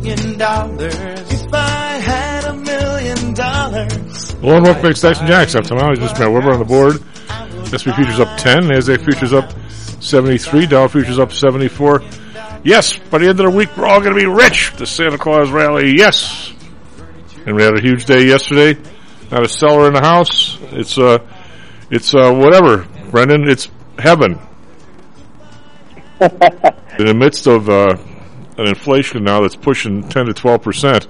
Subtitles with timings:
[0.00, 4.34] dollars, if I had a million dollars.
[4.42, 5.94] Lone Wolf makes Dyson Jacks up tomorrow.
[5.94, 6.94] Just Matt Weber on the board.
[7.68, 8.62] SP futures up 10.
[8.62, 9.52] NASDAQ futures up
[10.02, 10.66] 73.
[10.66, 12.02] Dow futures up 74.
[12.64, 14.72] Yes, by the end of the week, we're all going to be rich.
[14.76, 16.52] The Santa Claus rally, yes.
[17.46, 18.80] And we had a huge day yesterday.
[19.30, 20.58] Not a seller in the house.
[20.72, 21.18] It's, uh,
[21.90, 22.86] it's, uh, whatever.
[23.10, 24.38] Brendan, it's heaven.
[26.20, 27.96] in the midst of, uh,
[28.60, 31.06] an inflation now that's pushing 10 to 12%,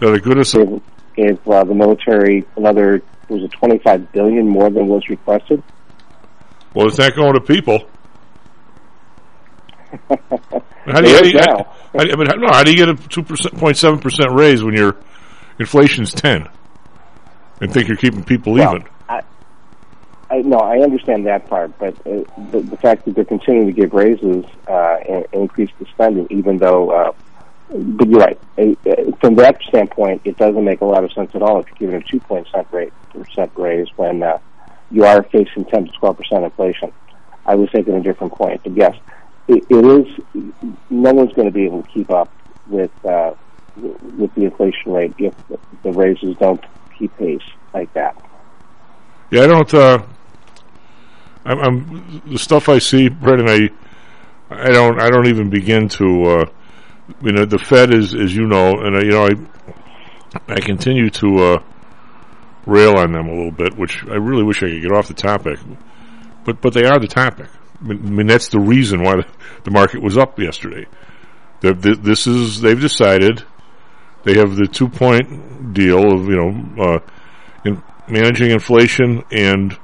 [0.00, 0.82] that the goodness of gave,
[1.38, 5.62] gave uh, the military another was it 25 billion more than was requested.
[6.74, 7.88] Well, it's not going to people.
[10.08, 12.76] how do you, how do you, how, you- I mean, how, no, how do you
[12.76, 14.96] get a two point seven percent raise when your
[15.58, 16.48] inflation's ten,
[17.60, 18.88] and think you're keeping people Well, even?
[20.28, 23.72] I, no, I understand that part, but uh, the, the fact that they're continuing to
[23.72, 26.90] give raises uh, and increase the spending, even though.
[26.90, 27.12] Uh,
[27.68, 28.38] but you're right.
[28.56, 28.74] Uh,
[29.20, 31.96] From that standpoint, it doesn't make a lot of sense at all if you're giving
[31.96, 34.38] a two point rate percent raise when uh,
[34.90, 36.92] you are facing ten to twelve percent inflation.
[37.44, 38.96] I was thinking a different point, but yes,
[39.48, 40.52] it, it is.
[40.90, 42.32] No one's going to be able to keep up
[42.68, 43.34] with uh,
[43.76, 45.34] with the inflation rate if
[45.82, 46.62] the raises don't
[46.96, 47.42] keep pace
[47.74, 48.16] like that.
[49.30, 49.74] Yeah, I don't.
[49.74, 50.02] Uh,
[51.46, 53.48] I'm, I'm the stuff I see, Brendan.
[53.48, 53.68] I,
[54.50, 55.00] I don't.
[55.00, 56.24] I don't even begin to.
[56.24, 56.44] Uh,
[57.22, 61.08] you know, the Fed is, as you know, and uh, you know, I, I continue
[61.10, 61.62] to uh,
[62.66, 65.14] rail on them a little bit, which I really wish I could get off the
[65.14, 65.58] topic.
[66.44, 67.48] But but they are the topic.
[67.80, 69.22] I mean, that's the reason why
[69.64, 70.86] the, market was up yesterday.
[71.60, 73.44] The, the, this is they've decided
[74.24, 76.98] they have the two point deal of you know uh,
[77.64, 79.78] in managing inflation and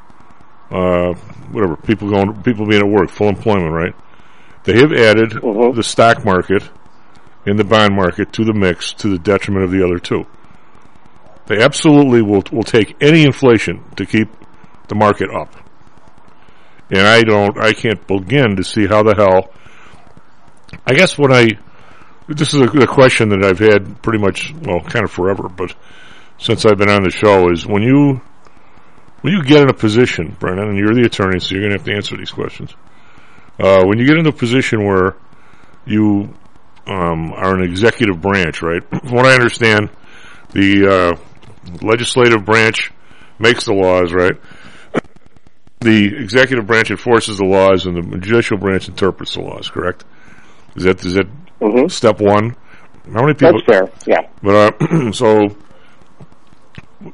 [0.70, 1.14] uh,
[1.52, 3.94] whatever people going people being at work, full employment, right?
[4.64, 5.74] They have added Mhm.
[5.74, 6.68] the stock market
[7.46, 10.24] and the bond market to the mix to the detriment of the other two.
[11.46, 14.28] They absolutely will will take any inflation to keep
[14.88, 15.54] the market up.
[16.90, 19.50] And I don't I can't begin to see how the hell
[20.86, 21.48] I guess when I
[22.28, 25.74] this is a, a question that I've had pretty much well kind of forever, but
[26.38, 28.20] since I've been on the show is when you
[29.22, 31.78] when you get in a position, Brennan, and you're the attorney, so you're going to
[31.78, 32.74] have to answer these questions.
[33.58, 35.16] Uh, when you get into a position where
[35.86, 36.34] you
[36.86, 38.82] um, are an executive branch, right?
[38.90, 39.90] From what I understand,
[40.52, 42.90] the uh, legislative branch
[43.38, 44.34] makes the laws, right?
[45.80, 49.68] The executive branch enforces the laws, and the judicial branch interprets the laws.
[49.68, 50.04] Correct?
[50.76, 51.26] Is that is that
[51.60, 51.90] Mhm.
[51.90, 52.54] step one?
[53.12, 53.60] How many people?
[53.66, 53.90] That's fair.
[54.06, 54.28] Yeah.
[54.44, 55.48] But uh, so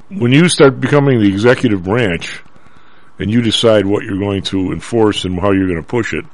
[0.09, 2.43] when you start becoming the executive branch
[3.19, 6.25] and you decide what you're going to enforce and how you're going to push it,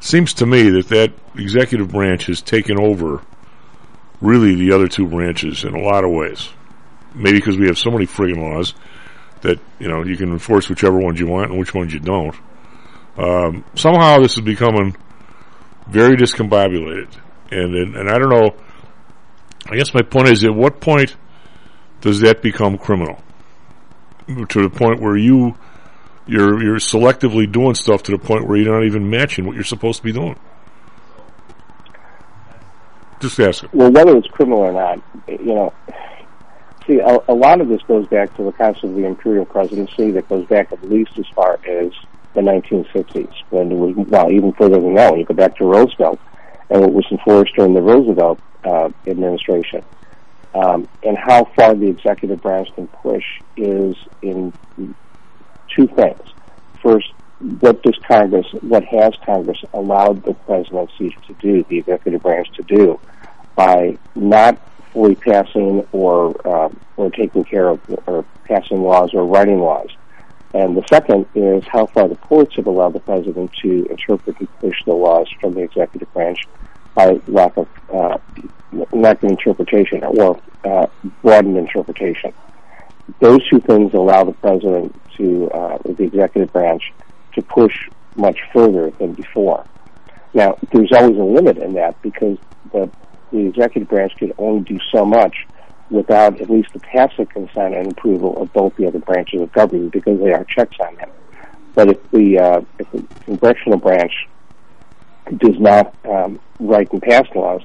[0.00, 3.22] seems to me that that executive branch has taken over
[4.20, 6.48] really the other two branches in a lot of ways.
[7.14, 8.74] Maybe because we have so many friggin' laws
[9.42, 12.34] that you know you can enforce whichever ones you want and which ones you don't.
[13.16, 14.96] Um, somehow this is becoming
[15.88, 17.08] very discombobulated,
[17.50, 18.54] and, and and I don't know.
[19.68, 21.16] I guess my point is, at what point
[22.00, 23.22] does that become criminal?
[24.26, 25.56] To the point where you
[26.26, 29.64] you're you're selectively doing stuff to the point where you're not even matching what you're
[29.64, 30.36] supposed to be doing.
[33.20, 33.72] Just ask it.
[33.72, 35.72] Well, whether it's criminal or not, you know,
[36.86, 40.10] see, a, a lot of this goes back to the concept of the imperial presidency
[40.12, 41.92] that goes back at least as far as
[42.34, 45.64] the 1960s, when it was, well, even further than that, when you go back to
[45.64, 46.20] Roosevelt
[46.68, 49.82] and what was enforced during the Roosevelt uh, administration.
[50.56, 53.24] Um, and how far the executive branch can push
[53.56, 54.52] is in
[55.74, 56.22] two things.
[56.82, 57.12] First,
[57.60, 62.62] what does Congress, what has Congress allowed the presidency to do, the executive branch to
[62.62, 62.98] do?
[63.56, 64.58] by not
[64.92, 69.88] fully passing or uh, or taking care of or passing laws or writing laws.
[70.54, 74.58] And the second is how far the courts have allowed the president to interpret and
[74.60, 76.38] push the laws from the executive branch
[76.96, 78.18] by lack of uh,
[78.90, 80.86] lack of interpretation or uh,
[81.22, 82.32] broadened interpretation.
[83.20, 86.82] Those two things allow the president to uh, the executive branch
[87.34, 87.74] to push
[88.16, 89.64] much further than before.
[90.34, 92.38] Now, there's always a limit in that because
[92.72, 92.90] the
[93.30, 95.46] the executive branch can only do so much
[95.90, 99.92] without at least the tacit consent and approval of both the other branches of government
[99.92, 101.10] because they are checks on them.
[101.74, 104.12] But if the uh, if the congressional branch
[105.38, 107.62] does not um, write and pass laws,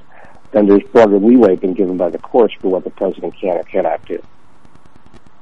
[0.52, 3.62] then there's broader leeway being given by the courts for what the president can or
[3.62, 4.22] cannot do.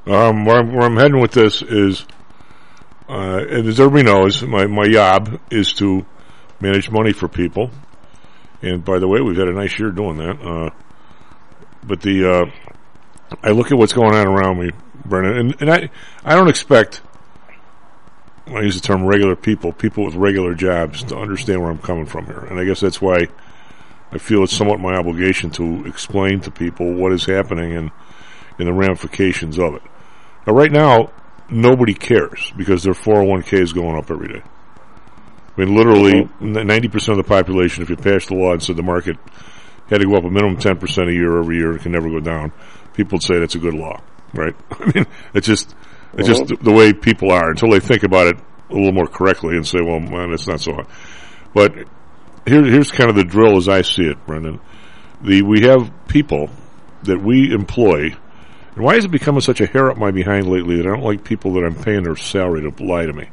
[0.07, 2.07] Um, where, I'm, where I'm heading with this is,
[3.09, 6.07] uh, and as everybody knows, my, my job is to
[6.61, 7.71] manage money for people.
[8.63, 10.41] And by the way, we've had a nice year doing that.
[10.41, 10.71] Uh,
[11.83, 12.51] but the, uh,
[13.43, 14.71] I look at what's going on around me,
[15.05, 15.91] Brennan, and, and I,
[16.25, 17.03] I don't expect,
[18.55, 22.06] I use the term regular people, people with regular jobs to understand where I'm coming
[22.06, 22.41] from here.
[22.41, 23.29] And I guess that's why
[24.12, 27.91] I feel it's somewhat my obligation to explain to people what is happening and,
[28.58, 29.82] and the ramifications of it.
[30.47, 31.12] Now, right now,
[31.49, 34.43] nobody cares because their 401k is going up every day.
[35.56, 38.76] I mean, literally, ninety percent of the population, if you passed the law and said
[38.76, 39.17] the market
[39.88, 42.08] had to go up a minimum ten percent a year every year, it can never
[42.08, 42.52] go down,
[42.94, 44.00] people would say that's a good law,
[44.32, 44.55] right?
[44.70, 45.75] I mean, it's just
[46.15, 48.37] it's just the, the way people are until they think about it
[48.71, 50.87] a little more correctly and say, well, man, it's not so hard.
[51.55, 51.75] But
[52.47, 54.61] here, here's kind of the drill as I see it, Brendan.
[55.23, 56.51] The we have people
[57.05, 58.15] that we employ.
[58.75, 61.03] And why is it becoming such a hair up my behind lately that I don't
[61.03, 63.29] like people that I'm paying their salary to lie to me?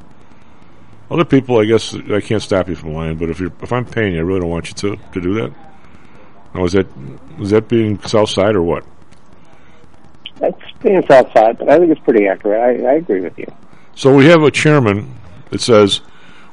[1.10, 3.86] Other people, I guess, I can't stop you from lying, but if you're, if I'm
[3.86, 5.54] paying you, I really don't want you to, to do that.
[6.54, 6.88] Now, is that,
[7.40, 8.86] is that being south side or what?
[10.40, 12.84] That's being south side, but I think it's pretty accurate.
[12.86, 13.48] I, I agree with you.
[13.96, 15.16] So we have a chairman
[15.50, 16.02] that says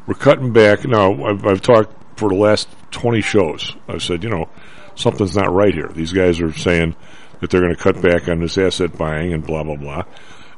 [0.07, 0.85] we're cutting back.
[0.85, 3.75] Now, I've, I've talked for the last 20 shows.
[3.89, 4.49] I've said, you know,
[4.95, 5.89] something's not right here.
[5.89, 6.95] These guys are saying
[7.41, 10.05] that they're going to cut back on this asset buying and blah, blah, blah.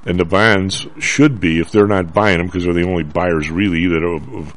[0.04, 3.50] And the bonds should be, if they're not buying them, because they're the only buyers
[3.50, 4.52] really that,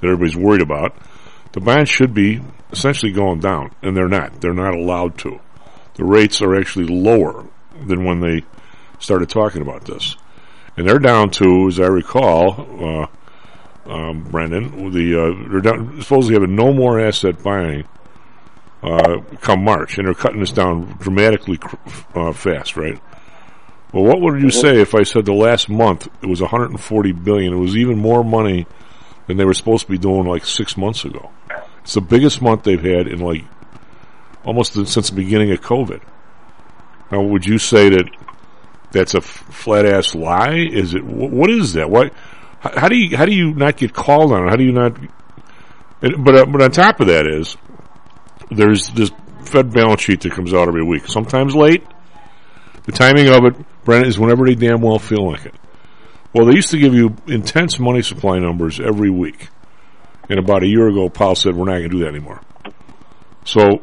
[0.00, 0.96] that everybody's worried about,
[1.52, 2.40] the bonds should be
[2.72, 3.74] essentially going down.
[3.82, 4.40] And they're not.
[4.40, 5.40] They're not allowed to.
[5.94, 7.46] The rates are actually lower
[7.86, 8.44] than when they
[8.98, 10.16] started talking about this.
[10.76, 13.08] And they're down to, as I recall,
[13.86, 17.84] uh, um, Brendan, the uh, they're down, supposedly having no more asset buying
[18.82, 21.58] uh, come March, and they're cutting this down dramatically
[22.14, 23.00] uh, fast, right?
[23.92, 27.52] Well, what would you say if I said the last month it was 140 billion?
[27.52, 28.66] It was even more money
[29.26, 31.30] than they were supposed to be doing like six months ago.
[31.82, 33.44] It's the biggest month they've had in like
[34.44, 36.02] almost since the beginning of COVID.
[37.14, 38.10] Now, would you say that
[38.90, 40.56] that's a flat ass lie?
[40.56, 41.88] Is it wh- what is that?
[41.88, 42.12] What?
[42.58, 44.46] How, do you how do you not get called on?
[44.46, 44.50] it?
[44.50, 44.98] How do you not?
[46.00, 47.56] But uh, but on top of that is
[48.50, 49.12] there's this
[49.44, 51.06] Fed balance sheet that comes out every week.
[51.06, 51.84] Sometimes late.
[52.82, 55.54] The timing of it, Brent, is whenever they damn well feel like it.
[56.34, 59.50] Well, they used to give you intense money supply numbers every week.
[60.28, 62.40] And about a year ago, Powell said, we're not going to do that anymore.
[63.44, 63.80] So,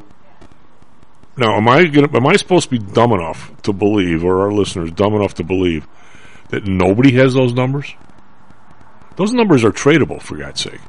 [1.41, 4.51] now, am I gonna, am I supposed to be dumb enough to believe, or our
[4.51, 5.87] listeners dumb enough to believe,
[6.49, 7.93] that nobody has those numbers?
[9.17, 10.79] Those numbers are tradable, for God's sake.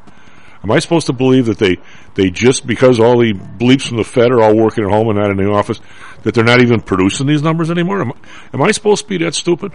[0.63, 1.79] Am I supposed to believe that they,
[2.15, 5.19] they just, because all the bleeps from the Fed are all working at home and
[5.19, 5.81] not in the office,
[6.23, 8.01] that they're not even producing these numbers anymore?
[8.01, 8.13] Am,
[8.53, 9.73] am I supposed to be that stupid?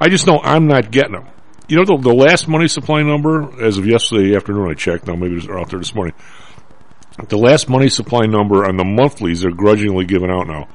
[0.00, 1.28] I just know I'm not getting them.
[1.68, 5.14] You know, the, the last money supply number, as of yesterday afternoon, I checked, now
[5.14, 6.14] maybe they're out there this morning.
[7.28, 10.68] The last money supply number on the monthlies they're grudgingly giving out now.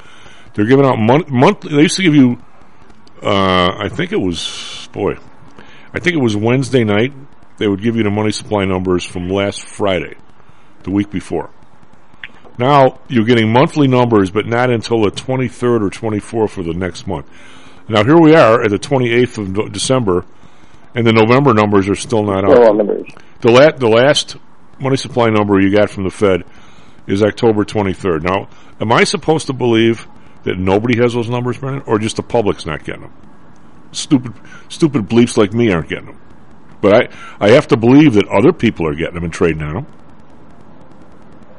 [0.53, 2.41] They're giving out month, monthly, they used to give you,
[3.21, 5.17] uh, I think it was, boy,
[5.93, 7.13] I think it was Wednesday night,
[7.57, 10.15] they would give you the money supply numbers from last Friday,
[10.83, 11.49] the week before.
[12.57, 17.05] Now you're getting monthly numbers, but not until the 23rd or 24th of the next
[17.05, 17.25] month.
[17.87, 20.25] Now here we are at the 28th of December,
[20.95, 22.57] and the November numbers are still not out.
[22.69, 23.07] on numbers.
[23.41, 24.37] The, la- the last
[24.81, 26.43] money supply number you got from the Fed
[27.07, 28.23] is October 23rd.
[28.23, 30.07] Now, am I supposed to believe
[30.43, 33.13] that nobody has those numbers, Brennan, or just the public's not getting them?
[33.91, 34.33] Stupid,
[34.69, 36.21] stupid bleeps like me aren't getting them.
[36.81, 36.93] But
[37.39, 39.87] I, I have to believe that other people are getting them and trading on them.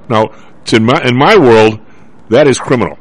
[0.09, 0.29] Now,
[0.67, 1.81] to my, in my world,
[2.29, 2.99] that is criminal.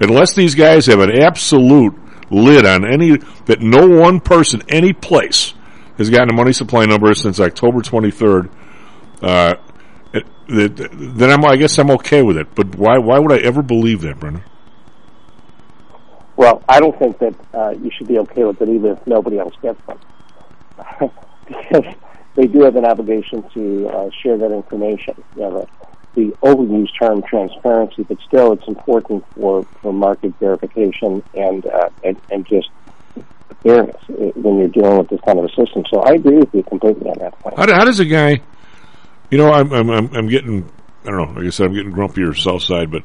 [0.00, 1.94] Unless these guys have an absolute
[2.30, 3.16] lid on any,
[3.46, 5.54] that no one person, any place,
[5.98, 8.50] has gotten a money supply number since October 23rd,
[9.22, 9.54] uh,
[10.48, 12.54] then I'm, I guess I'm okay with it.
[12.54, 14.44] But why, why would I ever believe that, Brendan?
[16.36, 19.38] Well, I don't think that uh, you should be okay with it even if nobody
[19.38, 19.98] else gets them.
[21.46, 21.84] because
[22.36, 25.22] they do have an obligation to uh, share that information.
[25.34, 25.66] You know,
[26.14, 31.90] the, the overused term transparency, but still it's important for, for market verification and, uh,
[32.02, 32.68] and, and just
[33.62, 35.84] fairness uh, when you're dealing with this kind of a system.
[35.92, 37.58] So I agree with you completely on that point.
[37.58, 38.42] How, do- how does a guy,
[39.30, 40.68] you know, I'm, I'm, I'm, I'm getting,
[41.04, 43.02] I don't know, like I said, I'm getting grumpier south side, but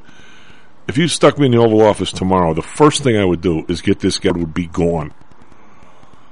[0.88, 3.66] if you stuck me in the Oval Office tomorrow, the first thing I would do
[3.68, 5.14] is get this guy would be gone.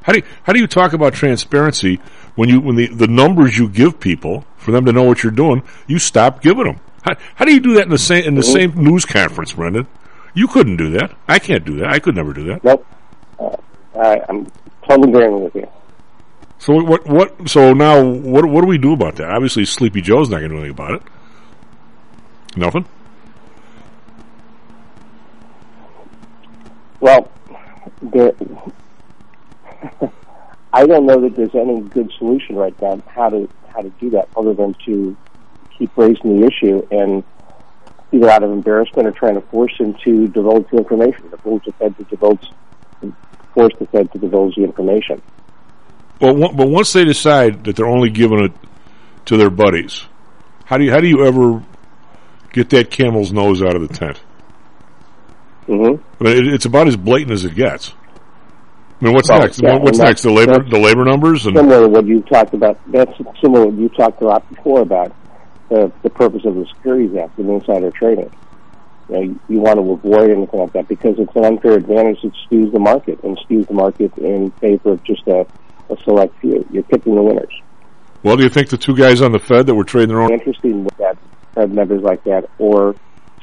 [0.03, 1.99] How do you, how do you talk about transparency
[2.35, 5.31] when you when the, the numbers you give people for them to know what you're
[5.31, 6.79] doing, you stop giving them?
[7.03, 9.87] How, how do you do that in the same in the same news conference, Brendan?
[10.33, 11.15] You couldn't do that.
[11.27, 11.89] I can't do that.
[11.89, 12.63] I could never do that.
[12.63, 12.85] Nope.
[13.39, 13.55] Uh,
[13.97, 14.51] I, I'm
[14.87, 15.69] totally agreeing with you.
[16.59, 19.29] So what what so now what what do we do about that?
[19.29, 21.01] Obviously Sleepy Joe's not going to do anything about it.
[22.55, 22.85] Nothing.
[26.99, 27.29] Well,
[28.01, 28.31] there,
[30.73, 34.09] I don't know that there's any good solution right now how to how to do
[34.11, 35.17] that other than to
[35.77, 37.23] keep raising the issue and
[38.13, 41.71] either out of embarrassment or trying to force him to divulge the information, force the
[41.73, 42.51] Fed to divulge,
[43.53, 45.21] force the Fed to divulge the information.
[46.21, 48.51] Well, one, but once they decide that they're only giving it
[49.25, 50.05] to their buddies,
[50.65, 51.63] how do you how do you ever
[52.51, 54.21] get that camel's nose out of the tent?
[55.67, 56.01] Mm-hmm.
[56.19, 57.93] I mean, it, it's about as blatant as it gets.
[59.01, 59.61] I mean, what's Well, next?
[59.61, 60.21] yeah, what's next?
[60.21, 62.79] The labor the labor numbers and Similar to what you talked about.
[62.91, 65.13] That's similar to what you talked a lot before about
[65.69, 68.31] the the purpose of the Securities Act and insider trading.
[69.09, 72.21] You, know, you, you want to avoid anything like that because it's an unfair advantage
[72.23, 75.45] that skews the market and skews the market in favor of just a,
[75.89, 76.65] a select few.
[76.71, 77.53] You're picking the winners.
[78.23, 80.31] well, do you think the two guys on the Fed that were trading their own?
[80.31, 81.17] Interesting with that
[81.55, 82.95] Fed members like that or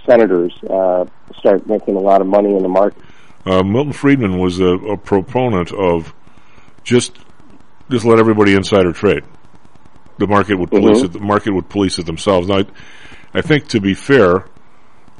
[0.06, 1.04] senators uh,
[1.38, 3.02] start making a lot of money in the market.
[3.46, 6.12] Uh, Milton Friedman was a, a proponent of
[6.84, 7.16] just
[7.90, 9.24] just let everybody insider trade.
[10.18, 11.04] The market would police Mhm.
[11.06, 11.12] it.
[11.12, 12.48] The market would police it themselves.
[12.48, 12.64] Now, I,
[13.34, 14.44] I think to be fair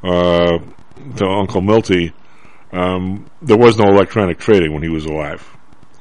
[0.03, 0.59] uh,
[1.17, 2.13] to Uncle Milty,
[2.71, 5.45] um, there was no electronic trading when he was alive.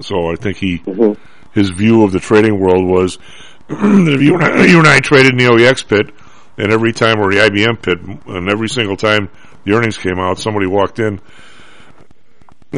[0.01, 1.17] So I think he Mhm.
[1.53, 3.19] his view of the trading world was
[3.69, 6.11] that if you and, I, you and I traded in the OEX pit,
[6.59, 9.29] and every time or the IBM pit, and every single time
[9.65, 11.21] the earnings came out, somebody walked in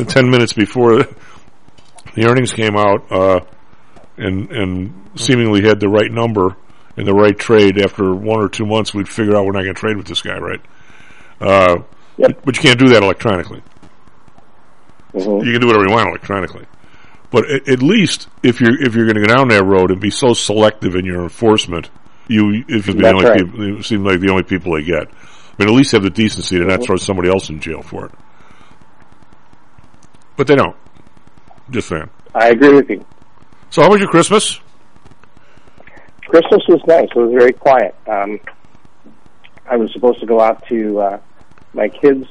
[0.06, 0.96] ten minutes before
[2.14, 3.40] the earnings came out, uh,
[4.18, 6.56] and and seemingly had the right number
[6.96, 7.78] and the right trade.
[7.80, 10.22] After one or two months, we'd figure out we're not going to trade with this
[10.22, 10.60] guy, right?
[11.40, 11.76] Uh,
[12.18, 12.42] Yep.
[12.44, 13.62] But you can't do that electronically.
[15.14, 15.44] Mhm.
[15.46, 16.66] You can do whatever you want electronically.
[17.32, 20.00] But at, at least if you're if you're going to go down that road and
[20.00, 21.90] be so selective in your enforcement,
[22.28, 23.38] you if you're the only right.
[23.38, 25.08] people, you seem like the only people they get.
[25.08, 28.06] I mean, at least have the decency to not throw somebody else in jail for
[28.06, 28.12] it.
[30.36, 30.76] But they don't.
[31.70, 32.08] Just saying.
[32.34, 33.04] I agree with you.
[33.70, 34.60] So, how was your Christmas?
[36.26, 37.08] Christmas was nice.
[37.14, 37.94] It was very quiet.
[38.06, 38.40] Um,
[39.66, 41.20] I was supposed to go out to uh,
[41.74, 42.26] my kids'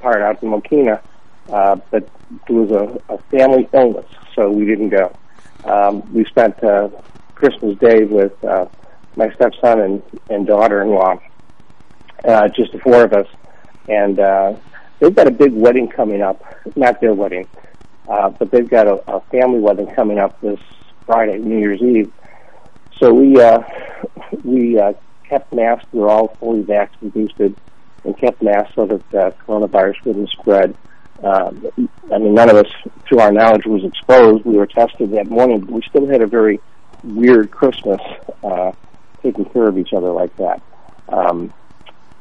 [0.00, 1.02] part out in Mokena,
[1.50, 2.08] uh, but
[2.48, 5.12] it was a, a family illness, so we didn't go.
[5.64, 6.88] Um, we spent uh,
[7.34, 8.66] Christmas Day with uh,
[9.16, 11.20] my stepson and, and daughter-in-law,
[12.24, 13.26] uh, just the four of us,
[13.88, 14.54] and uh,
[14.98, 16.42] they've got a big wedding coming up.
[16.76, 17.48] Not their wedding,
[18.08, 20.60] uh, but they've got a, a family wedding coming up this
[21.06, 22.12] Friday, New Year's Eve.
[22.98, 23.62] So we uh,
[24.44, 24.92] we uh,
[25.28, 25.86] kept masks.
[25.92, 27.56] We were all fully vaccinated, and boosted,
[28.04, 30.76] and kept masks so that uh, coronavirus wouldn't spread.
[31.22, 31.68] Um,
[32.12, 32.66] I mean, none of us,
[33.10, 34.44] to our knowledge, was exposed.
[34.44, 36.60] We were tested that morning, but we still had a very
[37.04, 38.00] weird Christmas,
[38.42, 38.72] uh,
[39.22, 40.62] taking care of each other like that.
[41.08, 41.52] Um,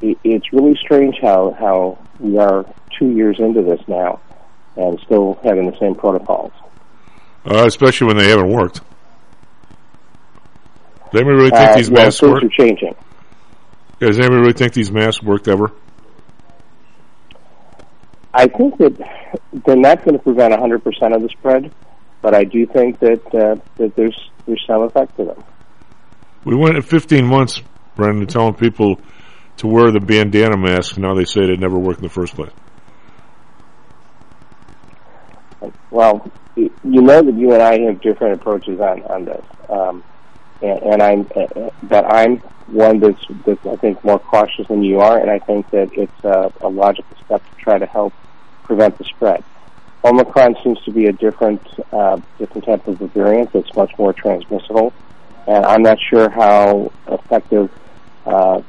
[0.01, 2.65] it, it's really strange how how we are
[2.97, 4.19] two years into this now,
[4.75, 6.51] and still having the same protocols.
[7.45, 8.81] Uh, especially when they haven't worked.
[11.11, 12.43] Does anybody really think Uh, these well, masks work?
[12.43, 12.95] are changing.
[13.99, 15.71] Does anybody really think these masks worked ever?
[18.33, 18.97] I think that
[19.65, 21.73] they're not going to prevent 100% of the spread,
[22.21, 25.43] but I do think that uh, that there's there's some effect to them.
[26.45, 27.61] We went at 15 months,
[27.95, 28.99] Brendan, telling people
[29.57, 30.95] to wear the bandana mask.
[30.95, 32.51] And now they say it never worked in the first place.
[35.91, 40.03] Well, you know that you and I have different approaches on on this, um,
[40.61, 42.37] and, and I'm uh, that I'm
[42.67, 46.23] one that's that's I think more cautious than you are, and I think that it's
[46.23, 48.13] a, a logical step to try to help
[48.63, 49.43] prevent the spread.
[50.03, 51.61] Omicron seems to be a different
[51.91, 54.93] uh, different type of a variant that's much more transmissible,
[55.47, 57.69] and I'm not sure how effective
[58.25, 58.61] uh,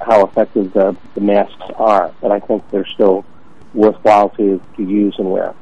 [0.00, 3.24] how effective the, the masks are, but I think they're still
[3.74, 5.54] worthwhile to, to use and wear.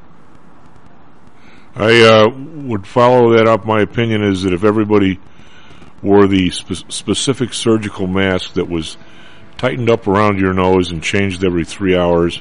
[1.75, 3.65] I uh, would follow that up.
[3.65, 5.21] My opinion is that if everybody
[6.03, 8.97] wore the spe- specific surgical mask that was
[9.59, 12.41] tightened up around your nose and changed every three hours,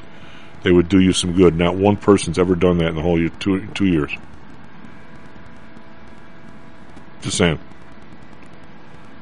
[0.62, 1.54] they would do you some good.
[1.54, 4.12] Not one person's ever done that in the whole year, two, two years.
[7.22, 7.58] Just saying.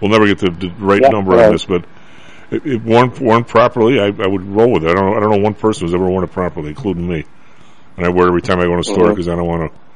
[0.01, 1.85] We'll never get the, the right Yeah, number on this, but
[2.51, 4.91] if, if worn, worn properly, I, I would roll with it.
[4.91, 7.25] I don't, I don't know one person who's ever worn it properly, including me.
[7.97, 9.11] And I wear it every time I go to a store mm-hmm.
[9.11, 9.88] because I don't want to.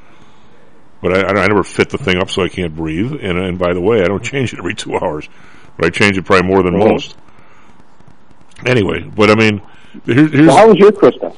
[1.03, 3.11] But I, I never fit the thing up so I can't breathe.
[3.11, 5.27] And, and by the way, I don't change it every two hours,
[5.77, 7.15] but I change it probably more than most.
[8.65, 9.61] Anyway, but I mean,
[10.05, 11.35] here, here's So how was your Christmas?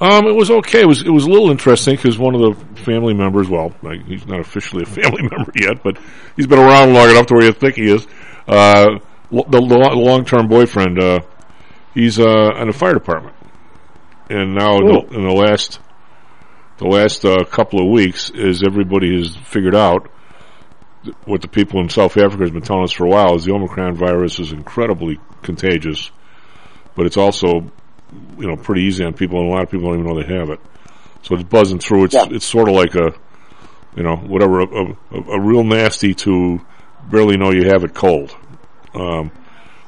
[0.00, 0.82] um, it was okay.
[0.82, 4.04] It was it was a little interesting because one of the family members, well, like,
[4.06, 5.98] he's not officially a family member yet, but
[6.36, 8.06] he's been around long enough to where you think he is.
[8.46, 8.98] Uh,
[9.32, 11.20] lo- the, long term boyfriend, uh,
[11.94, 13.34] he's uh, in the fire department,
[14.30, 15.80] and now in the, in the last
[16.78, 20.10] the last uh, couple of weeks, as everybody has figured out,
[21.24, 23.52] what the people in South Africa has been telling us for a while is the
[23.52, 26.10] Omicron virus is incredibly contagious,
[26.94, 27.70] but it's also
[28.38, 30.34] you know, pretty easy on people, and a lot of people don't even know they
[30.38, 30.60] have it.
[31.22, 32.04] So it's buzzing through.
[32.04, 32.26] It's Yeah.
[32.30, 33.12] it's sort of like a,
[33.96, 36.60] you know, whatever, a, a, a real nasty to
[37.10, 38.36] barely know you have it cold.
[38.94, 39.30] Um,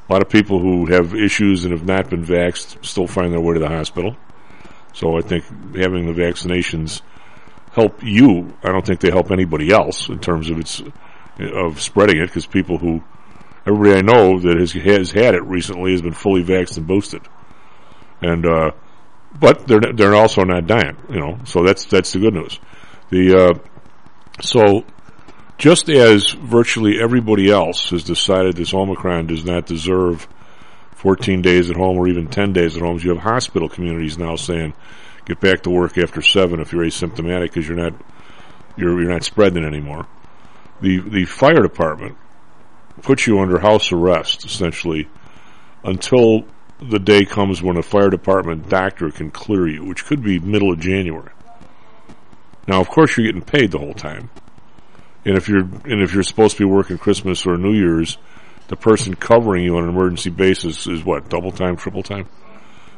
[0.07, 3.39] a lot of people who have issues and have not been vaxxed still find their
[3.39, 4.15] way to the hospital.
[4.93, 5.43] So I think
[5.75, 7.01] having the vaccinations
[7.71, 8.53] help you.
[8.63, 10.81] I don't think they help anybody else in terms of its
[11.39, 13.03] of spreading it because people who
[13.65, 17.21] everybody I know that has has had it recently has been fully vaxxed and boosted
[18.21, 18.71] and uh,
[19.39, 21.39] but they're they're also not dying, you know.
[21.45, 22.59] So that's that's the good news.
[23.09, 23.59] The uh,
[24.41, 24.85] so
[25.57, 30.27] just as virtually everybody else has decided this Omicron does not deserve
[30.99, 34.35] 14 days at home or even 10 days at home, you have hospital communities now
[34.35, 34.73] saying
[35.23, 37.93] get back to work after seven if you're asymptomatic because you're not
[38.75, 40.07] you're you're not spreading anymore.
[40.81, 42.17] The the fire department
[43.01, 45.07] puts you under house arrest essentially
[45.85, 46.43] until
[46.81, 50.73] the day comes when a fire department doctor can clear you, which could be middle
[50.73, 51.31] of January.
[52.67, 54.29] Now, of course, you're getting paid the whole time,
[55.23, 58.17] and if you're and if you're supposed to be working Christmas or New Year's,
[58.69, 62.27] the person covering you on an emergency basis is what double time, triple time.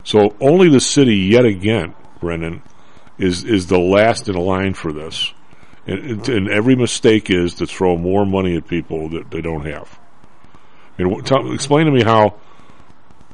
[0.04, 2.62] So only the city, yet again, Brendan,
[3.18, 5.34] is is the last in line for this,
[5.88, 9.98] and, and every mistake is to throw more money at people that they don't have.
[11.00, 12.36] Explain to me how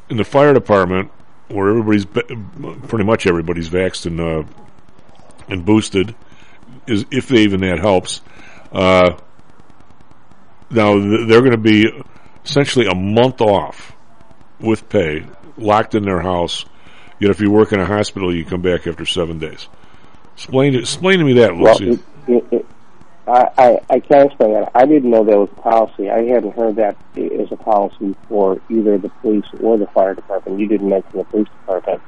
[0.10, 1.12] in the fire department,
[1.48, 4.44] where everybody's pretty much everybody's vaxxed and uh,
[5.50, 6.14] and boosted,
[6.86, 8.22] is if they even that helps.
[8.72, 9.18] Uh,
[10.70, 11.90] now they're going to be
[12.48, 13.94] essentially a month off
[14.60, 15.26] with pay,
[15.58, 16.66] locked in their house.
[17.20, 19.68] Yet if you work in a hospital, you come back after seven days.
[20.36, 22.04] Explain to, explain to me that, Well, Lucy.
[22.28, 22.66] it, it, it,
[23.28, 24.72] I, I, I can't explain that.
[24.74, 26.10] I didn't know that was a policy.
[26.10, 30.60] I hadn't heard that as a policy for either the police or the fire department.
[30.60, 32.02] You didn't mention the police department,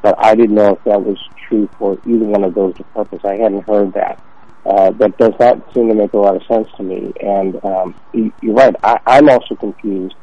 [0.00, 3.24] but I didn't know if that was true for either one of those departments.
[3.24, 4.22] I hadn't heard that.
[4.64, 7.12] Uh, that does not seem to make a lot of sense to me.
[7.20, 8.74] And um, you- you're right.
[8.82, 10.14] I, I'm also confused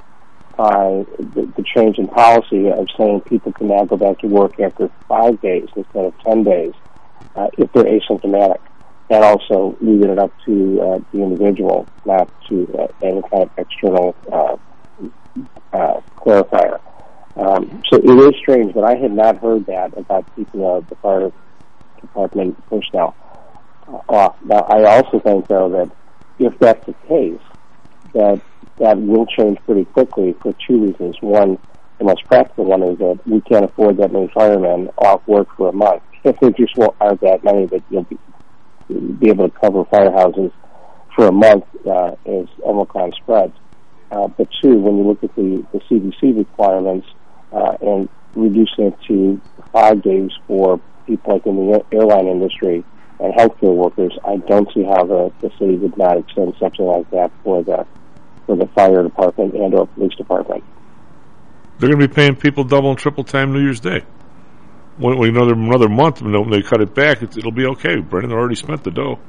[0.57, 4.59] by the, the change in policy of saying people can now go back to work
[4.59, 6.73] after five days instead of ten days
[7.35, 8.59] uh, if they're asymptomatic
[9.09, 13.51] and also leaving it up to uh, the individual, not to uh, any kind of
[13.57, 14.57] external uh,
[15.73, 16.79] uh, clarifier.
[17.35, 20.95] Um, so it is strange, but I had not heard that about keeping uh, the
[21.01, 21.31] fire
[22.01, 23.15] department personnel
[24.07, 24.35] off.
[24.43, 25.91] Now, I also think, though, that
[26.39, 27.41] if that's the case,
[28.13, 28.41] that
[28.79, 31.17] that will change pretty quickly for two reasons.
[31.21, 31.57] One,
[31.97, 35.69] the most practical one is that we can't afford that many firemen off work for
[35.69, 36.03] a month.
[36.21, 38.17] If there just aren't that many that you'll be
[38.89, 40.51] be able to cover firehouses
[41.15, 43.53] for a month uh, as Omicron spreads.
[44.11, 47.07] Uh, but two, when you look at the, the CDC requirements
[47.53, 49.39] uh, and reducing it to
[49.71, 52.83] five days for people like in the airline industry
[53.19, 57.09] and healthcare workers, I don't see how the, the city would not extend something like
[57.11, 57.85] that for the
[58.45, 60.63] for the fire department and or police department.
[61.77, 64.03] They're going to be paying people double and triple time New Year's Day.
[64.97, 67.97] When, when another another month, when they- cut it back, it, it'll be okay.
[67.97, 69.19] Brendan already spent the dough.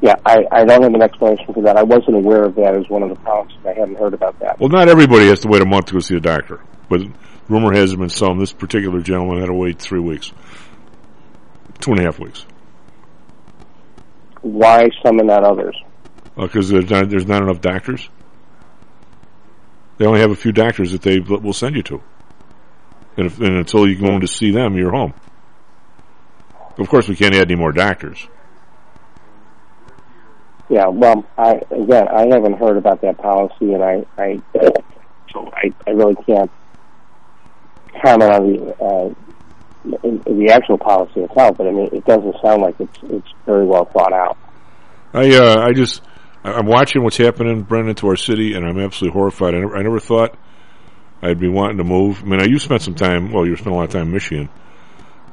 [0.00, 1.76] Yeah, I, I don't have an explanation for that.
[1.76, 3.58] I wasn't aware of that as one of the policies.
[3.64, 4.60] I hadn't heard about that.
[4.60, 7.00] Well, not everybody has to wait a month to go see a doctor, but
[7.48, 8.38] rumor has it been some.
[8.38, 10.32] This particular gentleman had to wait three weeks,
[11.80, 12.44] two and a half weeks,
[14.42, 15.76] Why some and not others?
[16.36, 18.08] because there's not there's not enough doctors.
[19.98, 22.00] They only have a few doctors that they will send you to,
[23.16, 25.12] and, if, and until you go in to see them, you're home.
[26.78, 28.28] Of course, we can't add any more doctors.
[30.68, 34.40] Yeah, well, I again, I haven't heard about that policy, and I, I
[35.32, 36.50] so I, I really can't
[38.02, 39.14] comment on the uh,
[40.02, 41.56] in, in the actual policy itself.
[41.56, 44.36] But I mean, it doesn't sound like it's it's very well thought out.
[45.14, 46.02] I uh, I just
[46.44, 49.54] I'm watching what's happening, Brendan, to our city, and I'm absolutely horrified.
[49.54, 50.36] I never, I never thought
[51.22, 52.22] I'd be wanting to move.
[52.22, 53.32] I mean, I you spent some time.
[53.32, 54.48] Well, you spent a lot of time in Michigan.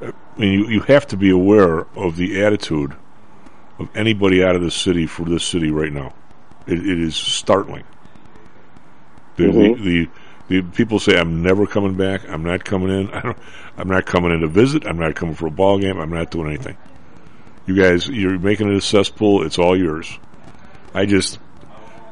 [0.02, 2.94] I mean, you you have to be aware of the attitude
[3.78, 6.14] of anybody out of the city for this city right now.
[6.66, 7.84] It, it is startling.
[9.36, 9.52] The, Mhm.
[9.52, 10.10] the, the the
[10.48, 12.28] people say I'm never coming back.
[12.28, 13.10] I'm not coming in.
[13.10, 13.38] I don't,
[13.76, 14.86] I'm not coming in to visit.
[14.86, 15.98] I'm not coming for a ball game.
[15.98, 16.76] I'm not doing anything.
[17.66, 19.42] You guys, you're making it a cesspool.
[19.44, 20.18] It's all yours.
[20.94, 21.38] I just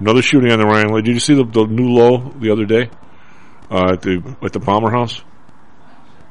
[0.01, 0.93] another shooting on the Ryan.
[0.95, 2.91] Did you see the, the new low the other day
[3.71, 5.23] uh, at the at the Palmer House?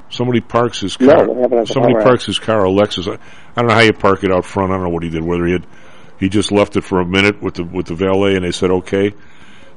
[0.09, 1.27] Somebody parks his No, car.
[1.27, 3.17] what happened at the somebody parks his car, Alexis, I, I
[3.55, 4.71] don't know how you park it out front.
[4.71, 5.23] I don't know what he did.
[5.23, 5.65] Whether he had
[6.19, 8.69] he just left it for a minute with the with the valet, and they said
[8.71, 9.13] okay.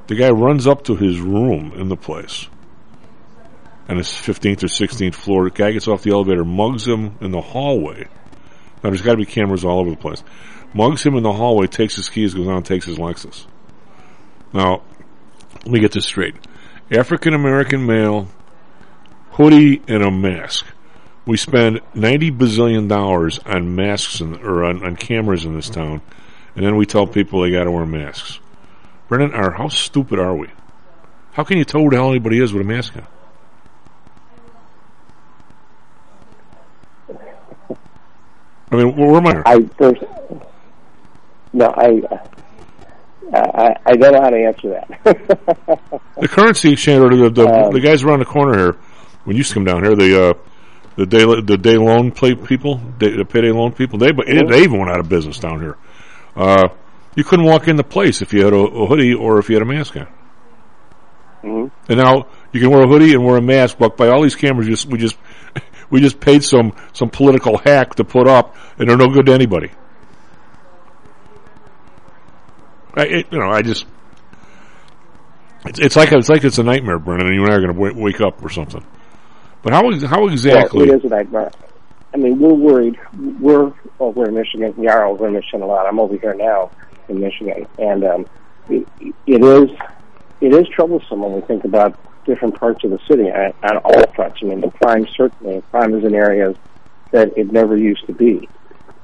[0.07, 2.47] The guy runs up to his room in the place,
[3.89, 5.43] and it's 15th or 16th floor.
[5.45, 8.07] The guy gets off the elevator, mugs him in the hallway.
[8.83, 10.23] Now there's got to be cameras all over the place.
[10.73, 13.47] Mugs him in the hallway, takes his keys, goes on, takes his Lexus.
[14.53, 14.81] Now,
[15.65, 16.35] let me get this straight:
[16.89, 18.29] African American male,
[19.31, 20.65] hoodie and a mask.
[21.25, 26.01] We spend ninety bazillion dollars on masks and, or on, on cameras in this town,
[26.55, 28.39] and then we tell people they got to wear masks.
[29.07, 30.47] Brennan, are how stupid are we?
[31.31, 33.07] How can you tell who the hell anybody is with a mask on?
[38.69, 39.43] I mean, where am I?
[39.45, 40.01] I first,
[41.53, 42.01] no, I,
[43.33, 46.01] I, I don't know how to answer that.
[46.19, 48.75] The currency exchange, or the the, Um, the guys around the corner here,
[49.23, 50.33] when you used to come down here, the uh,
[50.95, 54.63] the day the day loan play people, day, the payday loan people, they but they
[54.63, 55.77] even went out of business down here.
[56.35, 56.69] Uh,
[57.17, 59.55] you couldn't walk in the place if you had a, a hoodie or if you
[59.55, 60.07] had a mask on.
[61.43, 61.71] Mhm.
[61.89, 64.35] And now you can wear a hoodie and wear a mask, but by all these
[64.35, 65.17] cameras, just we just
[65.89, 69.33] we just paid some some political hack to put up, and they're no good to
[69.33, 69.71] anybody.
[72.93, 73.87] I, it, you know, I just
[75.65, 77.73] it's, it's like it's like it's a nightmare, Brennan, and you and I are going
[77.73, 78.85] to w- wake up or something.
[79.63, 80.85] But how how exactly?
[80.85, 81.49] Well, it is a nightmare.
[82.13, 82.99] I mean, we're worried.
[83.39, 84.75] We're over in Michigan.
[84.77, 85.87] We are over in Michigan a lot.
[85.87, 86.69] I'm over here now
[87.09, 88.25] in Michigan, and um,
[88.69, 88.87] it,
[89.25, 89.69] it is
[90.41, 94.39] it is troublesome when we think about different parts of the city on, all fronts.
[94.41, 96.55] I mean, the crime certainly crime is in areas
[97.11, 98.49] that it never used to be,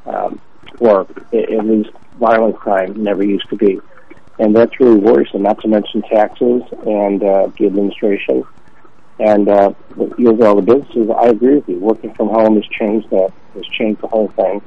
[0.05, 0.39] um,
[0.79, 1.01] or
[1.33, 1.89] at least
[2.19, 3.79] violent crime never used to be,
[4.39, 5.43] and that's really worrisome.
[5.43, 8.43] Not to mention taxes and uh, the administration
[9.19, 11.09] and uh, the overall the businesses.
[11.15, 11.79] I agree with you.
[11.79, 14.61] Working from home has changed the has changed the whole thing.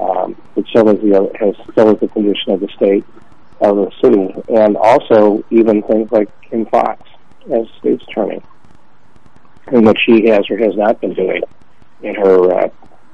[0.00, 3.04] Um, but so has the has the condition of the state
[3.60, 7.00] of the city, and also even things like Kim Foxx
[7.52, 8.42] as state's attorney,
[9.66, 11.42] and what she has or has not been doing
[12.02, 12.68] in her uh,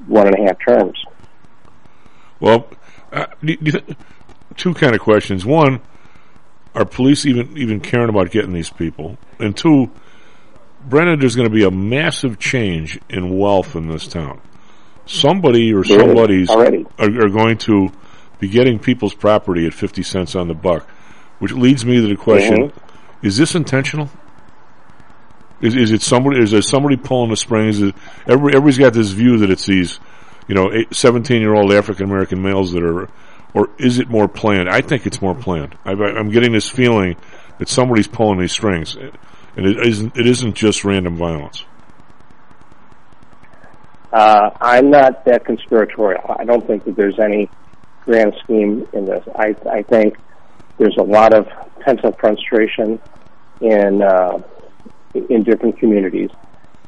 [0.07, 0.99] one and a half terms.
[2.40, 2.69] Well,
[3.12, 3.97] uh, do, do th-
[4.57, 5.45] two kind of questions.
[5.45, 5.81] One,
[6.75, 9.19] are police even even caring about getting these people?
[9.38, 9.90] And two,
[10.87, 14.40] Brennan, there's going to be a massive change in wealth in this town.
[15.11, 16.87] Somebody or There somebody's already.
[16.99, 17.90] are, are going to
[18.38, 20.88] be getting people's property at 50 cents on the buck,
[21.40, 22.73] which leads me to the question, Mhm.
[23.23, 24.09] is this intentional?
[25.61, 27.81] Is, is it somebody, is there somebody pulling the strings?
[28.27, 29.99] Everybody, everybody's got this view that it's these,
[30.49, 33.09] you know, 17 year old African American males that are,
[33.53, 34.70] or is it more planned?
[34.70, 35.77] I think it's more planned.
[35.85, 37.16] I, I'm getting this feeling
[37.59, 38.94] that somebody's pulling these strings,
[39.57, 41.64] and it isn't, it isn't just random violence.
[44.12, 46.37] Uh, I'm not that conspiratorial.
[46.38, 47.49] I don't think that there's any
[48.05, 49.25] grand scheme in this.
[49.37, 50.16] I, I think
[50.79, 51.46] there's a lot of
[51.81, 53.01] pent up frustration
[53.61, 54.42] in uh,
[55.14, 56.31] in different communities,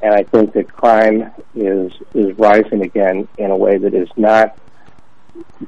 [0.03, 4.59] and I think that crime is is rising again in a way that is not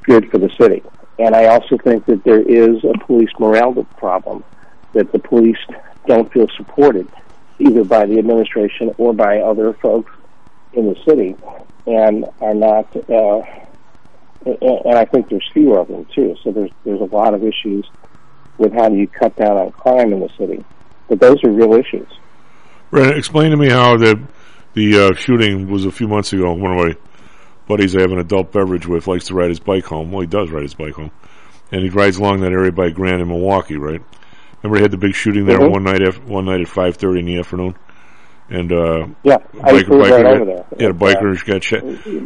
[0.02, 0.82] good for the city.
[1.18, 4.42] And I also think that there is a police morale problem,
[4.94, 5.58] that the police
[6.08, 7.06] don't feel supported
[7.60, 10.10] either by the administration or by other folks
[10.76, 11.36] in the city,
[11.86, 12.94] and are not.
[13.08, 13.42] Uh,
[14.46, 16.36] and I think there's fewer of them too.
[16.42, 17.88] So there's there's a lot of issues
[18.58, 20.64] with how do you cut down on crime in the city,
[21.08, 22.08] but those are real issues.
[22.90, 24.20] Brandon, explain to me how the
[24.74, 26.52] the uh, shooting was a few months ago.
[26.52, 26.94] One of my
[27.66, 30.12] buddies I have an adult beverage with likes to ride his bike home.
[30.12, 31.10] Well, he does ride his bike home,
[31.72, 34.00] and he rides along that area by Grand in Milwaukee, right?
[34.62, 35.70] Remember, they had the big shooting there Mhm.
[35.72, 36.02] one night.
[36.26, 37.74] One night at five thirty in the afternoon,
[38.48, 40.66] and uh, Yeah, I to right got, over there.
[40.78, 41.82] Yeah, the At, uh, got shot.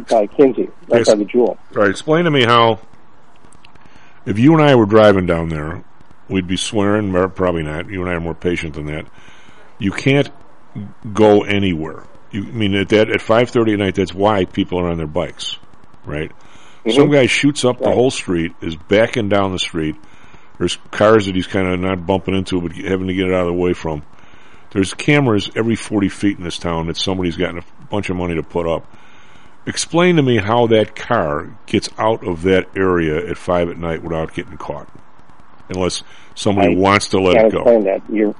[0.09, 1.57] by Kinzie, right by the Jewel.
[1.75, 2.79] All right, explain to me how,
[4.25, 5.83] if you and I were driving down there,
[6.27, 7.11] we'd be swearing.
[7.11, 7.89] Probably not.
[7.89, 9.05] You and I are more patient than that.
[9.77, 10.29] You can't
[11.13, 12.03] go anywhere.
[12.31, 13.95] You I mean at that at five thirty at night?
[13.95, 15.57] That's why people are on their bikes,
[16.05, 16.31] right?
[16.89, 19.95] Some guy shoots up the whole street, is backing down the street.
[20.57, 23.41] There's cars that he's kind of not bumping into, but having to get it out
[23.41, 24.03] of the way from.
[24.71, 28.35] There's cameras every 40 feet in this town that somebody's gotten a bunch of money
[28.35, 28.85] to put up.
[29.65, 34.03] Explain to me how that car gets out of that area at 5 at night
[34.03, 34.87] without getting caught.
[35.69, 36.03] Unless
[36.35, 37.59] somebody I wants to let it go.
[37.59, 38.01] explain that.
[38.09, 38.35] You're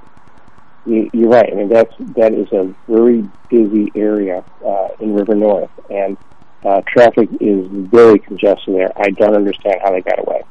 [0.85, 1.51] you, you're right.
[1.51, 6.17] I mean that's that is a very busy area uh, in River North, and
[6.65, 8.91] uh, traffic is very congested there.
[8.95, 10.43] I don't understand how they got away.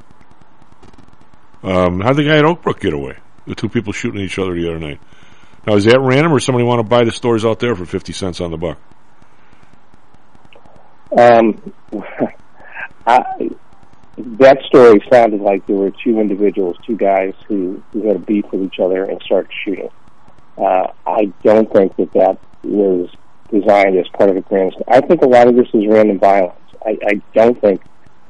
[1.62, 3.16] Um, how'd the guy at Oakbrook get away?
[3.46, 5.00] The two people shooting each other the other night.
[5.66, 8.12] Now, is that random or somebody want to buy the stores out there for 50
[8.12, 8.78] cents on the buck?
[11.16, 11.72] Um,
[13.06, 13.50] I,
[14.16, 18.44] that story sounded like there were two individuals, two guys who, who had a beef
[18.52, 19.90] with each other and started shooting.
[20.56, 23.10] Uh, I don't think that that was
[23.50, 24.74] designed as part of a grand.
[24.88, 26.58] I think a lot of this is random violence.
[26.84, 27.82] I, I don't think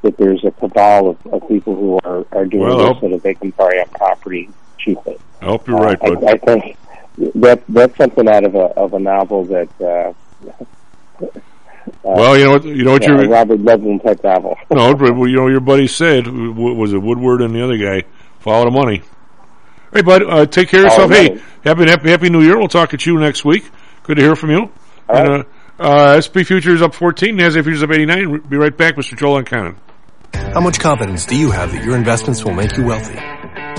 [0.03, 3.23] that there's a cabal of, of people who are, are doing Well, this so that
[3.23, 5.17] they can buy up property cheaply.
[5.41, 6.23] I hope you're right, Uh, bud.
[6.23, 6.77] I, I think
[7.35, 9.81] that that's something out of a of a novel that.
[9.81, 10.13] Uh,
[12.03, 12.63] well, you know what?
[12.63, 13.29] You know what yeah, a you're.
[13.29, 14.57] Robert Ludlum type novel.
[14.71, 18.07] No, but you know your buddy said was it Woodward and the other guy
[18.39, 19.03] follow the money.
[19.91, 21.09] Hey, bud, uh, take care of yourself.
[21.09, 22.57] the Hey, happy, happy Happy New Year.
[22.57, 23.69] We'll talk at you next week.
[24.03, 24.71] Good to hear from you.
[25.09, 25.45] All and, right.
[25.79, 28.41] uh, uh, SP futures up 14, NASDAQ futures up 89.
[28.49, 29.17] Be right back, Mr.
[29.17, 29.77] Joel and Cannon.
[30.33, 33.19] How much confidence do you have that your investments will make you wealthy?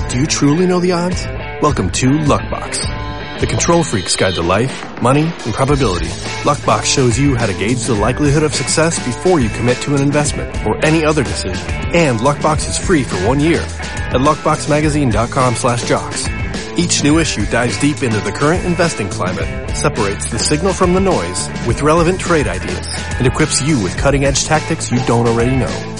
[0.08, 1.24] Do you truly know the odds?
[1.62, 3.09] Welcome to Luckbox,
[3.40, 6.08] the control freak's guide to life, money, and probability.
[6.44, 10.02] Luckbox shows you how to gauge the likelihood of success before you commit to an
[10.02, 11.66] investment or any other decision.
[11.94, 16.28] And Luckbox is free for one year at luckboxmagazine.com slash jocks.
[16.76, 21.00] Each new issue dives deep into the current investing climate, separates the signal from the
[21.00, 22.86] noise with relevant trade ideas,
[23.18, 25.99] and equips you with cutting edge tactics you don't already know.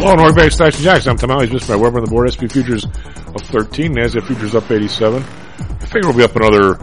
[0.00, 1.06] Hello, and welcome back Jocks.
[1.06, 2.32] I'm Tom Alley, just by Weber on the board.
[2.32, 5.22] SP futures up 13, NASDAQ futures up 87.
[5.22, 6.78] I figure we'll be up another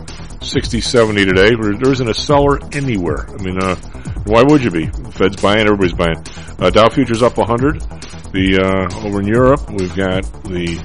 [0.46, 1.50] 60, 70 today.
[1.50, 3.28] There isn't a seller anywhere.
[3.28, 3.76] I mean, uh,
[4.26, 4.86] why would you be?
[5.14, 6.24] Fed's buying, everybody's buying.
[6.60, 7.82] Uh, Dow futures up 100.
[8.34, 10.78] The, uh, over in Europe, we've got the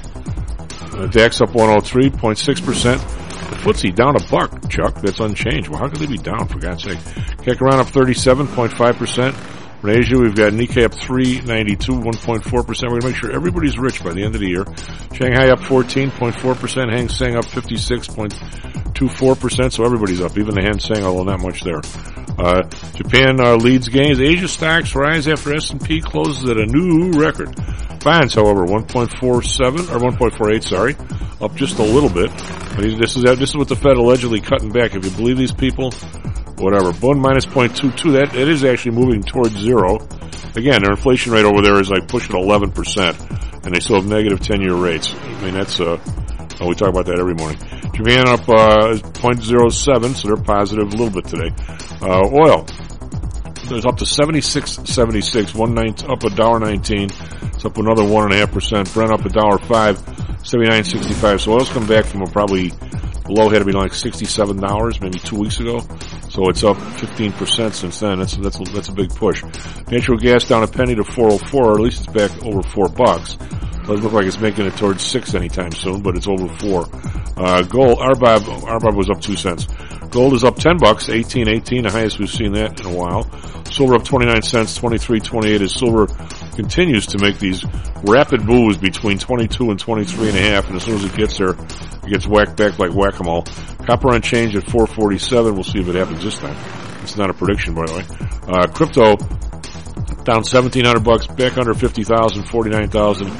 [0.97, 2.83] uh, DAX up 103.6%.
[3.51, 4.95] The FTSE down a buck, Chuck.
[5.03, 5.69] That's unchanged.
[5.69, 6.99] Well, how could they be down, for God's sake?
[7.43, 9.62] Kick around up 37.5%.
[9.83, 12.53] In Asia, we've got Nikkei up 392, 1.4%.
[12.53, 14.65] We're going to make sure everybody's rich by the end of the year.
[15.13, 16.93] Shanghai up 14.4%.
[16.93, 19.73] Hang Seng up 56.24%.
[19.73, 21.81] So everybody's up, even the Hang Seng, although not much there.
[22.39, 22.63] Uh,
[22.95, 24.21] Japan uh, leads gains.
[24.21, 27.53] Asia stocks rise after S&P closes at a new record.
[28.05, 30.95] Bonds, however, 1.47 or 1.48, sorry,
[31.41, 32.31] up just a little bit.
[32.77, 34.95] This is this is what the Fed allegedly cutting back.
[34.95, 35.93] If you believe these people,
[36.63, 36.93] whatever.
[36.93, 38.13] Bund minus 0.22.
[38.13, 39.97] That it is actually moving towards zero.
[40.55, 43.19] Again, their inflation rate over there is like pushing 11 percent,
[43.65, 45.15] and they still have negative 10-year rates.
[45.15, 45.99] I mean, that's uh,
[46.61, 47.59] oh, we talk about that every morning.
[47.93, 51.51] Japan up uh, 0.07, so they're positive a little bit today.
[52.01, 52.67] Uh, oil.
[53.65, 57.09] It's up to 76.76, one nine, up a dollar nineteen.
[57.55, 58.93] It's up another one and a half percent.
[58.93, 59.99] Brent up a dollar five,
[60.43, 61.41] 79.65.
[61.41, 62.73] So oil's come back from a probably
[63.33, 65.81] low had to be like sixty-seven dollars maybe two weeks ago.
[66.31, 68.19] So it's up fifteen percent since then.
[68.19, 69.43] That's that's a, that's a big push.
[69.91, 72.63] Natural gas down a penny to four oh four, or at least it's back over
[72.63, 73.37] four bucks.
[73.87, 76.89] Doesn't look like it's making it towards six anytime soon, but it's over four.
[77.37, 79.67] Uh, gold, RBOB, RBOB was up two cents.
[80.13, 83.25] Gold is up ten bucks, eighteen eighteen, the highest we've seen that in a while.
[83.65, 85.63] Silver up twenty nine cents, twenty three twenty eight.
[85.63, 86.07] As silver
[86.55, 87.65] continues to make these
[88.05, 90.67] rapid moves between twenty two and twenty three and a half.
[90.67, 93.45] And as soon as it gets there, it gets whacked back like whack a mole.
[93.87, 95.55] Copper unchanged at four forty seven.
[95.55, 96.57] We'll see if it happens this time.
[97.03, 98.05] It's not a prediction, by the way.
[98.53, 99.17] Uh, crypto
[100.25, 103.31] down seventeen hundred bucks, back under fifty thousand, forty nine thousand,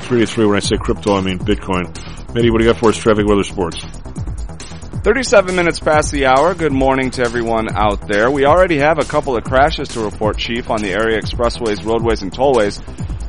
[0.00, 0.44] three to three.
[0.44, 1.86] When I say crypto, I mean Bitcoin.
[2.34, 2.96] Mitty, what do you got for us?
[2.96, 3.86] Traffic, weather, sports.
[5.06, 6.52] 37 minutes past the hour.
[6.52, 8.28] Good morning to everyone out there.
[8.28, 12.22] We already have a couple of crashes to report, Chief, on the area expressways, roadways,
[12.22, 12.82] and tollways.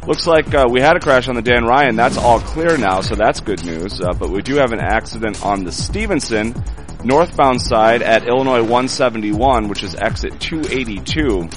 [0.07, 1.95] Looks like uh, we had a crash on the Dan Ryan.
[1.95, 4.01] That's all clear now, so that's good news.
[4.01, 6.55] Uh, but we do have an accident on the Stevenson
[7.03, 11.47] northbound side at Illinois 171, which is exit 282.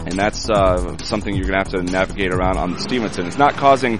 [0.00, 3.24] And that's uh, something you're going to have to navigate around on the Stevenson.
[3.26, 3.98] It's not causing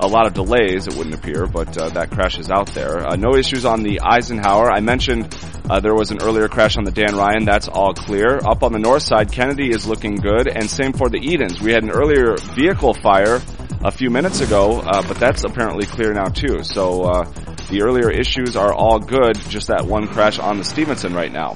[0.00, 3.06] a lot of delays, it wouldn't appear, but uh, that crash is out there.
[3.06, 4.70] Uh, no issues on the Eisenhower.
[4.70, 5.34] I mentioned
[5.68, 7.44] uh, there was an earlier crash on the Dan Ryan.
[7.44, 8.38] That's all clear.
[8.38, 11.60] Up on the north side, Kennedy is looking good, and same for the Edens.
[11.60, 13.40] We had an earlier vehicle fire
[13.84, 16.62] a few minutes ago, uh, but that's apparently clear now too.
[16.62, 17.24] So uh,
[17.70, 19.36] the earlier issues are all good.
[19.48, 21.54] Just that one crash on the Stevenson right now.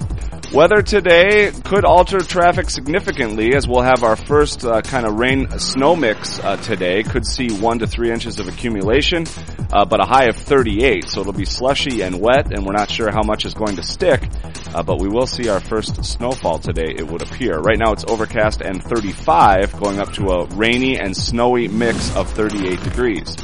[0.53, 5.49] Weather today could alter traffic significantly as we'll have our first uh, kind of rain
[5.59, 7.03] snow mix uh, today.
[7.03, 9.25] Could see one to three inches of accumulation,
[9.73, 11.09] uh, but a high of 38.
[11.09, 13.83] So it'll be slushy and wet, and we're not sure how much is going to
[13.83, 14.29] stick.
[14.75, 16.97] Uh, but we will see our first snowfall today.
[16.99, 17.59] It would appear.
[17.59, 22.31] Right now it's overcast and 35, going up to a rainy and snowy mix of
[22.31, 23.37] 38 degrees.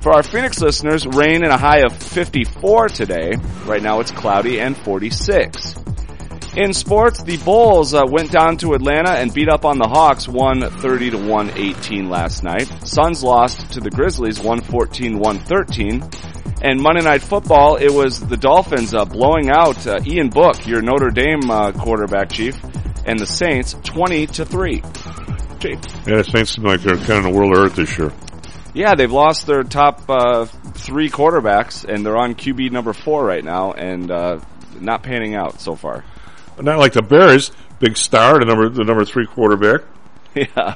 [0.00, 3.34] For our Phoenix listeners, rain and a high of 54 today.
[3.66, 5.76] Right now it's cloudy and 46.
[6.56, 10.26] In sports, the Bulls uh, went down to Atlanta and beat up on the Hawks
[10.26, 12.68] 130 to 118 last night.
[12.84, 16.62] Suns lost to the Grizzlies 114-113.
[16.62, 20.82] And Monday Night Football, it was the Dolphins uh, blowing out uh, Ian Book, your
[20.82, 22.56] Notre Dame uh, quarterback chief,
[23.06, 24.82] and the Saints 20 to 3.
[25.60, 25.78] Chief.
[26.04, 28.12] Yeah, the Saints seem like they're kind of the world of hurt this year.
[28.74, 33.44] Yeah, they've lost their top uh, three quarterbacks, and they're on QB number four right
[33.44, 34.40] now, and uh,
[34.80, 36.04] not panning out so far.
[36.60, 39.82] Not like the Bears, big star, the number the number three quarterback.
[40.34, 40.74] Yeah.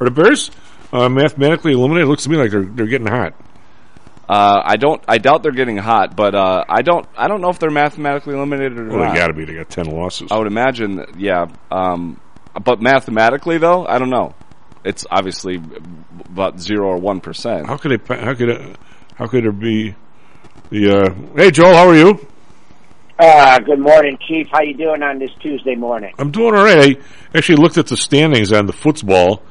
[0.00, 0.50] Are the Bears
[0.92, 2.06] uh, mathematically eliminated?
[2.06, 3.34] It looks to me like they're they're getting hot.
[4.28, 5.02] Uh, I don't.
[5.08, 7.06] I doubt they're getting hot, but uh, I don't.
[7.16, 9.12] I don't know if they're mathematically eliminated or Well, not.
[9.12, 9.44] they got to be.
[9.44, 10.30] They got ten losses.
[10.30, 11.46] I would imagine, that- yeah.
[11.70, 12.20] Um,
[12.62, 14.34] but mathematically, though, I don't know.
[14.84, 15.56] It's obviously
[16.26, 17.66] about zero or one percent.
[17.66, 18.14] How could they?
[18.16, 18.48] How could?
[18.50, 18.76] It,
[19.16, 19.94] how could there be
[20.70, 20.90] the?
[21.06, 22.26] Uh, hey, Joel, how are you?
[23.18, 24.46] Uh, good morning, Chief.
[24.52, 26.14] How you doing on this Tuesday morning?
[26.18, 26.96] I'm doing all right.
[27.34, 29.42] I actually looked at the standings on the football,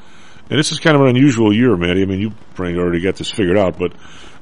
[0.49, 2.01] and this is kind of an unusual year, Matty.
[2.01, 3.91] I mean, you probably already got this figured out, but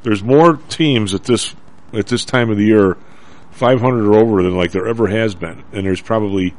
[0.04, 1.56] there's more teams at this
[1.92, 2.98] at this time of the year,
[3.50, 6.54] 500 or over, than like there ever has been, and there's probably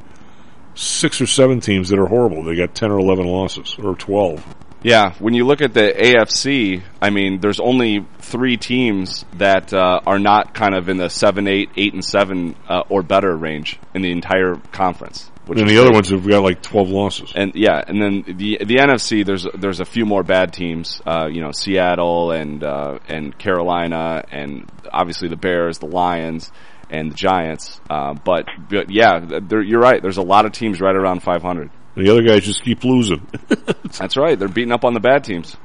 [0.75, 2.43] six or seven teams that are horrible.
[2.43, 4.45] They got 10 or 11 losses, or 12.
[4.87, 9.99] Yeah, when you look at the AFC, I mean, there's only three teams that uh,
[10.07, 13.81] are not kind of in the seven, eight, eight, and seven uh, or better range
[13.95, 15.29] in the entire conference.
[15.49, 15.95] And the other great.
[15.95, 17.33] ones have got like 12 losses.
[17.35, 21.03] And yeah, and then the the NFC there's there's a few more bad teams.
[21.05, 26.53] Uh, you know, Seattle and uh, and Carolina, and obviously the Bears, the Lions,
[26.91, 27.81] and the Giants.
[27.91, 30.01] Uh, but, but yeah, you're right.
[30.01, 31.71] There's a lot of teams right around 500.
[31.97, 33.27] And the other guys just keep losing.
[33.99, 34.39] That's right.
[34.39, 35.57] They're beating up on the bad teams.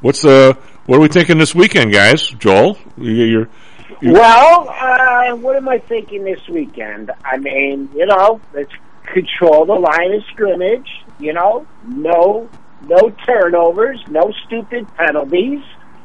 [0.00, 0.54] What's uh,
[0.86, 2.28] what are we thinking this weekend, guys?
[2.28, 3.48] Joel, you, you're,
[4.00, 7.10] you're Well, uh, what am I thinking this weekend?
[7.24, 8.72] I mean, you know, let's
[9.04, 10.88] control the line of scrimmage.
[11.18, 12.48] You know, no
[12.82, 15.60] no turnovers, no stupid penalties.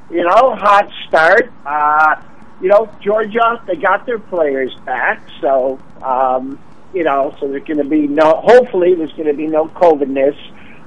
[0.10, 1.52] You know, hot start.
[1.66, 2.22] Uh,
[2.62, 6.60] you know, Georgia, they got their players back, so um,
[6.94, 8.42] you know, so there's going to be no.
[8.44, 10.36] Hopefully, there's going to be no COVIDness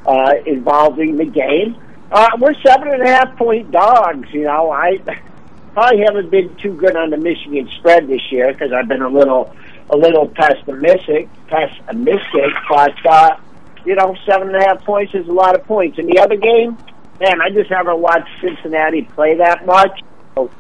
[0.07, 1.77] uh, involving the game.
[2.11, 4.29] Uh, we're seven and a half point dogs.
[4.33, 4.99] You know, I
[5.73, 9.09] probably haven't been too good on the Michigan spread this year because I've been a
[9.09, 9.55] little
[9.91, 12.53] a little pessimistic, pessimistic.
[12.69, 13.37] But uh,
[13.85, 15.99] you know, seven and a half points is a lot of points.
[15.99, 16.77] In the other game,
[17.21, 20.03] man, I just haven't watched Cincinnati play that much.
[20.35, 20.51] So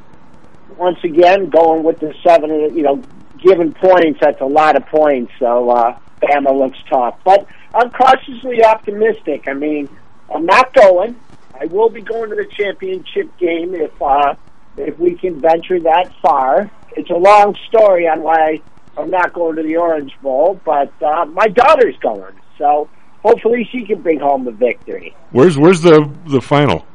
[0.76, 3.02] once again, going with the seven, you know,
[3.42, 5.32] given points, that's a lot of points.
[5.38, 9.44] So uh, Bama looks tough, but I'm cautiously optimistic.
[9.46, 9.88] I mean,
[10.34, 11.16] I'm not going.
[11.60, 14.34] I will be going to the championship game if uh,
[14.76, 16.70] if we can venture that far.
[16.96, 18.60] It's a long story on why
[18.96, 22.88] I'm not going to the Orange Bowl, but uh, my daughter's going, so
[23.22, 25.14] hopefully she can bring home the victory.
[25.30, 26.86] Where's where's the the final?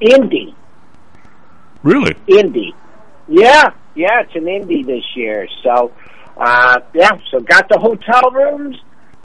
[0.00, 0.54] Indy,
[1.84, 2.14] Really?
[2.26, 2.74] Indy,
[3.28, 5.46] yeah, yeah, it's an Indy this year.
[5.62, 5.92] So,
[6.36, 8.76] uh, yeah, so got the hotel rooms,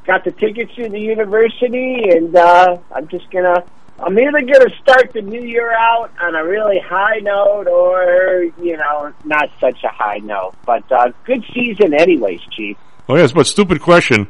[0.05, 3.63] got the tickets to the university, and uh, I'm just gonna.
[3.99, 8.77] I'm either gonna start the new year out on a really high note, or you
[8.77, 10.53] know, not such a high note.
[10.65, 12.77] But uh, good season, anyways, Chief.
[13.09, 14.27] Oh yes, but stupid question.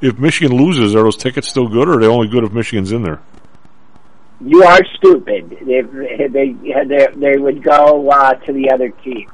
[0.00, 2.92] If Michigan loses, are those tickets still good, or are they only good if Michigan's
[2.92, 3.20] in there?
[4.40, 5.58] You are stupid.
[5.60, 9.30] They they they, they would go uh, to the other team.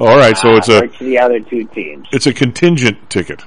[0.00, 2.08] All right, so uh, it's a or to the other two teams.
[2.10, 3.42] it's a contingent ticket.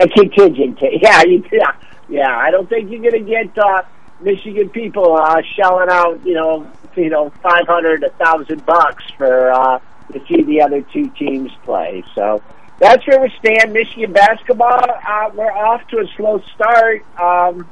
[0.00, 0.80] A contingent.
[0.80, 1.76] T- yeah, you, yeah,
[2.08, 2.36] yeah.
[2.36, 3.82] I don't think you're going to get uh,
[4.20, 9.52] Michigan people uh, shelling out, you know, you know, five hundred, a thousand bucks for
[9.52, 9.78] uh,
[10.12, 12.02] to see the other two teams play.
[12.16, 12.42] So
[12.80, 13.72] that's where we stand.
[13.72, 14.90] Michigan basketball.
[14.90, 17.04] Uh, we're off to a slow start.
[17.16, 17.68] Um,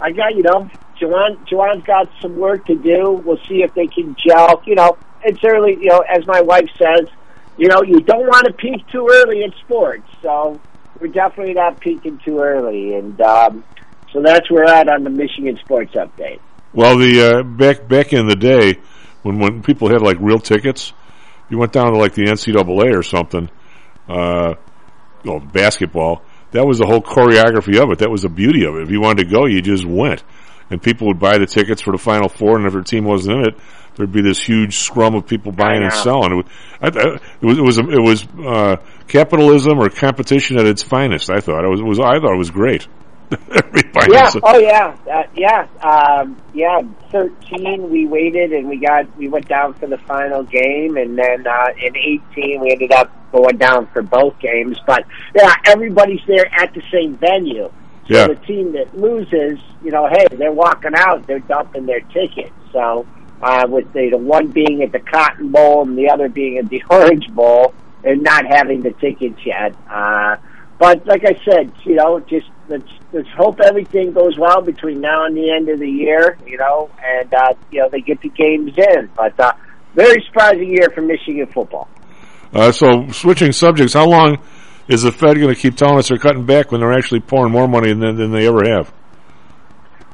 [0.00, 3.22] I got, you know, Juwan, Juwan's got some work to do.
[3.22, 4.62] We'll see if they can gel.
[4.64, 5.76] You know, it's early.
[5.80, 7.08] You know, as my wife says,
[7.56, 10.08] you know, you don't want to peak too early in sports.
[10.22, 10.60] So
[11.00, 13.64] we're definitely not peaking too early, and um,
[14.12, 16.40] so that's where we're at on the Michigan sports update.
[16.72, 18.78] Well, the uh, back back in the day
[19.22, 20.92] when when people had like real tickets,
[21.48, 23.50] you went down to like the NCAA or something,
[24.08, 24.54] uh,
[25.24, 26.22] well, basketball.
[26.52, 27.98] That was the whole choreography of it.
[27.98, 28.82] That was the beauty of it.
[28.82, 30.22] If you wanted to go, you just went,
[30.70, 32.56] and people would buy the tickets for the Final Four.
[32.56, 33.58] And if their team wasn't in it,
[33.96, 36.42] there'd be this huge scrum of people buying and selling.
[36.82, 36.94] It
[37.42, 38.76] was, it was it was it was uh,
[39.08, 41.30] capitalism or competition at its finest.
[41.30, 42.86] I thought it was, it was I thought it was great.
[44.08, 44.30] Yeah.
[44.42, 44.96] Oh, yeah.
[45.10, 45.66] Uh, yeah.
[45.82, 46.80] Um, yeah.
[47.10, 51.44] Thirteen, we waited and we got we went down for the final game, and then
[51.46, 54.78] uh, in eighteen, we ended up going down for both games.
[54.86, 57.64] But yeah, everybody's there at the same venue.
[58.08, 58.28] So Yeah.
[58.28, 62.52] the team that loses, you know, hey, they're walking out, they're dumping their tickets.
[62.72, 63.06] So
[63.42, 66.68] uh, with the, the one being at the Cotton Bowl and the other being at
[66.68, 67.74] the Orange Bowl,
[68.04, 69.74] and not having the tickets yet.
[69.90, 70.36] Uh,
[70.78, 75.24] but like I said, you know, just let's let's hope everything goes well between now
[75.24, 78.28] and the end of the year, you know, and uh, you know they get the
[78.28, 79.10] games in.
[79.16, 79.52] But uh,
[79.94, 81.88] very surprising year for Michigan football.
[82.52, 84.38] Uh, so switching subjects, how long
[84.88, 87.52] is the Fed going to keep telling us they're cutting back when they're actually pouring
[87.52, 88.92] more money than, than they ever have?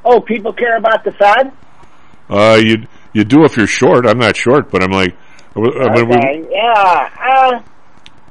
[0.03, 1.51] Oh, people care about the Fed.
[2.29, 4.05] Uh, you you do if you're short.
[4.05, 5.15] I'm not short, but I'm like,
[5.55, 7.09] I mean, we- Okay, yeah.
[7.21, 7.61] Uh,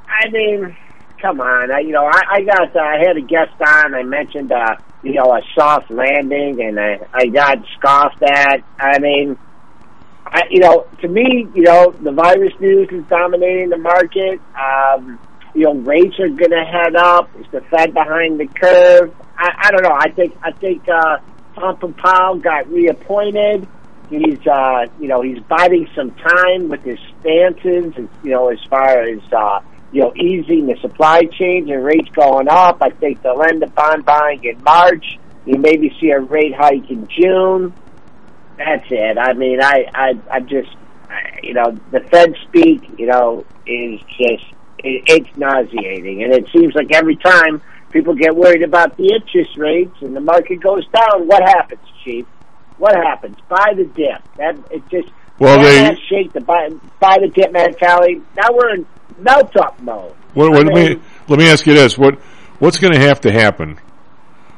[0.07, 0.75] I mean,
[1.21, 1.71] come on.
[1.71, 2.75] I, you know, I, I got.
[2.75, 3.95] Uh, I had a guest on.
[3.95, 8.59] I mentioned, uh, you know, a soft landing, and I, I got scoffed at.
[8.79, 9.37] I mean,
[10.25, 14.39] I, you know, to me, you know, the virus news is dominating the market.
[14.55, 15.19] Um,
[15.55, 17.29] you know, rates are going to head up.
[17.39, 19.13] Is the Fed behind the curve?
[19.37, 19.95] I, I don't know.
[19.97, 21.17] I think I think uh,
[21.55, 23.67] Tom Powell got reappointed.
[24.13, 27.93] He's uh, you know he's biding some time with his stances.
[28.23, 29.59] You know, as far as uh,
[29.93, 32.79] you know, easing the supply chains and rates going up.
[32.81, 35.19] I think they'll end up bond buying in March.
[35.45, 37.73] You maybe see a rate hike in June.
[38.57, 39.17] That's it.
[39.19, 40.69] I mean, I, I, I just,
[41.43, 44.45] you know, the Fed speak, you know, is just,
[44.79, 46.23] it, it's nauseating.
[46.23, 47.61] And it seems like every time
[47.91, 52.25] people get worried about the interest rates and the market goes down, what happens, Chief?
[52.83, 53.37] What happens?
[53.47, 54.21] Buy the dip.
[54.35, 55.07] That, it just,
[55.39, 56.67] Well, buy they- shake the buy,
[56.99, 58.21] buy the dip mentality.
[58.35, 58.85] Now we're in
[59.19, 60.13] melt up mode.
[60.33, 62.15] what, what, I let me let me ask you this: what
[62.59, 63.79] what's going to have to happen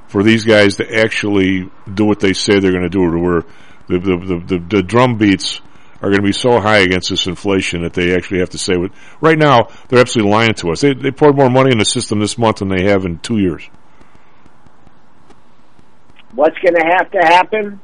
[0.07, 3.41] for these guys to actually do what they say they're going to do, or where
[3.89, 5.61] the the, the, the, the drum beats
[6.01, 8.75] are going to be so high against this inflation that they actually have to say
[8.75, 8.89] what.
[9.21, 10.81] Right now, they're absolutely lying to us.
[10.81, 13.37] They they poured more money in the system this month than they have in two
[13.37, 13.69] years.
[16.33, 17.79] What's going to have to happen?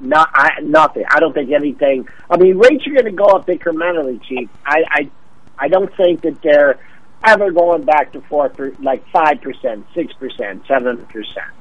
[0.00, 1.04] No, I, nothing.
[1.10, 2.08] I don't think anything.
[2.30, 4.48] I mean, rates are going to go up incrementally, Chief.
[4.64, 5.10] I, I,
[5.58, 6.80] I don't think that they're
[7.24, 11.52] ever going back to four, per, like five percent, six percent, seven percent.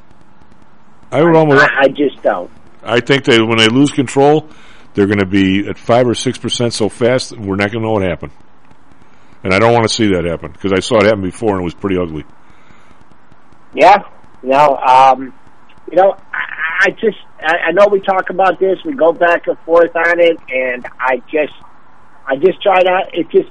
[1.11, 1.63] I would almost.
[1.63, 2.49] I, I just don't.
[2.81, 4.49] I think they when they lose control,
[4.93, 7.87] they're going to be at five or six percent so fast we're not going to
[7.87, 8.31] know what happened.
[9.43, 11.61] And I don't want to see that happen because I saw it happen before and
[11.61, 12.25] it was pretty ugly.
[13.73, 13.99] Yeah,
[14.43, 15.33] you know, um,
[15.89, 16.15] you know,
[16.79, 20.19] I, just, I, I know we talk about this, we go back and forth on
[20.19, 21.53] it, and I just,
[22.25, 23.49] I just try not, it just,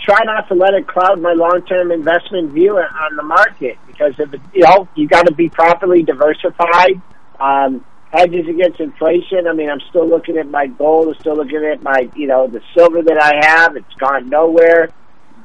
[0.00, 4.34] try not to let it cloud my long-term investment view on the market because if
[4.34, 7.00] it, you know, you got to be properly diversified.
[7.38, 9.46] Um, hedges against inflation.
[9.46, 11.08] I mean, I'm still looking at my gold.
[11.08, 13.76] I'm still looking at my, you know, the silver that I have.
[13.76, 14.90] It's gone nowhere.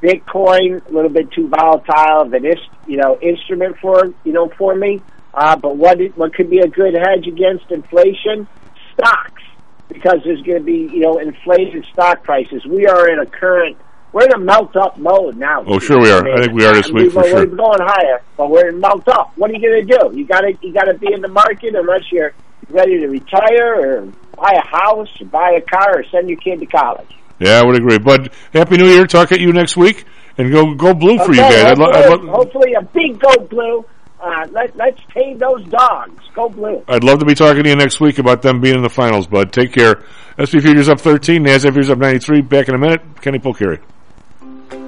[0.00, 2.44] Bitcoin, a little bit too volatile of an,
[2.86, 5.00] you know, instrument for, you know, for me.
[5.34, 8.46] Uh, but what it, what could be a good hedge against inflation?
[8.94, 9.42] Stocks,
[9.88, 12.64] because there's going to be, you know, inflated stock prices.
[12.66, 13.78] We are in a current,
[14.12, 15.64] we're in a melt up mode now.
[15.66, 16.28] Oh, sure we are.
[16.28, 17.46] I think we are this week we, for we're, sure.
[17.46, 19.32] We're going higher, but we're in melt up.
[19.36, 20.18] What are you going to do?
[20.18, 22.34] You got to, you got to be in the market unless you're
[22.68, 26.60] ready to retire or buy a house or buy a car or send your kid
[26.60, 27.08] to college.
[27.38, 27.98] Yeah, I would agree.
[27.98, 29.06] But Happy New Year.
[29.06, 30.04] Talk at you next week
[30.38, 31.72] and go go blue for you Okay, guys.
[31.72, 33.84] I'd lo- hopefully, I'd lo- hopefully a big go blue.
[34.22, 36.22] Uh, let, let's tame those dogs.
[36.34, 36.84] Go blue.
[36.86, 39.26] I'd love to be talking to you next week about them being in the finals,
[39.26, 39.52] bud.
[39.52, 40.04] Take care.
[40.38, 42.42] SP Futures up 13, NASDAQ Futures up 93.
[42.42, 43.00] Back in a minute.
[43.20, 43.80] Kenny Polcari.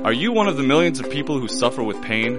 [0.05, 2.39] Are you one of the millions of people who suffer with pain?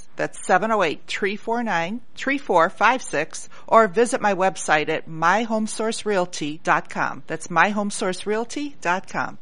[0.15, 7.23] That's 708-349-3456 or visit my website at myhomesourcerealty.com.
[7.27, 9.37] That's myhomesourcerealty.com.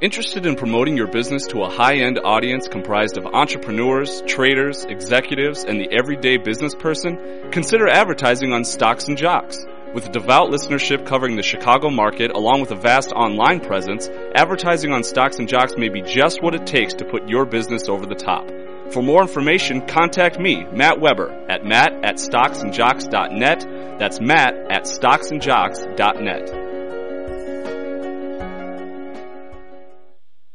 [0.00, 5.80] Interested in promoting your business to a high-end audience comprised of entrepreneurs, traders, executives, and
[5.80, 7.50] the everyday business person?
[7.52, 9.64] Consider advertising on Stocks and Jocks.
[9.94, 14.92] With a devout listenership covering the Chicago market along with a vast online presence, advertising
[14.92, 18.04] on Stocks and Jocks may be just what it takes to put your business over
[18.04, 18.50] the top.
[18.92, 23.98] For more information, contact me, Matt Weber, at matt at stocksandjocks.net.
[23.98, 26.48] That's matt at stocksandjocks.net.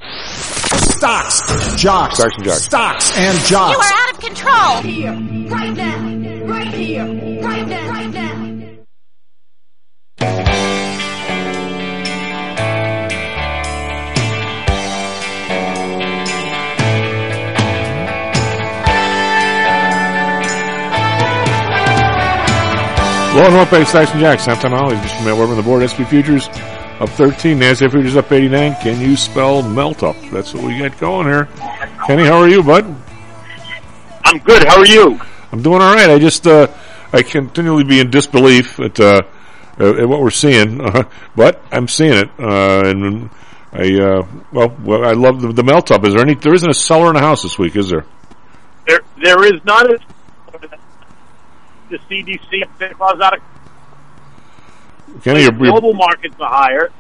[0.02, 2.64] Stocks, jocks, Stocks and jocks.
[2.64, 3.92] stocks and You jocks.
[3.92, 4.52] are out of control.
[4.54, 5.14] Right Here,
[5.50, 7.06] right now, right here,
[7.42, 8.29] right now, right now.
[23.40, 24.44] Low and North Bay Stocks and Jocks.
[24.44, 24.98] Sometime Ollie.
[24.98, 25.88] Just from Matt Weber on the board.
[25.88, 26.50] SP Futures
[27.00, 27.58] up 13.
[27.58, 28.76] NASDAQ Futures up 89.
[28.82, 30.18] Can you spell melt up?
[30.30, 31.46] That's what we got going here.
[32.06, 32.84] Kenny, how are you, bud?
[34.26, 34.68] I'm good.
[34.68, 35.22] How are you?
[35.54, 36.10] I'm doing all right.
[36.10, 36.68] I just uh,
[37.14, 39.22] I continually be in disbelief at uh,
[39.80, 43.30] at what we're seeing, uh, but I'm seeing it, uh, and
[43.72, 46.04] I uh, well, well, I love the, the melt up.
[46.04, 46.36] Is there any?
[46.36, 48.04] There isn't a seller in the house this week, is there?
[48.86, 49.98] There, there is not a
[51.90, 53.44] the CDC of Santa Claus out of
[55.24, 56.92] Kenny, you're, global markets are higher,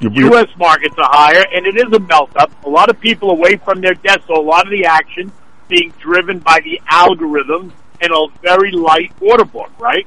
[0.00, 0.46] U.S.
[0.56, 2.52] markets are higher, and it is a melt up.
[2.64, 5.32] A lot of people away from their desks, so a lot of the action
[5.68, 10.06] being driven by the algorithm and a very light order book, right?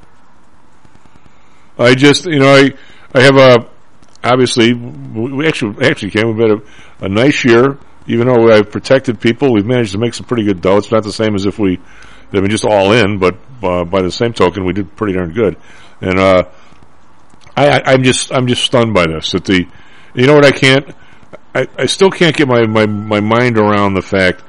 [1.77, 2.69] I just, you know, I
[3.13, 3.69] I have a
[4.23, 7.77] obviously we actually actually came we've had a, a nice year.
[8.07, 10.77] Even though I've protected people, we've managed to make some pretty good dough.
[10.77, 11.79] It's not the same as if we
[12.33, 15.33] I mean just all in, but uh, by the same token, we did pretty darn
[15.33, 15.57] good.
[15.99, 16.43] And uh,
[17.55, 19.31] I, I I'm just I'm just stunned by this.
[19.31, 19.67] That the
[20.13, 20.95] you know what I can't
[21.53, 24.43] I, I still can't get my, my, my mind around the fact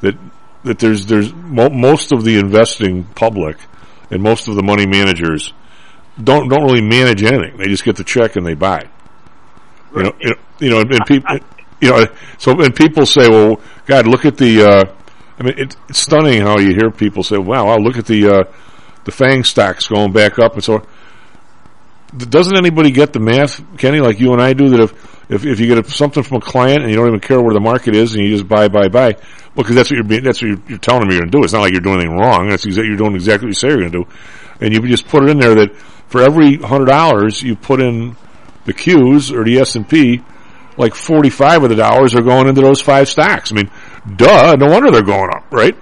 [0.00, 0.16] that
[0.62, 3.58] that there's there's mo- most of the investing public
[4.10, 5.52] and most of the money managers
[6.22, 7.56] don't don't really manage anything.
[7.58, 8.88] They just get the check and they buy.
[9.94, 11.38] You know, you know, you know, and, and people,
[11.80, 12.06] you know,
[12.38, 14.94] so and people say, "Well, God, look at the." Uh,
[15.38, 18.28] I mean, it, it's stunning how you hear people say, "Wow, wow look at the
[18.28, 18.44] uh,
[19.04, 20.86] the Fang stocks going back up," and so.
[22.16, 24.68] Doesn't anybody get the math, Kenny, like you and I do?
[24.68, 24.92] That if
[25.28, 27.60] if, if you get something from a client and you don't even care where the
[27.60, 30.42] market is and you just buy, buy, buy, well, because that's what you're being, that's
[30.42, 31.44] what you're, you're telling them you're going to do.
[31.44, 32.48] It's not like you're doing anything wrong.
[32.48, 34.06] That's exactly you're doing exactly what you say you're going to do,
[34.60, 35.74] and you just put it in there that
[36.08, 38.16] for every hundred dollars you put in
[38.66, 40.22] the Qs or the S and P,
[40.76, 43.52] like forty five of the dollars are going into those five stocks.
[43.52, 43.70] I mean,
[44.16, 45.76] duh, no wonder they're going up, right?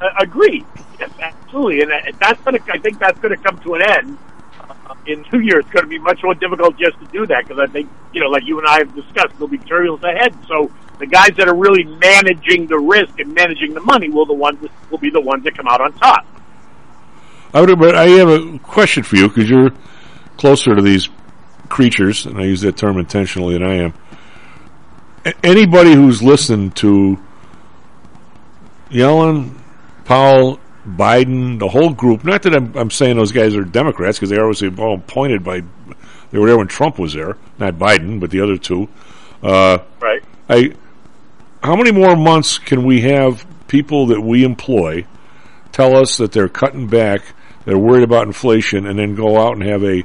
[0.00, 0.64] Uh, agreed.
[0.98, 2.72] Yes, absolutely, and uh, that's going to.
[2.72, 4.18] I think that's going to come to an end
[4.60, 5.64] uh, in two years.
[5.64, 8.20] It's going to be much more difficult just to do that because I think you
[8.20, 10.34] know, like you and I have discussed, there'll be turbulence ahead.
[10.46, 14.34] So the guys that are really managing the risk and managing the money will the
[14.34, 16.26] ones will be the ones that come out on top.
[17.54, 19.70] I would, but I have a question for you because you're
[20.36, 21.08] closer to these
[21.68, 23.94] creatures, and I use that term intentionally than I am.
[25.42, 27.18] Anybody who's listened to
[28.90, 29.58] Yellen,
[30.04, 32.24] Powell, Biden, the whole group.
[32.24, 35.44] Not that I'm, I'm saying those guys are Democrats because they are obviously all appointed
[35.44, 35.62] by.
[36.30, 38.88] They were there when Trump was there, not Biden, but the other two.
[39.42, 40.22] Uh, right.
[40.48, 40.74] I.
[41.62, 45.04] How many more months can we have people that we employ
[45.72, 47.20] tell us that they're cutting back,
[47.64, 50.04] they're worried about inflation, and then go out and have a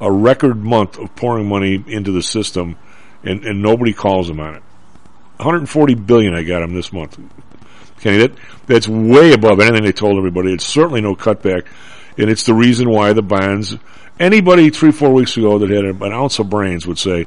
[0.00, 2.76] a record month of pouring money into the system,
[3.24, 4.62] and, and nobody calls them on it.
[5.36, 7.18] 140 billion I got them this month.
[8.00, 8.32] Kenny, that
[8.66, 10.52] that's way above anything they told everybody.
[10.52, 11.66] It's certainly no cutback,
[12.18, 13.76] and it's the reason why the bonds.
[14.20, 17.26] Anybody three four weeks ago that had an ounce of brains would say,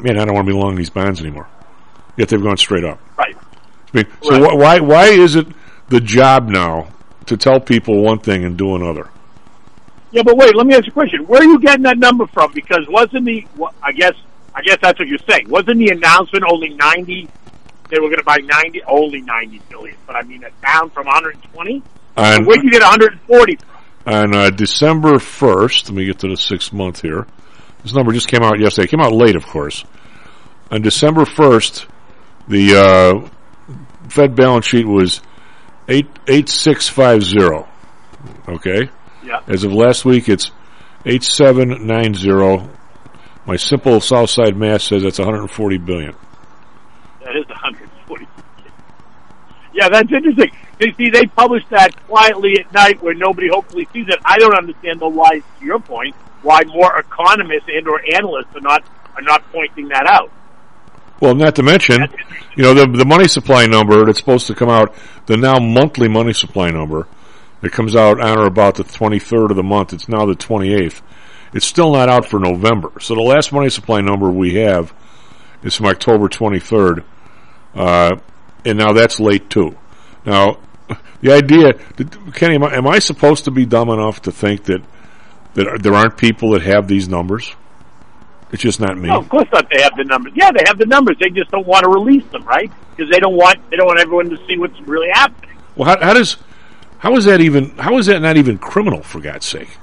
[0.00, 1.48] "Man, I don't want to be long these bonds anymore."
[2.16, 3.00] Yet they've gone straight up.
[3.18, 3.36] Right.
[3.92, 5.46] I mean, so wh- why why is it
[5.88, 6.88] the job now
[7.26, 9.10] to tell people one thing and do another?
[10.12, 10.54] Yeah, but wait.
[10.54, 11.26] Let me ask you a question.
[11.26, 12.52] Where are you getting that number from?
[12.52, 13.46] Because wasn't the
[13.82, 14.14] I guess
[14.54, 15.48] I guess that's what you're saying.
[15.48, 17.28] Wasn't the announcement only ninety?
[17.90, 19.96] They were going to buy ninety, only ninety billion.
[20.06, 21.82] But I mean, it's down from 120.
[22.16, 23.58] On- Where you get 140?
[24.04, 27.24] on uh, December 1st, let me get to the sixth month here.
[27.84, 28.84] This number just came out yesterday.
[28.86, 29.84] It came out late, of course.
[30.72, 31.86] On December 1st,
[32.48, 33.28] the uh,
[34.08, 35.20] Fed balance sheet was
[35.88, 37.68] eight eight six five zero.
[38.48, 38.88] Okay.
[39.24, 39.40] Yeah.
[39.46, 40.50] As of last week, it's
[41.06, 42.68] eight seven nine zero.
[43.46, 46.14] My simple Southside math says that's 140 billion.
[47.24, 48.26] That is 140.
[49.74, 50.50] Yeah, that's interesting.
[50.80, 54.18] You see, they publish that quietly at night where nobody hopefully sees it.
[54.24, 58.60] I don't understand though why, to your point, why more economists and or analysts are
[58.60, 58.84] not
[59.16, 60.30] are not pointing that out.
[61.20, 62.00] Well, not to mention,
[62.56, 64.94] you know, the the money supply number that's supposed to come out,
[65.26, 67.06] the now monthly money supply number
[67.60, 69.92] that comes out on or about the 23rd of the month.
[69.92, 71.00] It's now the 28th.
[71.52, 72.92] It's still not out for November.
[73.00, 74.92] So the last money supply number we have
[75.62, 77.04] is from October 23rd,
[77.74, 78.16] uh,
[78.64, 79.76] and now that's late too.
[80.24, 80.58] Now,
[81.20, 81.74] the idea,
[82.34, 84.82] Kenny, am I, am I supposed to be dumb enough to think that
[85.54, 87.54] that there aren't people that have these numbers?
[88.52, 89.08] It's just not me.
[89.08, 89.66] No, of course not.
[89.70, 90.32] They have the numbers.
[90.34, 91.16] Yeah, they have the numbers.
[91.20, 92.70] They just don't want to release them, right?
[92.94, 95.56] Because they don't want they don't want everyone to see what's really happening.
[95.74, 96.36] Well, how, how does
[96.98, 99.78] how is that even how is that not even criminal for God's sake?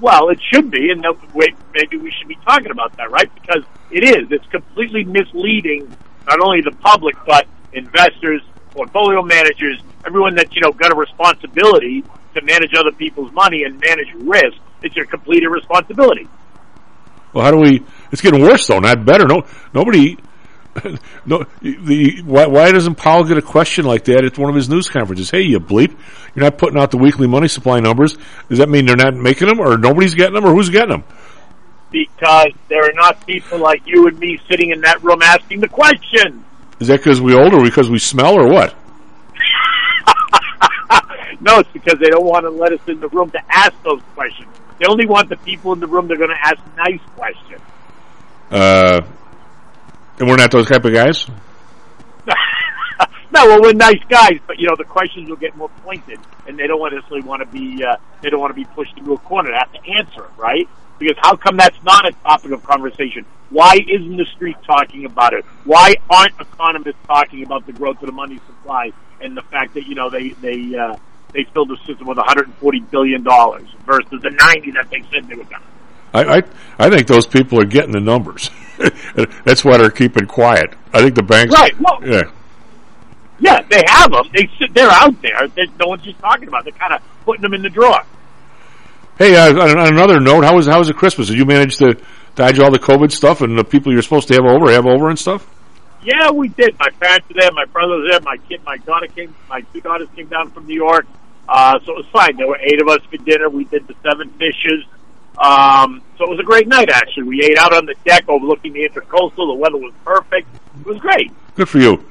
[0.00, 3.28] Well, it should be, and wait, maybe we should be talking about that, right?
[3.34, 4.30] Because it is.
[4.30, 5.94] It's completely misleading
[6.26, 12.04] not only the public but investors, portfolio managers, everyone that you know got a responsibility
[12.34, 14.56] to manage other people's money and manage risk.
[14.82, 16.28] It's your complete irresponsibility.
[17.32, 17.84] Well, how do we?
[18.12, 19.26] It's getting worse though, not better.
[19.26, 19.42] No,
[19.74, 20.16] nobody.
[21.26, 24.68] No, the why, why doesn't Powell get a question like that at one of his
[24.68, 25.30] news conferences?
[25.30, 25.96] Hey, you bleep!
[26.34, 28.16] You're not putting out the weekly money supply numbers.
[28.48, 31.04] Does that mean they're not making them, or nobody's getting them, or who's getting them?
[31.90, 35.68] Because there are not people like you and me sitting in that room asking the
[35.68, 36.44] question.
[36.80, 38.74] Is that because we're older, because we smell, or what?
[41.40, 44.02] No, it's because they don't want to let us in the room to ask those
[44.14, 44.48] questions.
[44.78, 47.60] They only want the people in the room that are going to ask nice questions.
[48.50, 49.02] Uh,
[50.18, 51.28] and we're not those type of guys.
[53.32, 56.58] no, well, we're nice guys, but you know the questions will get more pointed, and
[56.58, 59.18] they don't necessarily want to be uh, they don't want to be pushed into a
[59.18, 59.50] corner.
[59.50, 60.68] They have to answer it, right?
[60.98, 63.24] Because how come that's not a topic of conversation?
[63.50, 65.44] Why isn't the street talking about it?
[65.64, 69.86] Why aren't economists talking about the growth of the money supply and the fact that
[69.86, 70.96] you know they they uh,
[71.32, 75.36] they filled the system with 140 billion dollars versus the 90 that they said they
[75.36, 75.68] were going to?
[76.12, 76.42] I, I
[76.78, 78.50] I think those people are getting the numbers.
[79.44, 80.74] That's why they're keeping quiet.
[80.92, 81.52] I think the banks.
[81.54, 82.22] Right, well- yeah.
[83.40, 84.24] Yeah, they have them.
[84.34, 85.46] They sit, they're out there.
[85.48, 86.64] They, no one's just talking about.
[86.64, 88.02] They're kind of putting them in the drawer.
[89.16, 91.28] Hey, uh, on on another note, how was how was it Christmas?
[91.28, 91.96] Did you manage to
[92.34, 95.08] dodge all the COVID stuff and the people you're supposed to have over have over
[95.08, 95.46] and stuff?
[96.02, 96.76] Yeah, we did.
[96.80, 97.50] My parents were there.
[97.52, 98.20] My brother was there.
[98.22, 99.34] My kid, my daughter came.
[99.48, 101.06] My two daughters came down from New York.
[101.48, 102.36] Uh, so it was fine.
[102.36, 103.48] There were eight of us for dinner.
[103.48, 104.84] We did the seven fishes.
[105.40, 106.90] Um, so it was a great night.
[106.90, 109.36] Actually, we ate out on the deck overlooking the intercoastal.
[109.36, 110.48] The weather was perfect.
[110.80, 111.30] It was great.
[111.54, 112.04] Good for you.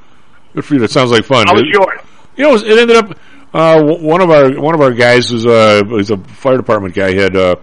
[0.53, 0.80] Good for you.
[0.80, 1.45] That sounds like fun.
[1.47, 1.99] How was It- yours?
[2.38, 3.17] You know, it ended up
[3.53, 7.13] uh, one of our one of our guys is a is a fire department guy
[7.15, 7.55] had uh,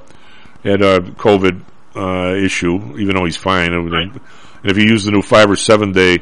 [0.65, 1.63] had a COVID
[1.95, 3.73] uh, issue, even though he's fine.
[3.73, 4.21] And, and
[4.65, 6.19] if he used the new five or seven day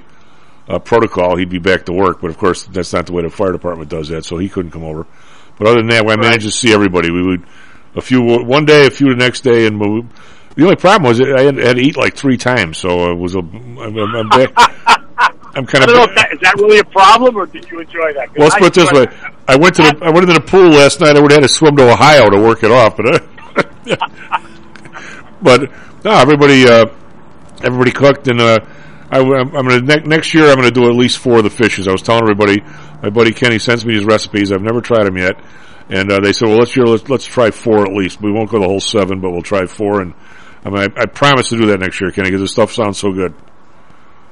[0.68, 2.20] uh, protocol, he'd be back to work.
[2.20, 4.72] But of course, that's not the way the fire department does that, so he couldn't
[4.72, 5.06] come over.
[5.58, 7.10] But other than that, I managed to see everybody.
[7.10, 7.44] We would
[7.94, 10.04] a few one day, a few the next day, and we,
[10.54, 13.34] the only problem was I had, had to eat like three times, so it was
[13.34, 13.38] a.
[13.38, 14.32] I'm, I'm,
[15.54, 16.14] I'm, kind I of.
[16.14, 18.30] that, is that really a problem, or did you enjoy that?
[18.36, 19.06] Well, let's I put it this way.
[19.48, 21.16] I went to the I went into the pool last night.
[21.16, 23.96] I would have had to swim to Ohio to work it off, but uh,
[25.42, 25.70] but
[26.04, 26.86] no, everybody uh,
[27.62, 28.58] everybody cooked, and uh,
[29.10, 31.50] I, am I'm gonna ne- next year I'm gonna do at least four of the
[31.50, 31.88] fishes.
[31.88, 32.60] I was telling everybody,
[33.02, 34.52] my buddy Kenny sends me his recipes.
[34.52, 35.36] I've never tried them yet,
[35.92, 38.22] and uh, they said, well, let's let's, let's try four at least.
[38.22, 40.00] We won't go the whole seven, but we'll try four.
[40.00, 40.14] And
[40.64, 42.96] I mean, I, I promise to do that next year, Kenny, because the stuff sounds
[42.96, 43.34] so good.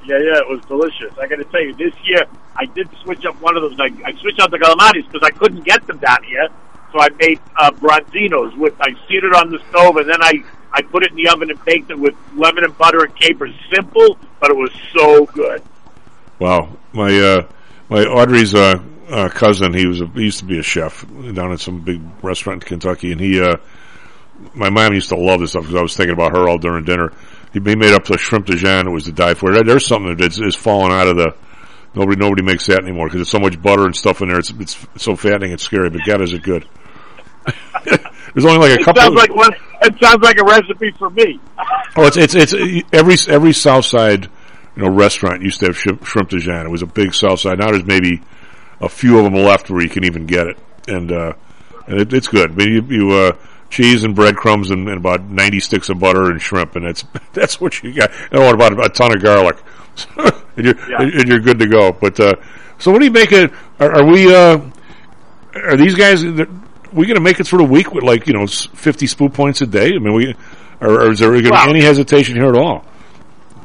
[0.06, 1.12] Yeah, yeah, it was delicious.
[1.20, 2.24] I got to tell you, this year
[2.56, 3.78] I did switch up one of those.
[3.78, 6.48] I, I switched out the calamaris because I couldn't get them down here,
[6.92, 8.56] so I made uh, bronzinos.
[8.56, 10.42] With I seared it on the stove, and then I
[10.72, 13.52] I put it in the oven and baked it with lemon and butter and capers.
[13.74, 15.62] Simple, but it was so good.
[16.38, 17.46] Wow, my uh,
[17.90, 21.04] my Audrey's uh, uh, cousin, he was a, he used to be a chef
[21.34, 23.56] down at some big restaurant in Kentucky, and he uh,
[24.54, 26.84] my mom used to love this stuff because I was thinking about her all during
[26.84, 27.12] dinner.
[27.52, 28.86] He, he made up the shrimp de Jonghe.
[28.86, 29.52] It was to die for.
[29.52, 31.34] There- There's something that's is falling out of the
[31.94, 34.38] nobody nobody makes that anymore because there's so much butter and stuff in there.
[34.38, 35.90] It's it's so fattening, it's scary.
[35.90, 36.66] But God, is it good?
[37.84, 39.02] there's only like a It couple.
[39.02, 39.50] sounds like one.
[39.82, 41.40] It sounds like a recipe for me.
[41.96, 42.54] Oh, it's it's it's
[42.92, 44.26] every every South Side,
[44.76, 46.66] you know, restaurant used to have shrimp, shrimp de Jonghe.
[46.66, 47.58] It was a big South Side.
[47.58, 48.22] Now there's maybe
[48.80, 50.58] a few of them left where you can even get it,
[50.88, 51.32] and uh,
[51.86, 52.52] and it, it's good.
[52.52, 53.32] I mean, you, you uh,
[53.68, 57.60] cheese and breadcrumbs and, and about ninety sticks of butter and shrimp, and that's that's
[57.60, 58.10] what you got.
[58.30, 59.56] And what about a ton of garlic,
[60.16, 61.02] and you're Yeah.
[61.02, 61.92] and you're good to go.
[61.92, 62.34] But uh,
[62.78, 63.52] so, what do you make it?
[63.78, 64.34] Are, are we?
[64.34, 64.60] Uh,
[65.54, 66.24] are these guys?
[66.24, 69.60] We going to make it through the week with like you know fifty spoon points
[69.60, 69.94] a day?
[69.94, 70.34] I mean, we
[70.80, 72.84] or, or is there going to be any hesitation here at all?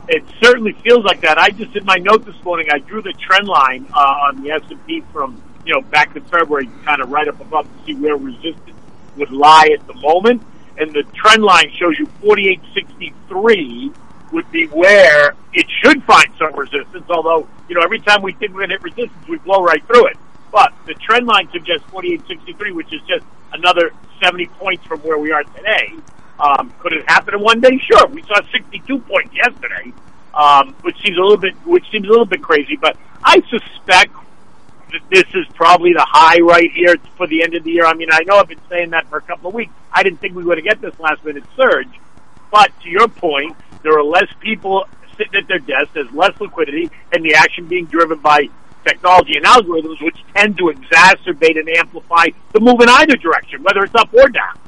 [0.08, 1.38] It certainly feels like that.
[1.40, 4.52] I just in my note this morning, I drew the trend line uh, on the
[4.52, 7.86] S and P from you know back in February, kind of right up above to
[7.86, 8.78] see where resistance
[9.18, 10.44] would lie at the moment,
[10.78, 13.92] and the trend line shows you 4863
[14.32, 17.06] would be where it should find some resistance.
[17.10, 19.86] Although you know every time we think we're going to hit resistance, we blow right
[19.88, 20.18] through it.
[20.52, 23.92] But the trend line suggests 4863, which is just another
[24.22, 25.94] 70 points from where we are today.
[26.40, 27.78] Um, could it happen in one day?
[27.78, 28.08] Sure.
[28.08, 29.94] We saw 62 points yesterday,
[30.34, 32.76] um, which seems a little bit, which seems a little bit crazy.
[32.76, 34.14] But I suspect
[34.92, 37.86] that this is probably the high right here for the end of the year.
[37.86, 39.72] I mean, I know I've been saying that for a couple of weeks.
[39.92, 41.88] I didn't think we were going to get this last minute surge,
[42.52, 45.92] but to your point, there are less people sitting at their desks.
[45.94, 48.50] There's less liquidity, and the action being driven by
[48.86, 53.84] technology and algorithms, which tend to exacerbate and amplify the move in either direction, whether
[53.84, 54.60] it's up or down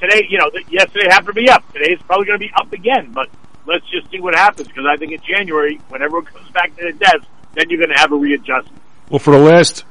[0.00, 1.66] today, you know, yesterday happened to be up.
[1.72, 3.28] Today it's probably going to be up again, but
[3.66, 6.84] let's just see what happens because I think in January, when everyone comes back to
[6.84, 7.24] the desk,
[7.54, 8.80] then you're going to have a readjustment.
[9.10, 9.84] Well, for the last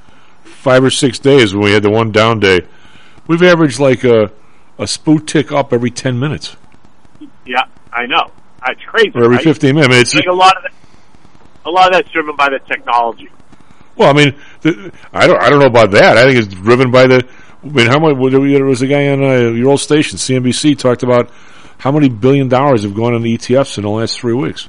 [0.44, 2.62] five or six days when we had the one down day,
[3.28, 4.32] we've averaged like a
[4.80, 6.56] a spoot tick up every ten minutes
[7.46, 8.32] Yeah, I know.
[8.68, 9.12] It's crazy.
[9.14, 9.44] or every right?
[9.44, 9.90] fifteen minutes.
[9.90, 10.74] I mean, it's I think a lot of that,
[11.66, 13.30] a lot of that's driven by the technology.
[13.96, 16.18] well, I mean, the, I don't I don't know about that.
[16.18, 17.28] I think it's driven by the.
[17.64, 18.32] I mean, how much?
[18.32, 21.32] There was a guy on uh, your old station, CNBC, talked about
[21.78, 24.68] how many billion dollars have gone into ETFs in the last three weeks.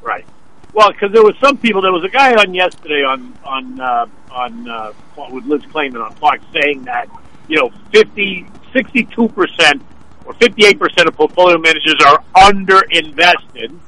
[0.00, 0.26] Right.
[0.72, 1.80] Well, because there was some people.
[1.80, 4.92] There was a guy on yesterday on on uh, on uh,
[5.30, 7.08] with Liz Claman on Fox saying that
[7.46, 9.82] you know 50, 62 percent
[10.24, 13.78] or fifty eight percent of portfolio managers are under invested,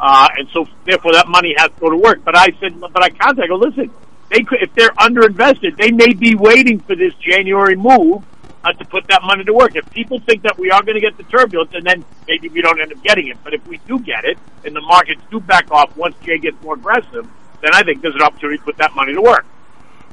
[0.00, 2.24] uh, and so therefore that money has to go to work.
[2.24, 3.44] But I said, but I contacted.
[3.44, 3.90] I go, listen,
[4.30, 8.24] they could, if they're underinvested, they may be waiting for this January move
[8.64, 9.76] uh, to put that money to work.
[9.76, 12.62] If people think that we are going to get the turbulence, and then maybe we
[12.62, 15.40] don't end up getting it, but if we do get it, and the markets do
[15.40, 17.28] back off once Jay gets more aggressive,
[17.62, 19.44] then I think there's an opportunity to put that money to work.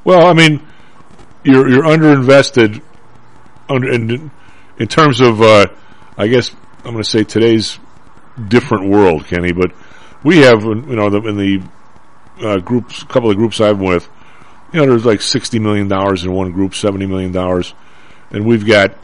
[0.04, 0.66] Well, I mean,
[1.44, 2.82] you're you're underinvested
[3.70, 4.32] under in,
[4.78, 5.68] in terms of uh,
[6.18, 6.54] I guess
[6.84, 7.80] I'm going to say today's
[8.48, 9.52] different world, Kenny.
[9.52, 9.72] But
[10.24, 11.62] we have you know in the
[12.42, 14.10] uh, groups, a couple of groups I've been with,
[14.74, 17.74] you know, there's like sixty million dollars in one group, seventy million dollars,
[18.32, 18.96] and we've got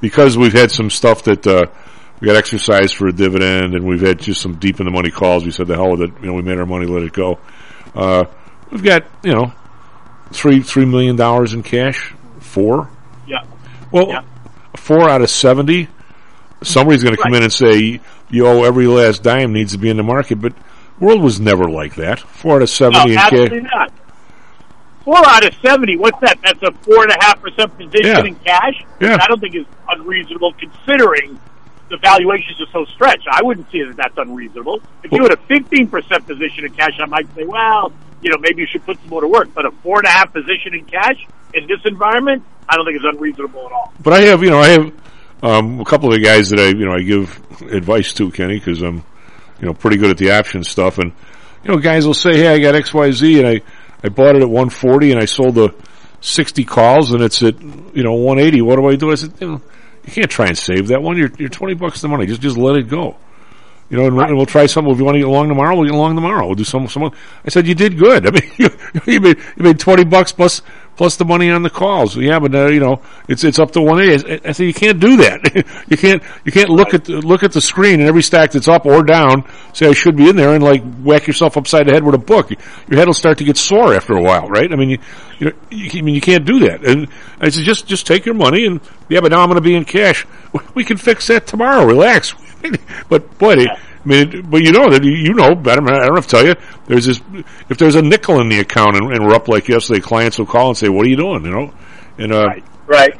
[0.00, 1.46] because we've had some stuff that.
[1.46, 1.66] Uh,
[2.20, 5.08] we got exercised for a dividend, and we've had just some deep in the money
[5.08, 5.44] calls.
[5.44, 6.10] We said the hell with it.
[6.20, 7.38] You know, we made our money, let it go.
[7.94, 8.24] Uh,
[8.72, 9.52] we've got you know
[10.32, 12.12] three three million dollars in cash.
[12.40, 12.90] Four.
[13.28, 13.44] Yeah.
[13.92, 14.22] Well, Yeah.
[14.76, 15.86] four out of seventy.
[16.64, 18.00] Somebody's going to come in and say
[18.30, 20.54] you owe every last dime needs to be in the market, but
[21.00, 22.20] world was never like that.
[22.20, 23.70] Four out of No, seventy in absolutely cash.
[23.72, 23.92] not.
[25.04, 25.96] Four out of seventy.
[25.96, 26.38] What's that?
[26.42, 28.24] That's a four and a half percent position Yeah.
[28.24, 28.84] in cash.
[29.00, 29.18] Yeah.
[29.20, 31.38] I don't think is unreasonable considering
[31.88, 33.26] the valuations are so stretched.
[33.30, 34.80] I wouldn't see that that's unreasonable.
[35.02, 38.36] If you had a fifteen percent position in cash, I might say, well, you know,
[38.38, 39.48] maybe you should put some more to work.
[39.54, 42.98] But a four and a half position in cash in this environment, I don't think
[42.98, 43.94] is unreasonable at all.
[44.02, 44.92] But I have, you know, I have
[45.42, 47.40] um, a couple of the guys that I, you know, I give
[47.72, 49.02] advice to, Kenny, because I'm,
[49.60, 50.98] you know, pretty good at the option stuff.
[50.98, 51.12] And
[51.64, 53.60] you know, guys will say, "Hey, I got X, Y, Z, and I,
[54.02, 55.74] I bought it at 140, and I sold the
[56.20, 58.62] 60 calls, and it's at, you know, 180.
[58.62, 59.62] What do I do?" I said, you, know,
[60.04, 61.16] "You can't try and save that one.
[61.16, 62.26] You're, you're 20 bucks the money.
[62.26, 63.16] Just, just let it go."
[63.90, 64.92] You know, and, we'll- and we'll try something.
[64.92, 66.44] If you want to get along tomorrow, we'll get along tomorrow.
[66.46, 66.88] We'll do some.
[66.88, 67.04] Some.
[67.04, 68.26] I said you did good.
[68.28, 68.68] I mean, you,
[69.06, 70.60] you made you made twenty bucks plus
[70.96, 72.16] plus the money on the calls.
[72.16, 74.30] Yeah, but uh, you know, it's it's up to one eighty.
[74.44, 75.84] I, I said you can't do that.
[75.88, 78.68] you can't you can't look at the, look at the screen and every stack that's
[78.68, 81.92] up or down say I should be in there and like whack yourself upside the
[81.92, 82.50] head with a book.
[82.50, 84.70] Your head will start to get sore after a while, right?
[84.70, 84.98] I mean, you
[85.38, 86.84] you, know, you I mean you can't do that.
[86.84, 87.08] And
[87.40, 89.74] I said just just take your money and yeah, but now I'm going to be
[89.74, 90.26] in cash.
[90.74, 91.84] We can fix that tomorrow.
[91.86, 92.34] Relax.
[93.08, 95.82] but boy, they, I mean, but you know that you know better.
[95.88, 96.54] I don't have to tell you.
[96.86, 97.20] There's this.
[97.68, 100.46] If there's a nickel in the account and, and we're up like yesterday, clients will
[100.46, 101.74] call and say, "What are you doing?" You know,
[102.18, 102.46] and uh,
[102.86, 103.14] Right.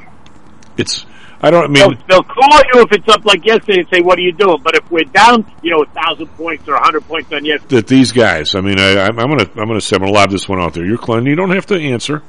[0.76, 1.04] it's.
[1.40, 1.70] I don't.
[1.70, 4.22] I They'll, mean, they'll call you if it's up like yesterday and say, "What are
[4.22, 7.32] you doing?" But if we're down, you know, a thousand points or a hundred points
[7.32, 8.56] on yesterday, that these guys.
[8.56, 10.74] I mean, I, I'm, I'm gonna I'm gonna say I'm gonna lob this one out
[10.74, 10.84] there.
[10.84, 11.26] You're Clinton.
[11.26, 12.22] You don't have to answer.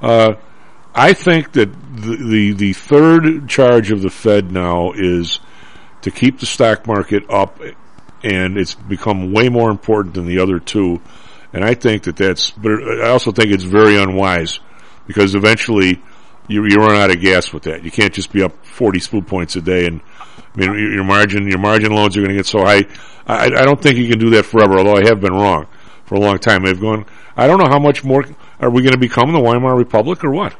[0.00, 0.34] Uh,
[0.94, 5.38] I think that the, the the third charge of the Fed now is
[6.06, 7.60] to keep the stock market up,
[8.22, 11.00] and it's become way more important than the other two.
[11.52, 12.52] And I think that that's.
[12.52, 14.60] But I also think it's very unwise
[15.08, 16.00] because eventually
[16.46, 17.82] you you run out of gas with that.
[17.82, 20.00] You can't just be up 40 spool points a day and.
[20.38, 22.86] I mean, your margin, your margin loans are going to get so high.
[23.26, 24.78] I, I don't think you can do that forever.
[24.78, 25.66] Although I have been wrong
[26.06, 26.64] for a long time.
[26.64, 27.04] They've gone.
[27.36, 28.24] I don't know how much more
[28.58, 30.56] are we going to become the Weimar Republic or what?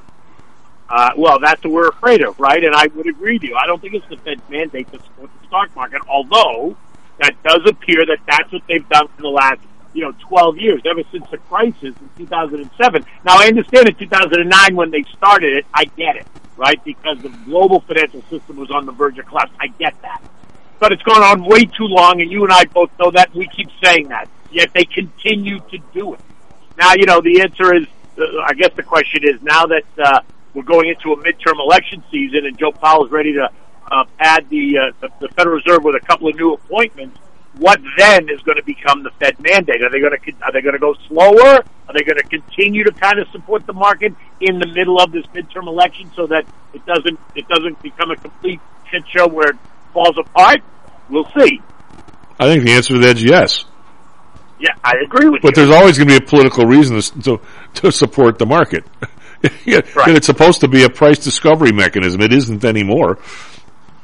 [0.89, 2.63] Uh, well, that's what we're afraid of, right?
[2.63, 3.57] And I would agree with you.
[3.57, 6.77] I don't think it's the Fed's mandate to support the stock market, although
[7.19, 9.61] that does appear that that's what they've done for the last,
[9.95, 13.05] you know, 12 years, ever since the crisis in 2007.
[13.25, 16.27] Now, I understand in 2009 when they started it, I get it,
[16.57, 16.83] right?
[16.85, 19.53] Because the global financial system was on the verge of collapse.
[19.59, 20.23] I get that.
[20.79, 23.35] But it's gone on way too long, and you and I both know that.
[23.35, 24.29] We keep saying that.
[24.53, 26.21] Yet they continue to do it.
[26.79, 27.87] Now, you know, the answer is,
[28.19, 30.21] uh, I guess the question is, now that uh,
[30.57, 33.51] we're going into a midterm election season and Joe Powell is ready to
[33.93, 37.19] uh, add the, uh, the the Federal Reserve with a couple of new appointments,
[37.59, 39.83] what then is going to become the Fed mandate?
[39.83, 41.63] Are they going to are they going to go slower?
[41.89, 45.13] Are they going to continue to kind of support the market in the middle of
[45.13, 49.51] this midterm election so that it doesn't it doesn't become a complete shit show where
[49.51, 49.57] it
[49.93, 50.63] falls apart?
[51.09, 51.61] We'll see.
[52.41, 53.65] I think the answer to that is yes.
[54.59, 55.67] Yeah, I agree with But you.
[55.67, 57.41] there's always going to be a political reason to to,
[57.75, 58.85] to support the market.
[59.65, 62.21] yeah, and it's supposed to be a price discovery mechanism.
[62.21, 63.19] It isn't anymore.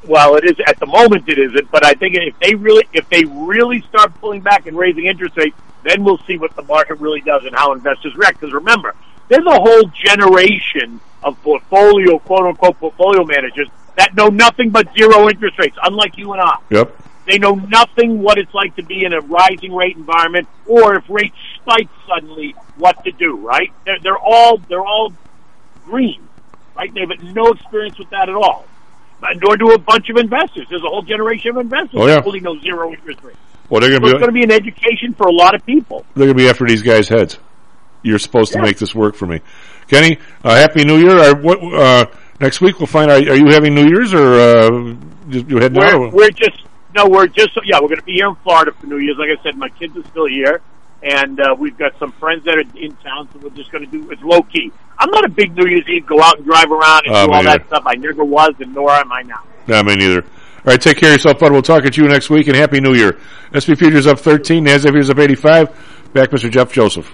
[0.05, 1.29] Well, it is at the moment.
[1.29, 4.77] It isn't, but I think if they really, if they really start pulling back and
[4.77, 8.39] raising interest rates, then we'll see what the market really does and how investors react.
[8.39, 8.95] Because remember,
[9.29, 15.29] there's a whole generation of portfolio, quote unquote, portfolio managers that know nothing but zero
[15.29, 16.57] interest rates, unlike you and I.
[16.69, 16.99] Yep.
[17.25, 21.09] They know nothing what it's like to be in a rising rate environment, or if
[21.09, 23.37] rates spike suddenly, what to do.
[23.37, 23.71] Right?
[23.85, 25.13] They're, they're all they're all
[25.85, 26.27] green,
[26.75, 26.93] right?
[26.93, 28.65] They have no experience with that at all.
[29.21, 30.67] But nor do a bunch of investors.
[30.69, 32.19] There's a whole generation of investors Oh, yeah.
[32.21, 33.37] that know zero interest rates.
[33.69, 35.55] Well, they're going So going it's going to to be an education for a lot
[35.55, 36.05] of people.
[36.15, 37.37] they're going to be after these guys' heads.
[38.01, 39.39] You're supposed to make this work for me,
[39.87, 40.17] Kenny.
[40.43, 41.17] Uh, Happy New Year.
[41.17, 42.05] Uh, what, uh,
[42.41, 43.25] next week we'll find out.
[43.25, 44.95] Are you having New Year's or uh,
[45.29, 45.79] you heading?
[45.79, 48.73] We're, or- we're just no, we're just yeah, we're going to be here in Florida
[48.73, 49.15] for New Year's.
[49.17, 50.59] Like I said, my kids are still here,
[51.03, 53.91] and uh, we've got some friends that are in town, so we're just going to
[53.91, 54.71] do it's low key.
[54.97, 57.33] I'm not a big New Year's Eve go out and drive around and Oh, do
[57.33, 57.83] all that stuff.
[57.85, 59.43] I never was, and nor am I now.
[59.67, 60.21] No, me neither.
[60.23, 61.51] All right, take care of yourself, bud.
[61.51, 63.19] We'll talk at you next week, and Happy New Year.
[63.51, 66.11] SP Futures up 13, NASDAQ Futures up 85.
[66.13, 66.49] Back, Mr.
[66.49, 67.13] Jeff Joseph.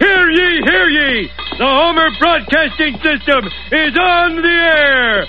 [0.00, 1.30] Hear ye, hear ye!
[1.58, 5.26] The Homer Broadcasting System is on the air!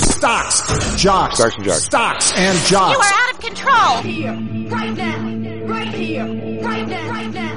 [0.00, 0.62] Stocks,
[1.02, 1.82] jocks, Stocks and jocks.
[1.84, 2.94] stocks and jocks.
[2.94, 4.02] You are out of control.
[4.02, 4.32] Here,
[4.70, 6.24] right now, right here,
[6.62, 7.54] right now, right now.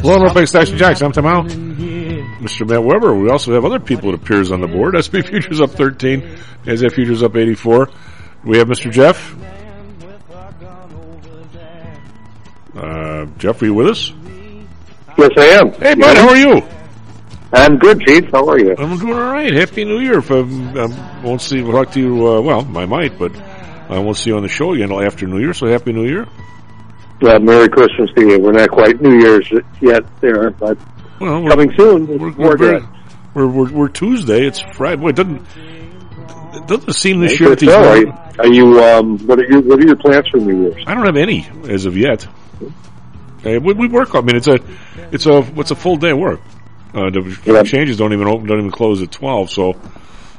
[0.00, 1.02] Hello, and welcome back and Jocks.
[1.02, 1.69] I'm Tim Al.
[2.40, 2.68] Mr.
[2.68, 3.14] Matt Weber.
[3.14, 4.96] We also have other people that appears on the board.
[4.96, 6.22] SP Futures up 13,
[6.64, 7.90] NASDAQ Futures up 84.
[8.44, 8.90] We have Mr.
[8.90, 9.36] Jeff.
[12.74, 14.12] Uh, Jeff, are you with us?
[15.18, 15.72] Yes, I am.
[15.72, 16.62] Hey, bud, how are you?
[17.52, 18.30] I'm good, Chief.
[18.30, 18.74] How are you?
[18.78, 19.52] I'm doing all right.
[19.52, 20.18] Happy New Year.
[20.18, 22.26] If um, I won't see, we'll talk to you.
[22.26, 23.34] Uh, well, I might, but
[23.90, 25.52] I won't see you on the show again until after New Year.
[25.52, 26.26] So Happy New Year.
[27.22, 28.38] Uh, Merry Christmas to you.
[28.38, 30.78] We're not quite New Year's yet there, but
[31.20, 32.06] Well, coming soon.
[32.06, 32.80] we're, we're,
[33.34, 34.46] we're, we're, we're Tuesday.
[34.46, 35.00] It's Friday.
[35.00, 35.46] Boy, it doesn't
[36.52, 37.50] it doesn't seem this year.
[37.50, 37.68] that these.
[37.70, 38.82] Are, you- are you?
[38.82, 40.82] Um, what are your What are your plans for New Year's?
[40.86, 42.26] I don't have any as of yet.
[43.40, 44.14] Okay, we, we work.
[44.14, 44.58] I mean, it's a,
[45.12, 46.40] it's a, what's a full day of work.
[46.94, 47.60] Uh, the Yeah.
[47.60, 49.50] exchanges don't even open, don't even close at twelve.
[49.50, 49.78] So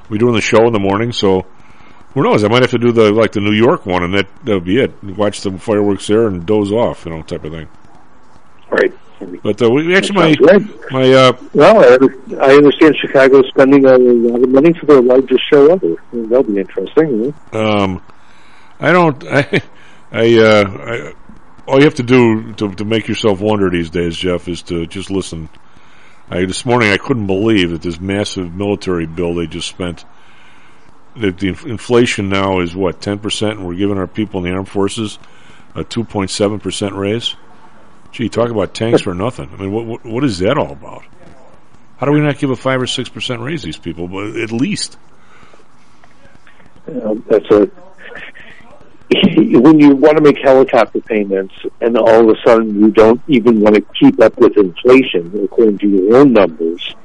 [0.10, 1.12] we're doing the show in the morning.
[1.12, 1.46] So
[2.14, 2.44] who knows?
[2.44, 4.80] I might have to do the like the New York one, and that that'll be
[4.82, 5.02] it.
[5.04, 7.68] Watch the fireworks there and doze off, you know, type of thing.
[8.72, 8.94] Right.
[9.44, 10.58] But uh, we actually my
[10.90, 15.02] my uh, Well, I, under- I understand Chicago's spending a lot of money for their
[15.02, 15.96] largest show ever.
[16.12, 17.34] That'll be interesting.
[17.52, 18.02] Um,
[18.80, 19.24] I don't.
[19.30, 19.62] I,
[20.12, 21.14] I, uh, I,
[21.68, 24.88] all you have to do to, to make yourself wonder these days, Jeff, is to
[24.88, 25.50] just listen.
[26.30, 30.04] I, this morning, I couldn't believe that this massive military bill they just spent.
[31.18, 34.50] That the inf- inflation now is what ten percent, and we're giving our people in
[34.50, 35.20] the armed forces
[35.76, 37.36] a two point seven percent raise.
[38.12, 39.50] Gee, talk about tanks for nothing.
[39.54, 41.04] I mean, what, what what is that all about?
[41.98, 44.08] How do we not give a five or six percent raise these people?
[44.08, 44.98] But at least.
[46.88, 47.70] Uh, that's a
[49.38, 53.60] when you want to make helicopter payments and all of a sudden you don't even
[53.60, 56.96] want to keep up with inflation according to your own numbers,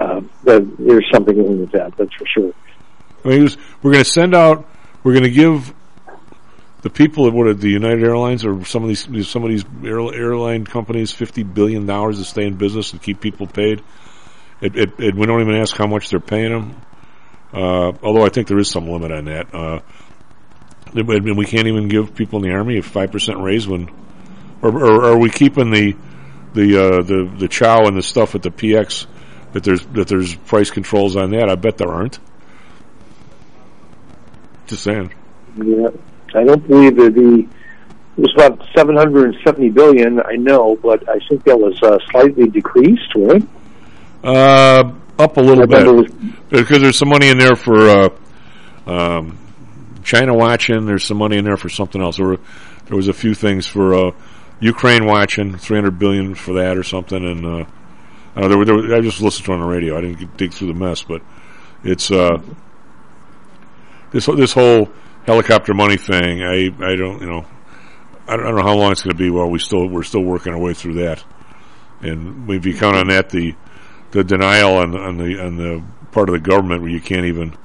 [0.00, 1.96] uh, then there's something wrong with that.
[1.96, 2.52] That's for sure.
[3.24, 4.68] I mean, was, we're going to send out.
[5.04, 5.72] We're going to give
[6.82, 10.00] the people at what the United Airlines or some of these some of these air,
[10.00, 13.82] airline companies fifty billion dollars to stay in business and keep people paid.
[14.60, 16.80] It, it, it, we don't even ask how much they're paying them.
[17.52, 19.54] Uh, although I think there is some limit on that.
[19.54, 19.80] Uh,
[20.94, 23.88] mean, we can't even give people in the army a five percent raise when,
[24.60, 25.96] or, or are we keeping the
[26.54, 29.06] the uh, the the chow and the stuff at the PX
[29.52, 31.48] that there's that there's price controls on that?
[31.48, 32.18] I bet there aren't.
[34.66, 35.12] Just saying.
[35.56, 35.88] Yeah,
[36.34, 37.48] I don't believe that the
[38.16, 40.20] it was about 770 billion.
[40.20, 43.42] I know, but I think that was uh, slightly decreased, right?
[44.22, 48.08] Uh, up a little bit because there's some money in there for uh,
[48.86, 49.38] um,
[50.02, 50.84] China watching.
[50.84, 52.18] There's some money in there for something else.
[52.18, 52.40] There, were,
[52.86, 54.10] there was a few things for uh,
[54.60, 57.24] Ukraine watching, 300 billion for that or something.
[57.24, 57.64] And uh,
[58.36, 59.96] I know, there were, there were, I just listened to it on the radio.
[59.96, 61.22] I didn't dig through the mess, but
[61.82, 62.40] it's uh,
[64.12, 64.90] this this whole
[65.24, 66.42] helicopter money thing.
[66.42, 67.46] I I don't you know
[68.28, 70.02] I don't, I don't know how long it's going to be while we still we're
[70.02, 71.24] still working our way through that.
[72.00, 73.54] And if you count on that, the
[74.10, 77.56] the denial on, on the on the part of the government where you can't even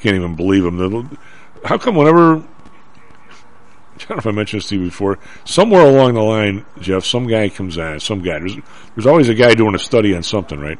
[0.00, 0.76] can't even believe them.
[0.76, 1.18] The-
[1.64, 5.18] How come whenever I don't know if I mentioned this to you before.
[5.44, 7.98] Somewhere along the line, Jeff, some guy comes on.
[7.98, 8.38] Some guy.
[8.38, 8.54] There's,
[8.94, 10.78] there's always a guy doing a study on something, right?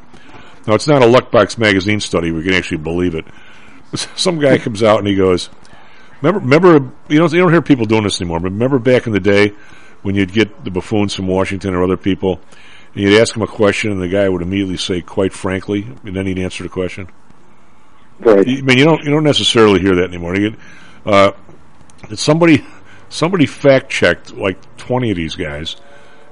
[0.65, 2.31] Now it's not a Luckbox magazine study.
[2.31, 3.25] We can actually believe it.
[4.15, 5.49] Some guy comes out and he goes,
[6.21, 8.39] "Remember, remember, you don't you don't hear people doing this anymore.
[8.39, 9.53] But remember back in the day
[10.01, 12.39] when you'd get the buffoons from Washington or other people,
[12.93, 16.15] and you'd ask them a question, and the guy would immediately say, "Quite frankly," and
[16.15, 17.07] then he'd answer the question.
[18.19, 18.47] Right.
[18.47, 20.35] I mean, you don't you don't necessarily hear that anymore.
[20.35, 20.59] You get,
[21.05, 21.31] uh,
[22.15, 22.65] somebody
[23.09, 25.75] somebody fact checked like twenty of these guys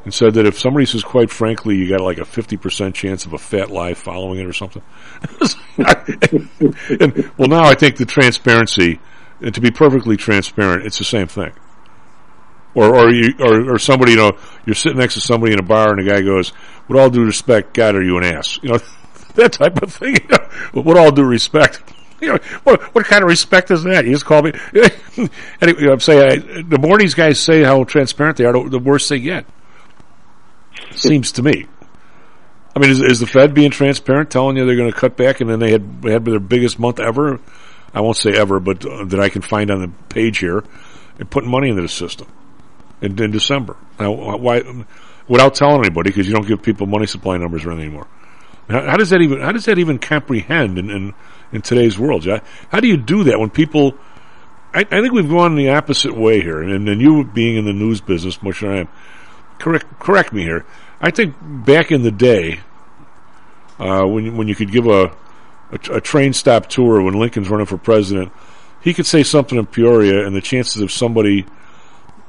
[0.04, 3.34] and said that if somebody says quite frankly you got like a 50% chance of
[3.34, 4.82] a fat lie following it or something
[5.78, 9.02] and, well now i think the transparency
[9.42, 11.52] and to be perfectly transparent it's the same thing
[12.76, 15.64] or or you or, or somebody you know you're sitting next to somebody in a
[15.64, 16.54] bar and the guy goes
[16.88, 18.80] with all due respect god are you an ass you know
[19.36, 21.82] that type of thing you know, with all due respect
[22.22, 24.06] you know, what, what kind of respect is that?
[24.06, 24.52] You just call me.
[25.62, 29.08] anyway, I'm saying I, the more these guys say how transparent they are, the, worse
[29.08, 29.46] they get.
[30.96, 31.68] Seems to me.
[32.76, 35.42] I mean, is, is the Fed being transparent, telling you they're going to cut back,
[35.42, 37.40] and then they had they had their biggest month ever?
[37.98, 40.64] I won't say ever, but uh, that I can find on the page here,
[41.18, 42.28] and putting money into the system
[43.02, 43.76] in, in December.
[44.00, 44.62] Now, why?
[45.28, 48.08] Without telling anybody, because you don't give people money supply numbers or anything anymore.
[48.70, 49.42] How, how does that even?
[49.42, 51.14] How does that even comprehend in in,
[51.52, 52.24] in today's world?
[52.70, 53.96] How, do you do that when people?
[54.76, 57.74] I, I think we've gone the opposite way here, and, and you being in the
[57.74, 58.90] news business, much as I am,
[59.58, 60.66] correct correct me here.
[61.02, 62.60] I think back in the day,
[63.80, 65.16] uh, when when you could give a,
[65.72, 68.32] a a train stop tour when Lincoln's running for president,
[68.82, 71.46] he could say something in Peoria, and the chances of somebody,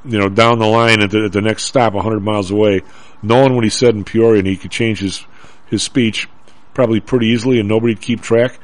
[0.05, 2.81] you know, down the line at the, at the next stop, hundred miles away,
[3.21, 5.25] knowing what he said in Peoria, and he could change his
[5.67, 6.27] his speech
[6.73, 8.59] probably pretty easily, and nobody'd keep track.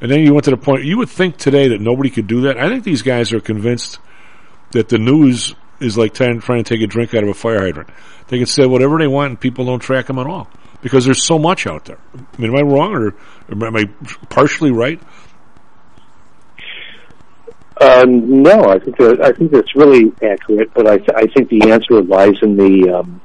[0.00, 2.42] And then you went to the point you would think today that nobody could do
[2.42, 2.58] that.
[2.58, 3.98] I think these guys are convinced
[4.72, 7.60] that the news is like trying, trying to take a drink out of a fire
[7.60, 7.90] hydrant.
[8.28, 10.50] They can say whatever they want, and people don't track them at all
[10.86, 11.98] because there's so much out there.
[12.14, 13.12] I mean, am I wrong or
[13.50, 13.86] am I
[14.28, 15.00] partially right?
[17.80, 21.48] Uh, no, I think that, I think that's really accurate, but I, th- I think
[21.48, 23.20] the answer lies in the um,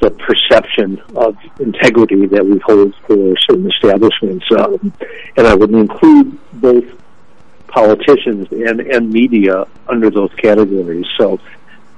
[0.00, 4.94] the perception of integrity that we hold for certain establishments, um,
[5.36, 6.86] and I would include both
[7.68, 11.04] politicians and, and media under those categories.
[11.18, 11.38] So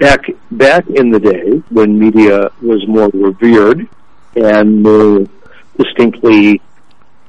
[0.01, 3.89] back back in the day when media was more revered
[4.37, 5.27] and more
[5.79, 6.61] distinctly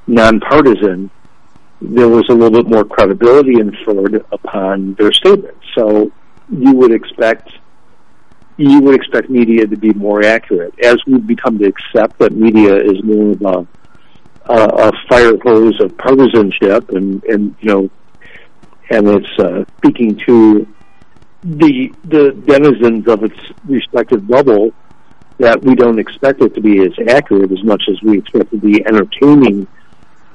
[0.06, 1.10] nonpartisan,
[1.80, 5.64] there was a little bit more credibility inferred upon their statements.
[5.76, 6.10] So
[6.50, 7.50] you would expect
[8.58, 10.72] you would expect media to be more accurate.
[10.82, 13.42] As we've become to accept that media is more of
[14.48, 17.90] a, a, a fire hose of partisanship and, and you know
[18.90, 20.66] and it's uh, speaking to
[21.42, 23.36] the the denizens of its
[23.66, 24.72] respective bubble
[25.38, 28.60] that we don't expect it to be as accurate as much as we expect it
[28.60, 29.66] to be entertaining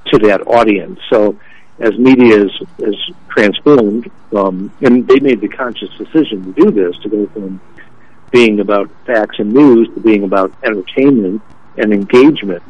[0.08, 0.99] to that audience.
[1.12, 1.39] So
[1.80, 2.95] as media is, is
[3.30, 7.60] transformed, um, and they made the conscious decision to do this, to go from
[8.32, 11.41] being about facts and news to being about entertainment
[11.78, 12.64] and engagement,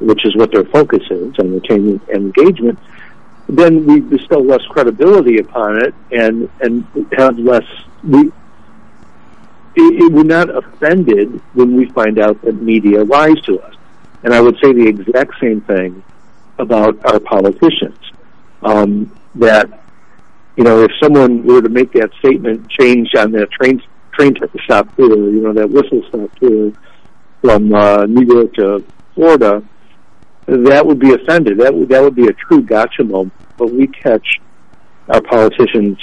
[0.00, 2.78] which is what their focus is, entertainment and engagement,
[3.48, 6.86] then we bestow less credibility upon it and and
[7.16, 7.64] have less
[8.02, 8.32] we
[9.74, 13.74] it, it, we're not offended when we find out that media lies to us.
[14.22, 16.02] And I would say the exact same thing
[16.58, 17.98] about our politicians.
[18.62, 19.82] Um, that
[20.56, 24.48] you know, if someone were to make that statement change on that train train to
[24.64, 26.72] stop tour, you know, that whistle stop tour
[27.40, 29.62] from uh, New York to Florida,
[30.46, 31.58] that would be offended.
[31.58, 33.32] That would that would be a true gotcha moment.
[33.56, 34.40] But we catch
[35.08, 35.98] our politicians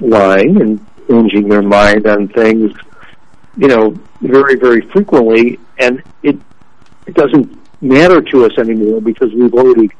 [0.00, 2.72] lying and changing their mind on things,
[3.56, 3.90] you know,
[4.20, 6.38] very very frequently, and it
[7.06, 9.90] it doesn't matter to us anymore because we've already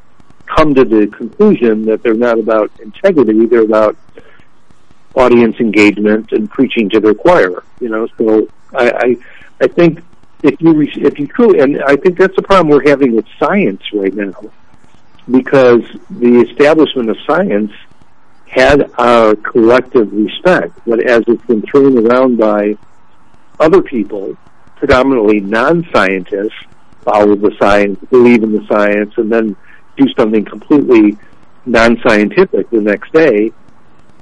[0.46, 3.96] come to the conclusion that they're not about integrity; they're about
[5.14, 7.64] audience engagement and preaching to their choir.
[7.80, 9.16] You know, so I I,
[9.62, 10.02] I think
[10.42, 13.82] if you if you truly, and I think that's the problem we're having with science
[13.92, 14.50] right now,
[15.30, 17.72] because the establishment of science
[18.46, 22.76] had our collective respect, but as it's been thrown around by
[23.60, 24.36] other people,
[24.76, 26.54] predominantly non-scientists,
[27.02, 29.56] follow the science, believe in the science, and then
[29.96, 31.16] do something completely
[31.66, 33.52] non-scientific the next day,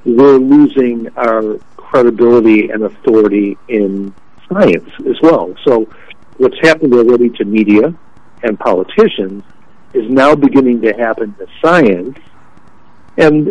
[0.05, 4.13] we're losing our credibility and authority in
[4.49, 5.55] science as well.
[5.65, 5.89] So
[6.39, 7.95] what's happened already to media
[8.43, 9.43] and politicians
[9.95, 12.19] is now beginning to happen to science,
[13.17, 13.47] and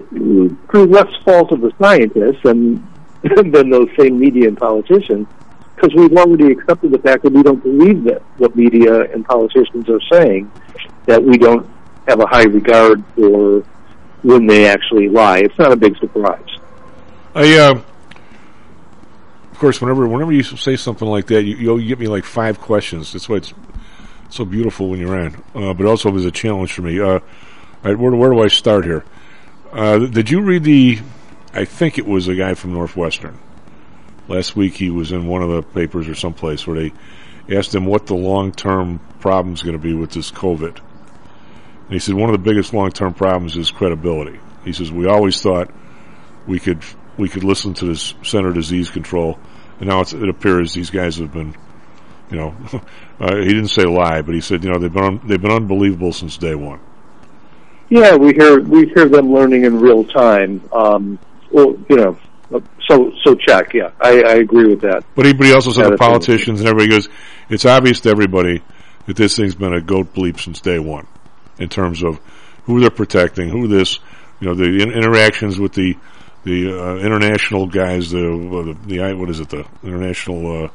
[0.70, 2.86] through less fault of the scientists and
[3.54, 5.28] than those same media and politicians,
[5.78, 9.88] because we've already accepted the fact that we don't believe that what media and politicians
[9.88, 10.52] are saying,
[11.06, 11.70] that we don't
[12.08, 13.64] have a high regard for
[14.24, 15.38] when they actually lie.
[15.38, 16.50] It's not a big surprise.
[17.36, 17.82] I, uh,
[19.52, 22.60] of course, whenever whenever you say something like that, you you, get me like five
[22.60, 23.14] questions.
[23.14, 23.54] That's why it's
[24.30, 25.44] so beautiful when you're on.
[25.54, 27.00] Uh, but also, it was a challenge for me.
[27.00, 27.20] Uh,
[27.84, 29.06] where, where do I start here?
[29.72, 31.00] Uh, did you read the?
[31.54, 33.38] I think it was a guy from Northwestern.
[34.28, 37.86] Last week, he was in one of the papers or someplace where they asked him
[37.86, 40.78] what the long term problem is going to be with this COVID.
[40.78, 44.40] And he said one of the biggest long term problems is credibility.
[44.66, 45.72] He says we always thought
[46.46, 46.84] we could
[47.18, 49.40] we could listen to this Center Disease Control,
[49.80, 51.56] and now it appears these guys have been,
[52.30, 52.56] you know,
[53.20, 55.52] uh, he didn't say lie, but he said you know they've been un- they've been
[55.52, 56.80] unbelievable since day one.
[57.90, 60.62] Yeah, we hear we hear them learning in real time.
[60.74, 61.18] Um,
[61.52, 62.18] well, you know,
[62.88, 63.74] so so check.
[63.74, 65.04] Yeah, I, I agree with that.
[65.16, 67.10] But he, but he also said the politicians and everybody goes,
[67.50, 68.62] it's obvious to everybody
[69.06, 71.08] that this thing's been a goat bleep since day one,
[71.60, 72.20] in terms of
[72.64, 74.00] who they're protecting, who this,
[74.40, 75.96] you know, the in- interactions with the
[76.44, 80.70] the uh, international guys, the, uh, the the what is it, the international uh,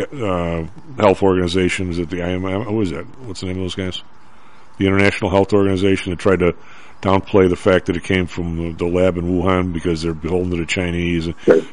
[0.00, 0.66] uh,
[0.98, 2.72] health organizations it the IMM?
[2.72, 3.04] What is that?
[3.20, 4.02] What's the name of those guys?
[4.78, 6.56] The International Health Organization that tried to
[7.02, 10.56] downplay the fact that it came from the, lab in Wuhan because they're beholden to
[10.56, 11.26] the Chinese.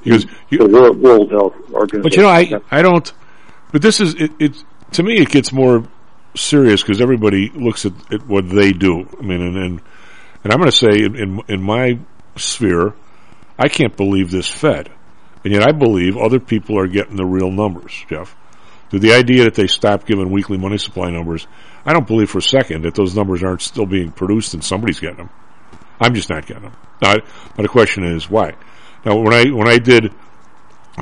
[0.04, 2.02] He goes, the World, World Health Organization.
[2.02, 3.14] but you know, I I don't.
[3.72, 4.32] But this is it.
[4.40, 5.84] it to me, it gets more
[6.36, 9.08] serious because everybody looks at, at what they do.
[9.20, 9.82] I mean, and and,
[10.44, 12.00] and I'm going to say in, in in my
[12.36, 12.94] sphere,
[13.58, 14.90] I can't believe this Fed,
[15.44, 18.36] and yet I believe other people are getting the real numbers, Jeff.
[18.90, 21.46] To the idea that they stopped giving weekly money supply numbers,
[21.86, 25.00] I don't believe for a second that those numbers aren't still being produced and somebody's
[25.00, 25.30] getting them.
[26.00, 26.76] I'm just not getting them.
[27.02, 27.22] Now, now
[27.58, 28.56] the question is why.
[29.06, 30.14] Now, when I when I did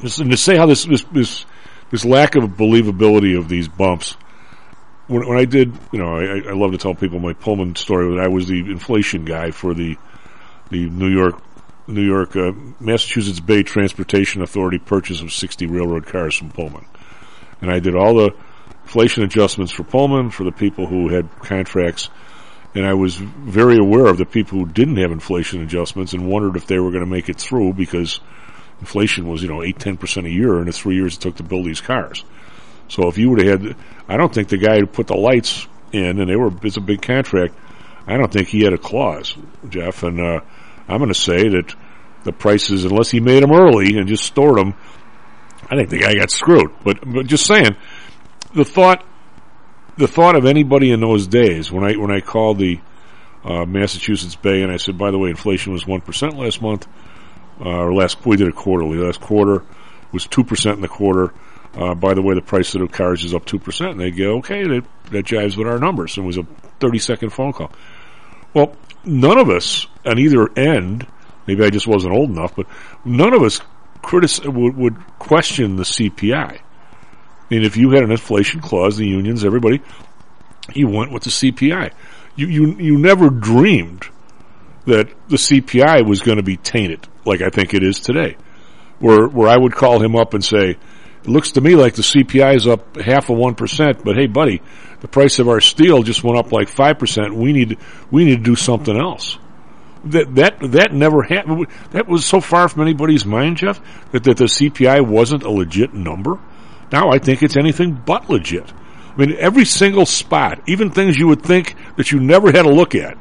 [0.04, 1.46] and to say how this this this,
[1.90, 4.18] this lack of believability of these bumps.
[5.08, 8.14] When, when I did, you know, I, I love to tell people my Pullman story
[8.14, 9.98] that I was the inflation guy for the
[10.70, 11.42] the New York
[11.88, 16.86] New York uh, Massachusetts Bay Transportation Authority purchase of 60 railroad cars from Pullman,
[17.62, 18.36] and I did all the
[18.88, 22.10] inflation adjustments for Pullman for the people who had contracts.
[22.74, 26.56] And I was very aware of the people who didn't have inflation adjustments and wondered
[26.56, 28.22] if they were going to make it through because
[28.80, 31.44] inflation was, you know, 8, 10% a year in the three years it took to
[31.44, 32.24] build these cars.
[32.88, 33.76] So if you would have had,
[34.08, 36.82] I don't think the guy who put the lights in, and they were, it's a
[36.82, 37.56] big contract,
[38.08, 39.36] I don't think he had a clause,
[39.68, 40.40] Jeff, and, uh,
[40.88, 41.76] I'm going to say that
[42.24, 44.76] the prices, unless he made them early and just stored them,
[45.70, 46.72] I think the guy got screwed.
[46.86, 47.76] But, but just saying,
[48.54, 49.06] the thought,
[49.98, 52.80] the thought of anybody in those days, when I, when I called the,
[53.44, 56.88] uh, Massachusetts Bay and I said, by the way, inflation was 1% last month,
[57.60, 58.98] uh, or last we did a quarterly.
[58.98, 59.64] Last quarter
[60.12, 61.34] was two percent in the quarter.
[61.74, 64.12] Uh, by the way, the price of the cars is up two percent, and they
[64.12, 66.18] go, okay, that that jives with our numbers.
[66.18, 66.44] And it was a
[66.80, 67.72] thirty second phone call.
[68.54, 71.08] Well, none of us on either end,
[71.46, 72.68] maybe I just wasn't old enough, but
[73.06, 73.62] none of us
[74.02, 76.60] critic- would, would question the CPI.
[77.50, 79.82] Mean, if you had an inflation clause, the unions, everybody,
[80.74, 81.94] you went with the CPI.
[82.36, 84.06] You you you never dreamed
[84.86, 88.38] that the CPI was going to be tainted like I think it is today.
[89.00, 92.02] Where where I would call him up and say, "It looks to me like the
[92.02, 94.62] CPI is up half of one percent, but hey, buddy,
[95.02, 97.36] the price of our steel just went up like five percent.
[97.36, 97.78] We need
[98.12, 99.38] we need to do something else."
[100.06, 101.68] That that that never happened.
[101.92, 105.94] That was so far from anybody's mind, Jeff, that, that the CPI wasn't a legit
[105.94, 106.40] number.
[106.92, 108.72] Now I think it's anything but legit.
[108.72, 112.72] I mean, every single spot, even things you would think that you never had a
[112.72, 113.18] look at,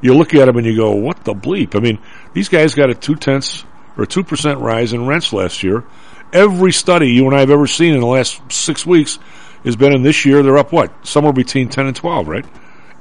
[0.00, 1.74] you look at them and you go, what the bleep?
[1.74, 1.98] I mean,
[2.32, 3.64] these guys got a two tenths
[3.96, 5.84] or a two percent rise in rents last year.
[6.32, 9.18] Every study you and I have ever seen in the last six weeks
[9.64, 10.42] has been in this year.
[10.42, 11.06] They're up what?
[11.06, 12.44] Somewhere between ten and twelve, right?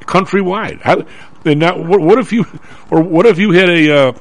[0.01, 0.81] Countrywide.
[0.81, 1.03] How,
[1.43, 2.45] and now, what, what if you,
[2.91, 4.13] or what if you had a, uh,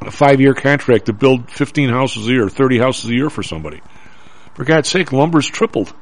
[0.00, 3.42] a five year contract to build fifteen houses a year, thirty houses a year for
[3.42, 3.80] somebody?
[4.54, 5.94] For God's sake, lumber's tripled.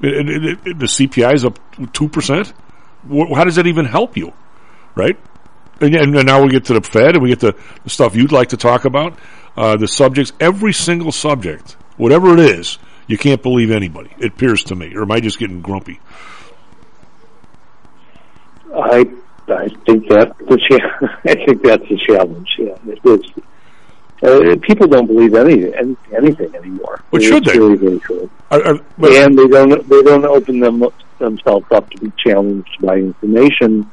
[0.00, 1.58] It, it, it, the CPI is up
[1.92, 2.52] two percent.
[3.08, 4.32] How does that even help you?
[4.94, 5.18] right?
[5.80, 8.32] And, and, now we get to the Fed and we get to the stuff you'd
[8.32, 9.18] like to talk about,
[9.56, 14.10] uh, the subjects, every single subject, whatever it is, you can't believe anybody.
[14.18, 16.00] It appears to me, or am I just getting grumpy?
[18.74, 19.04] I
[19.48, 22.48] I think that cha- I think that's the challenge.
[22.58, 23.44] Yeah, it is.
[24.22, 27.02] Uh, people don't believe any, any anything anymore.
[27.12, 27.58] It's should they?
[27.58, 28.30] Very, very true.
[28.50, 30.84] Are- are- and they don't they don't open them
[31.18, 33.90] themselves up to be challenged by information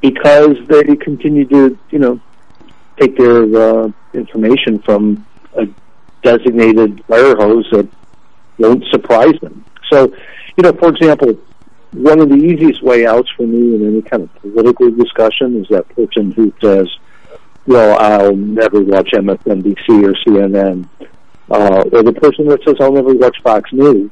[0.00, 2.20] because they continue to you know
[2.98, 5.24] take their uh, information from
[5.54, 5.66] a
[6.22, 7.88] designated fire hose that
[8.58, 9.64] won't surprise them.
[9.92, 10.12] So,
[10.56, 11.34] you know, for example,
[11.92, 15.68] one of the easiest way outs for me in any kind of political discussion is
[15.68, 16.88] that person who says,
[17.66, 20.88] well, I'll never watch MSNBC or CNN,
[21.50, 24.10] uh, or the person that says, I'll never watch Fox News.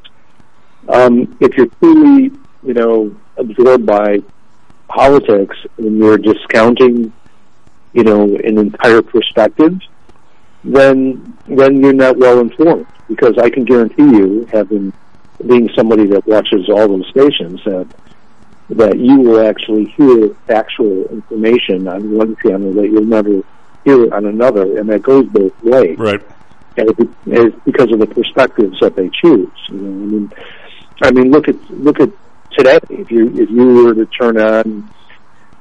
[0.89, 2.31] Um, if you're truly,
[2.63, 4.19] you know, absorbed by
[4.89, 7.13] politics and you're discounting,
[7.93, 9.79] you know, an entire perspective,
[10.63, 12.87] then then you're not well informed.
[13.09, 14.93] Because I can guarantee you, having
[15.47, 17.89] being somebody that watches all those stations, that
[18.71, 23.43] that you will actually hear factual information on one channel that you'll never
[23.85, 25.99] hear on another, and that goes both ways.
[25.99, 26.21] Right.
[26.77, 29.51] And it, it's because of the perspectives that they choose.
[29.69, 30.33] You know, I mean,
[31.03, 32.11] I mean, look at look at
[32.53, 32.79] today.
[32.91, 34.91] If you if you were to turn on,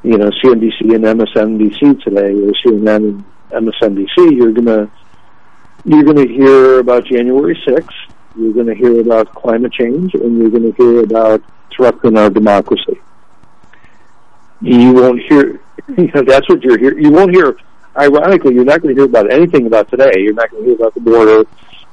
[0.03, 4.89] you know, CNBC and MSNBC today, or CNN and MSNBC, you're gonna
[5.83, 7.97] you're gonna hear about January sixth.
[8.35, 11.41] You're going to hear about climate change, and you're going to hear about
[11.79, 12.99] threatening our democracy.
[14.61, 15.59] You won't hear.
[15.97, 17.03] You know, that's what you're hearing.
[17.03, 17.57] You won't hear.
[17.97, 20.11] Ironically, you're not going to hear about anything about today.
[20.17, 21.45] You're not going to hear about the border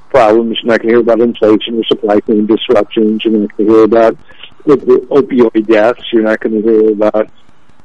[0.09, 0.59] problems.
[0.61, 3.25] You're not going to hear about inflation or supply chain disruptions.
[3.25, 4.17] You're not going to hear about
[4.65, 6.03] opioid deaths.
[6.13, 7.29] You're not going to hear about,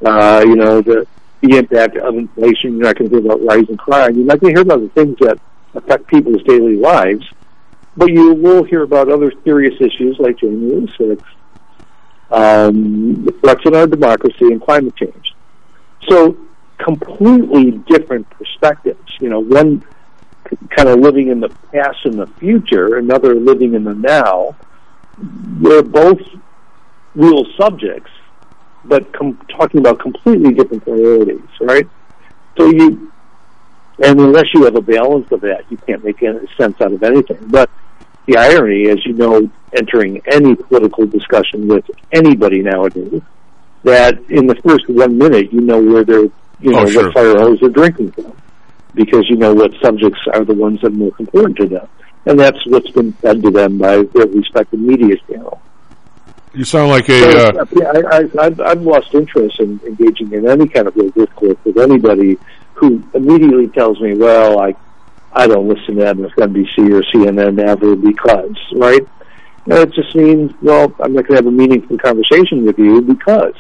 [0.05, 1.07] uh, you know, the
[1.41, 2.77] the impact of inflation.
[2.77, 4.17] You're not going to hear about rising crime.
[4.17, 5.39] You're not going to hear about the things that
[5.75, 7.25] affect people's daily lives.
[7.97, 11.25] But you will hear about other serious issues like January 6th,
[12.33, 15.35] um, threats our democracy, and climate change.
[16.09, 16.37] So,
[16.79, 19.13] completely different perspectives.
[19.21, 19.85] You know, one
[20.71, 24.57] kind of living in the past and the future, another living in the now.
[25.19, 26.21] They're both
[27.15, 28.11] real subjects,
[28.85, 31.87] but com- talking about completely different priorities, right?
[32.57, 33.13] So you,
[34.03, 37.03] and unless you have a balance of that, you can't make any sense out of
[37.03, 37.39] anything.
[37.49, 37.71] But
[38.27, 43.21] the irony, as you know, entering any political discussion with anybody nowadays,
[43.85, 46.29] that in the first one minute you know where they're,
[46.61, 47.05] you know, Oh, sure.
[47.07, 48.33] what fire hose they're drinking from,
[48.95, 51.89] because you know what subjects are the ones that are most important to them,
[52.27, 55.61] and that's what's been fed to them by their respective media channel.
[56.55, 57.19] You sound like a.
[57.19, 57.65] So, Uh,
[58.13, 61.79] I, I, I've, I've lost interest in engaging in any kind of real discourse with
[61.79, 62.37] anybody
[62.75, 64.75] who immediately tells me, "Well, I,
[65.35, 69.07] I don't listen to MSNBC or CNN ever because," right?
[69.67, 73.55] It just means, well, I'm not going to have a meaningful conversation with you because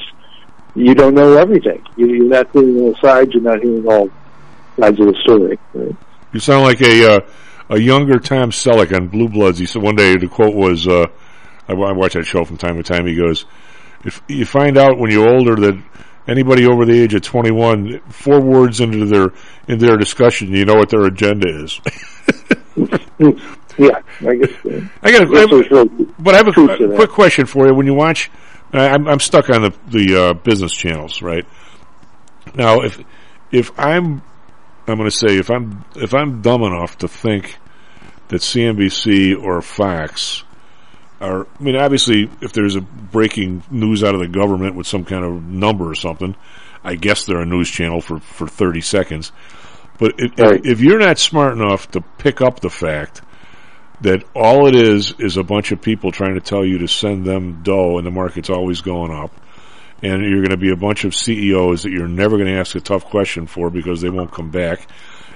[0.74, 1.82] you don't know everything.
[1.96, 3.32] You, you're not hearing all sides.
[3.32, 4.10] You're not hearing all
[4.78, 5.58] sides of the story.
[5.74, 5.96] Right?
[6.32, 7.20] You sound like a uh,
[7.68, 9.58] a younger Tom Selleck on Blue Bloods.
[9.58, 11.06] He said one day the quote was, uh,
[11.68, 13.06] I, I watch that show from time to time.
[13.06, 13.44] He goes,
[14.04, 15.82] "If you find out when you're older that
[16.26, 19.32] anybody over the age of 21, four words into their
[19.68, 21.80] into their discussion, you know what their agenda is."
[23.78, 24.50] yeah, I guess.
[24.64, 27.74] Uh, I got a, but I have a, a quick question for you.
[27.74, 28.30] When you watch,
[28.72, 31.46] I- I'm, I'm stuck on the the uh, business channels, right?
[32.54, 33.00] Now, if
[33.50, 34.22] if I'm,
[34.86, 37.58] I'm going to say if I'm if I'm dumb enough to think
[38.28, 40.44] that CNBC or Fox
[41.22, 45.04] are, I mean, obviously, if there's a breaking news out of the government with some
[45.04, 46.34] kind of number or something,
[46.84, 49.32] I guess they're a news channel for for 30 seconds.
[49.98, 53.22] But if, if, if you're not smart enough to pick up the fact
[54.00, 57.24] that all it is is a bunch of people trying to tell you to send
[57.24, 59.30] them dough and the market's always going up,
[60.02, 62.74] and you're going to be a bunch of CEOs that you're never going to ask
[62.74, 64.88] a tough question for because they won't come back,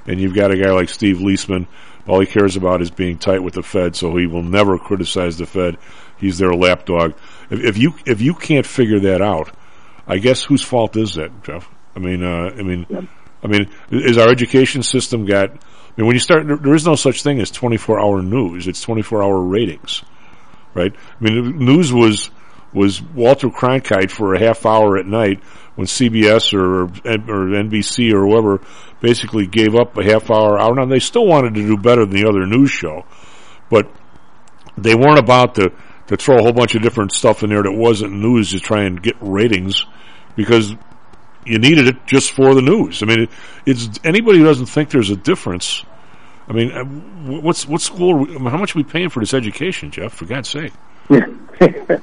[0.07, 1.69] and you've got a guy like Steve Liesman,
[2.07, 5.39] all he cares about is being tight with the Fed, so he will never criticize
[5.39, 5.77] the Fed.
[6.19, 7.15] He's their lapdog.
[7.51, 9.51] If, if you if you can't figure that out,
[10.07, 11.69] I guess whose fault is that, Jeff?
[11.95, 13.09] I mean, uh, I mean,
[13.43, 15.51] I mean, is our education system got?
[15.51, 15.55] I
[15.97, 18.67] mean, when you start, there, there is no such thing as 24 hour news.
[18.67, 20.03] It's 24 hour ratings,
[20.75, 20.93] right?
[20.95, 22.31] I mean, news was
[22.73, 25.43] was Walter Cronkite for a half hour at night
[25.75, 28.61] when CBS or or NBC or whoever
[29.01, 30.75] basically gave up a half hour hour.
[30.75, 33.05] Now they still wanted to do better than the other news show,
[33.71, 33.91] but
[34.77, 35.73] they weren't about to
[36.09, 38.85] to throw a whole bunch of different stuff in there that wasn't news to try
[38.85, 39.85] and get ratings
[40.37, 40.73] because
[41.45, 43.03] you needed it just for the news.
[43.03, 43.31] I mean, it,
[43.65, 45.85] it's anybody who doesn't think there's a difference.
[46.49, 46.85] I mean, uh,
[47.41, 48.13] what's what school?
[48.13, 50.15] Are we, I mean, how much are we paying for this education, Jeff?
[50.15, 50.73] For God's sake!
[51.11, 51.27] Yeah.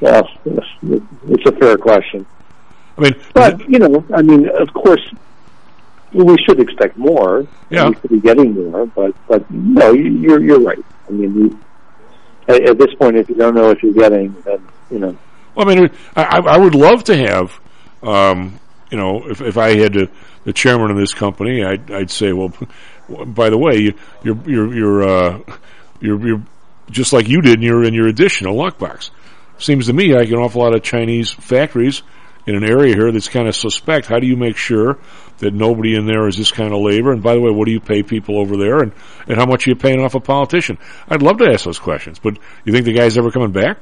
[0.00, 0.26] Well,
[0.82, 2.24] it's a fair question.
[2.96, 5.02] I mean, but you know, I mean, of course,
[6.12, 7.46] we should expect more.
[7.70, 7.88] Yeah.
[7.90, 8.86] we should be getting more.
[8.86, 10.78] But but no, you- you're you're right.
[11.08, 11.58] I mean, you,
[12.48, 15.16] at, at this point, if you don't know what you're getting, then you know.
[15.54, 17.58] Well, I mean, I, I I would love to have,
[18.02, 18.58] um,
[18.90, 20.08] you know, if, if I had to,
[20.44, 22.52] the chairman of this company, I'd, I'd say, well,
[23.26, 25.38] by the way, you, you're you're you're uh,
[26.00, 26.42] you're, you're
[26.90, 29.10] just like you did in your in your additional lockbox.
[29.58, 32.02] Seems to me like an awful lot of Chinese factories
[32.50, 34.06] in an area here that's kind of suspect.
[34.06, 34.98] How do you make sure
[35.38, 37.12] that nobody in there is this kind of labor?
[37.12, 38.80] And by the way, what do you pay people over there?
[38.80, 38.92] And,
[39.28, 40.78] and how much are you paying off a politician?
[41.08, 43.78] I'd love to ask those questions, but you think the guy's ever coming back?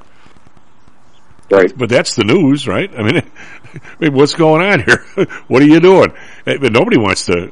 [1.51, 1.73] Right.
[1.77, 2.91] But that's the news, right?
[2.95, 3.23] I mean,
[4.13, 5.05] what's going on here?
[5.49, 6.13] what are you doing?
[6.45, 7.51] But nobody wants to,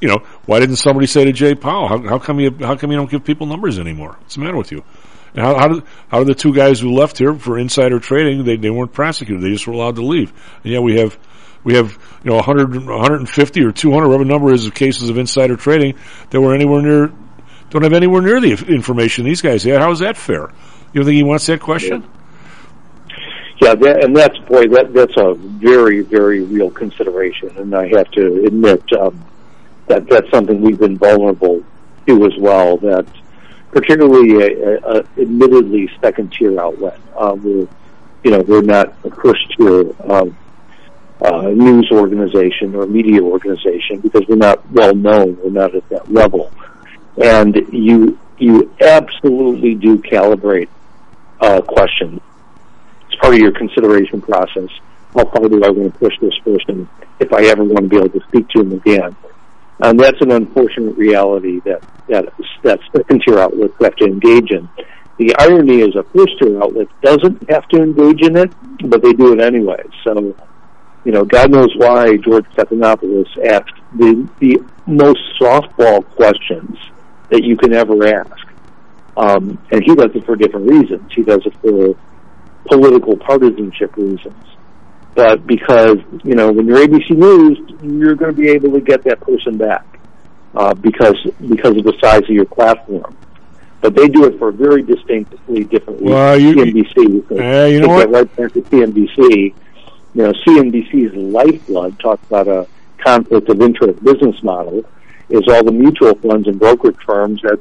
[0.00, 2.92] you know, why didn't somebody say to Jay Powell, how, how come you, how come
[2.92, 4.16] you don't give people numbers anymore?
[4.20, 4.84] What's the matter with you?
[5.36, 8.56] How, how did, how did the two guys who left here for insider trading, they,
[8.56, 9.42] they weren't prosecuted.
[9.42, 10.32] They just were allowed to leave.
[10.64, 11.18] And yeah, we have,
[11.62, 11.92] we have,
[12.24, 15.96] you know, 100, 150 or 200, whatever number is of cases of insider trading
[16.30, 17.12] that were anywhere near,
[17.70, 19.80] don't have anywhere near the information these guys had.
[19.80, 20.50] How is that fair?
[20.92, 22.08] You think he wants that question?
[23.60, 28.10] Yeah, that, and that's boy, that that's a very very real consideration, and I have
[28.10, 29.24] to admit um,
[29.86, 31.64] that that's something we've been vulnerable
[32.06, 32.76] to as well.
[32.76, 33.06] That
[33.76, 37.68] particularly a, a, a admittedly second tier outlet, uh, we're
[38.24, 40.36] you know we're not a first tier um,
[41.20, 45.36] uh, news organization or media organization because we're not well known.
[45.42, 46.50] We're not at that level,
[47.22, 50.68] and you you absolutely do calibrate
[51.40, 52.20] uh, questions
[53.08, 54.68] it's part of your consideration process.
[55.14, 56.88] How far do I want to push this person
[57.20, 59.16] if I ever want to be able to speak to him again?
[59.80, 62.32] And that's an unfortunate reality that that
[62.62, 64.68] that second tier outlets have to engage in.
[65.18, 68.52] The irony is a first tier outlet doesn't have to engage in it,
[68.84, 69.82] but they do it anyway.
[70.04, 70.34] So,
[71.04, 76.78] you know, God knows why George Stephanopoulos asked the the most softball questions
[77.30, 78.46] that you can ever ask.
[79.16, 81.10] Um, and he does it for different reasons.
[81.12, 81.96] He does it for
[82.66, 84.55] political partisanship reasons.
[85.16, 89.02] But because, you know, when you're ABC News, you're going to be able to get
[89.04, 89.84] that person back,
[90.54, 93.16] uh, because, because of the size of your platform.
[93.80, 96.02] But they do it for very distinctly different.
[96.02, 98.10] Well, you- CNBC, so Uh, you know what?
[98.10, 99.54] right back to CNBC.
[100.14, 102.66] You know, CNBC's lifeblood, talk about a
[102.98, 104.84] conflict of interest business model,
[105.30, 107.58] is all the mutual funds and brokerage firms that,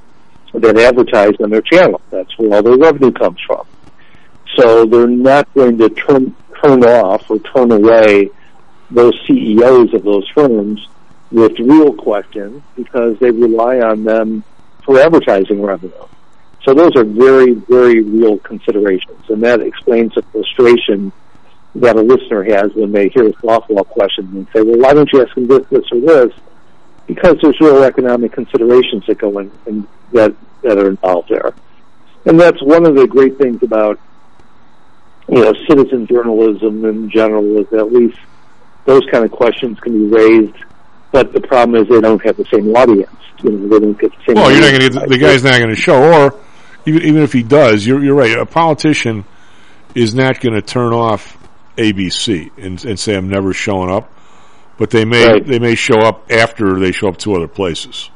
[0.54, 2.02] that advertise on their channel.
[2.12, 3.66] That's where all their revenue comes from.
[4.58, 8.30] So they're not going to turn turn off or turn away
[8.92, 10.88] those CEOs of those firms
[11.32, 14.44] with real questions because they rely on them
[14.84, 15.92] for advertising revenue.
[16.64, 21.12] So those are very, very real considerations, and that explains the frustration
[21.76, 25.12] that a listener has when they hear a softball question and say, "Well, why don't
[25.12, 26.34] you ask them this, this, or this?"
[27.06, 30.34] Because there's real economic considerations that go in, in that
[30.64, 31.54] that are involved there,
[32.26, 34.00] and that's one of the great things about
[35.28, 38.18] you know, citizen journalism in general is at least
[38.86, 40.56] those kind of questions can be raised,
[41.12, 43.10] but the problem is they don't have the same audience.
[43.44, 44.36] You know, they don't get the same.
[44.36, 46.40] Well, you're not going to get the guy's not going to show, or
[46.86, 48.38] even even if he does, you're you're right.
[48.38, 49.26] A politician
[49.96, 51.38] is not going to turn off
[51.78, 54.12] ABC and, and say I'm never showing up,
[54.78, 55.46] but they may Right.
[55.46, 58.10] they may show up after they show up to other places.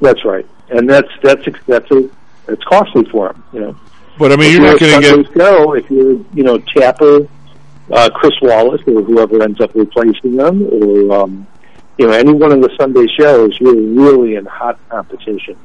[0.00, 2.08] That's right, and that's that's that's a
[2.48, 3.44] it's costly for them.
[3.52, 3.76] You know,
[4.20, 7.26] But I mean, If you're not going to get show if you're you know Tapper,
[7.90, 11.46] uh, Chris Wallace, or whoever ends up replacing them, or um,
[11.98, 15.56] you know any one of the Sunday shows, you're really in hot competition,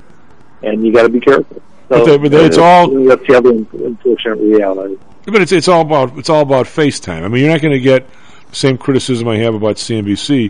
[0.63, 1.61] and you got to be careful.
[1.89, 4.97] But they- but they- it's uh, all- that's the other unfortunate reality.
[5.25, 7.23] But it's it's all about it's all about FaceTime.
[7.23, 8.07] I mean, you're not going to get
[8.49, 10.49] the same criticism I have about CNBC.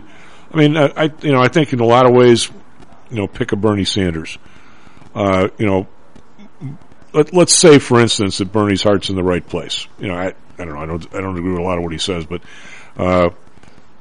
[0.54, 2.48] I mean, I, I you know I think in a lot of ways,
[3.10, 4.38] you know, pick a Bernie Sanders.
[5.14, 5.88] Uh, you know,
[7.16, 9.88] let, let's say for instance that Bernie's heart's in the right place.
[9.98, 11.82] You know, I I don't know, I don't I don't agree with a lot of
[11.82, 12.42] what he says, but
[12.96, 13.30] uh,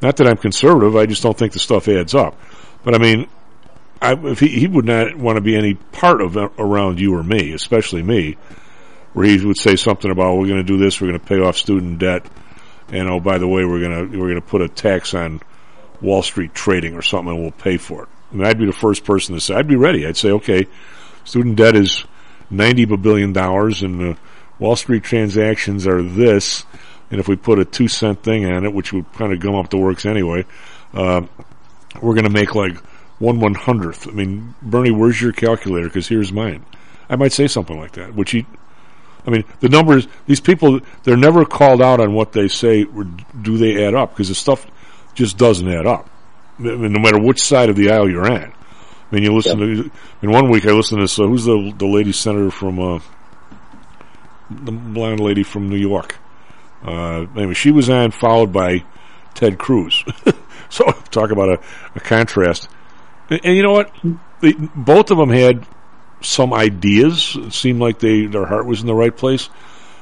[0.02, 0.96] not that I'm conservative.
[0.96, 2.40] I just don't think the stuff adds up.
[2.84, 3.28] But I mean,
[4.02, 7.24] I, if he, he would not want to be any part of around you or
[7.24, 8.38] me, especially me,
[9.14, 11.40] where he would say something about we're going to do this, we're going to pay
[11.40, 12.26] off student debt,
[12.90, 15.42] and oh by the way, we're going to we're going to put a tax on
[16.02, 18.10] Wall Street trading or something, and we'll pay for it.
[18.36, 20.06] Mean, I'd be the first person to say I'd be ready.
[20.06, 20.68] I'd say, okay,
[21.24, 22.04] student debt is
[22.50, 24.18] ninety billion dollars, and the
[24.60, 26.66] Wall Street transactions are this,
[27.12, 29.56] and if we put a two cent thing on it, which would kind of gum
[29.56, 30.46] up the works anyway,
[30.94, 31.22] uh,
[32.02, 32.78] we're going to make like
[33.20, 34.08] one one hundredth.
[34.08, 35.88] I mean, Bernie, where's your calculator?
[35.88, 36.66] Because here's mine.
[37.10, 38.46] I might say something like that, which he.
[39.28, 40.08] I mean, the numbers.
[40.28, 42.84] These people, they're never called out on what they say.
[42.84, 44.12] Do they add up?
[44.12, 44.68] Because the stuff
[45.16, 46.10] just doesn't add up.
[46.60, 48.54] I mean, no matter which side of the aisle you're on.
[49.16, 49.92] I mean, you listen to.
[50.22, 51.24] In one week, I listened to.
[51.24, 53.00] Uh, who's the the lady senator from uh,
[54.50, 56.18] the blonde lady from New York?
[56.84, 58.84] Uh, anyway, she was on, followed by
[59.34, 60.04] Ted Cruz.
[60.70, 61.60] so talk about a,
[61.96, 62.68] a contrast.
[63.30, 63.90] And, and you know what?
[64.76, 65.66] Both of them had
[66.20, 67.38] some ideas.
[67.38, 69.50] It seemed like they their heart was in the right place.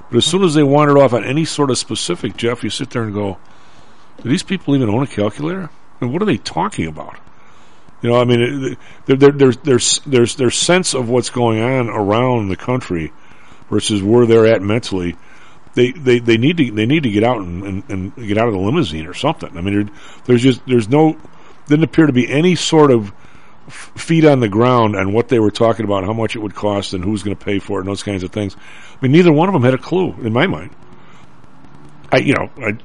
[0.10, 2.90] But as soon as they wandered off on any sort of specific, Jeff, you sit
[2.90, 3.38] there and go,
[4.24, 5.70] "Do these people even own a calculator?
[6.02, 7.20] And what are they talking about?"
[8.04, 12.58] You know, I mean, there's there's there's their sense of what's going on around the
[12.58, 13.14] country
[13.70, 15.16] versus where they're at mentally.
[15.74, 18.50] They, they, they need to they need to get out and, and, and get out
[18.50, 19.58] of the limousine or something.
[19.58, 19.90] I mean,
[20.26, 21.18] there's just there's no
[21.68, 23.14] didn't appear to be any sort of
[23.70, 26.94] feet on the ground on what they were talking about, how much it would cost,
[26.94, 28.56] and who's going to pay for it, and those kinds of things.
[28.56, 30.72] I mean, neither one of them had a clue in my mind.
[32.12, 32.78] I, you know, I,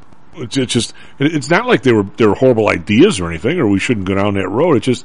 [0.43, 3.79] it's, just it's not like they were, they were horrible ideas or anything, or we
[3.79, 4.77] shouldn't go down that road.
[4.77, 5.05] It's just,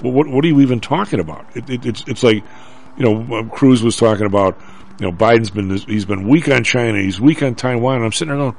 [0.00, 1.46] what, what are you even talking about?
[1.56, 2.42] It, it, it's, it's like,
[2.96, 4.60] you know, um, Cruz was talking about,
[5.00, 8.34] you know, Biden's been he's been weak on China, he's weak on Taiwan, I'm sitting
[8.34, 8.56] there going,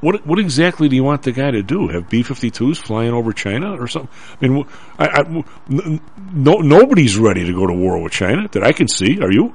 [0.00, 1.88] what, what exactly do you want the guy to do?
[1.88, 4.10] Have B-52s flying over China or something?
[4.40, 4.66] I mean,
[4.98, 9.20] I, I, no, nobody's ready to go to war with China that I can see.
[9.20, 9.54] Are you?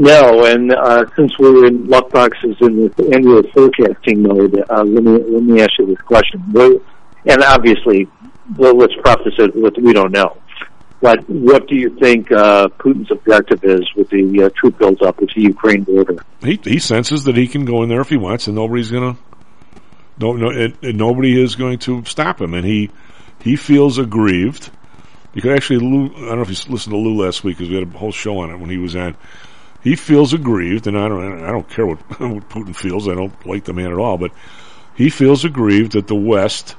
[0.00, 5.12] No, and uh, since we're in Luckboxes in the annual forecasting mode, uh, let me
[5.28, 6.40] let me ask you this question.
[6.52, 6.80] What,
[7.26, 8.08] and obviously,
[8.56, 10.38] well, let's preface it with we don't know.
[11.02, 15.28] But what do you think uh, Putin's objective is with the uh, troop buildup at
[15.36, 16.24] the Ukraine border?
[16.42, 19.18] he he senses that he can go in there if he wants, and nobody's gonna
[20.18, 22.88] no no nobody is going to stop him, and he
[23.42, 24.70] he feels aggrieved.
[25.34, 27.68] You could actually, Lou, I don't know if you listened to Lou last week because
[27.68, 29.14] we had a whole show on it when he was on.
[29.82, 33.08] He feels aggrieved, and I don't I don't care what, what Putin feels.
[33.08, 34.32] I don't like the man at all, but
[34.94, 36.76] he feels aggrieved that the West,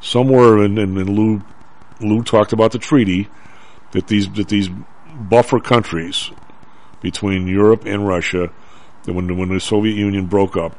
[0.00, 1.42] somewhere in, in, in Lou
[2.00, 3.28] Lou talked about the treaty
[3.92, 4.68] that these that these
[5.14, 6.30] buffer countries
[7.00, 8.50] between Europe and Russia
[9.04, 10.76] that when when the Soviet Union broke up,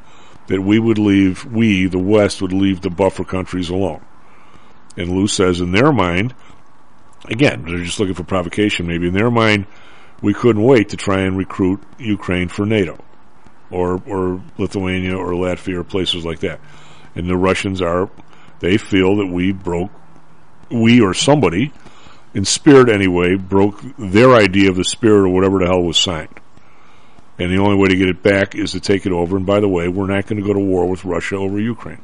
[0.48, 4.04] that we would leave we the West would leave the buffer countries alone.
[4.96, 6.34] And Lou says in their mind,
[7.26, 8.86] again, they're just looking for provocation.
[8.86, 9.66] Maybe in their mind,
[10.22, 12.98] we couldn't wait to try and recruit Ukraine for NATO,
[13.70, 16.60] or or Lithuania or Latvia or places like that.
[17.14, 18.10] And the Russians are,
[18.60, 19.90] they feel that we broke,
[20.70, 21.72] we or somebody,
[22.34, 26.40] in spirit anyway, broke their idea of the spirit or whatever the hell was signed.
[27.38, 29.36] And the only way to get it back is to take it over.
[29.36, 32.02] And by the way, we're not going to go to war with Russia over Ukraine.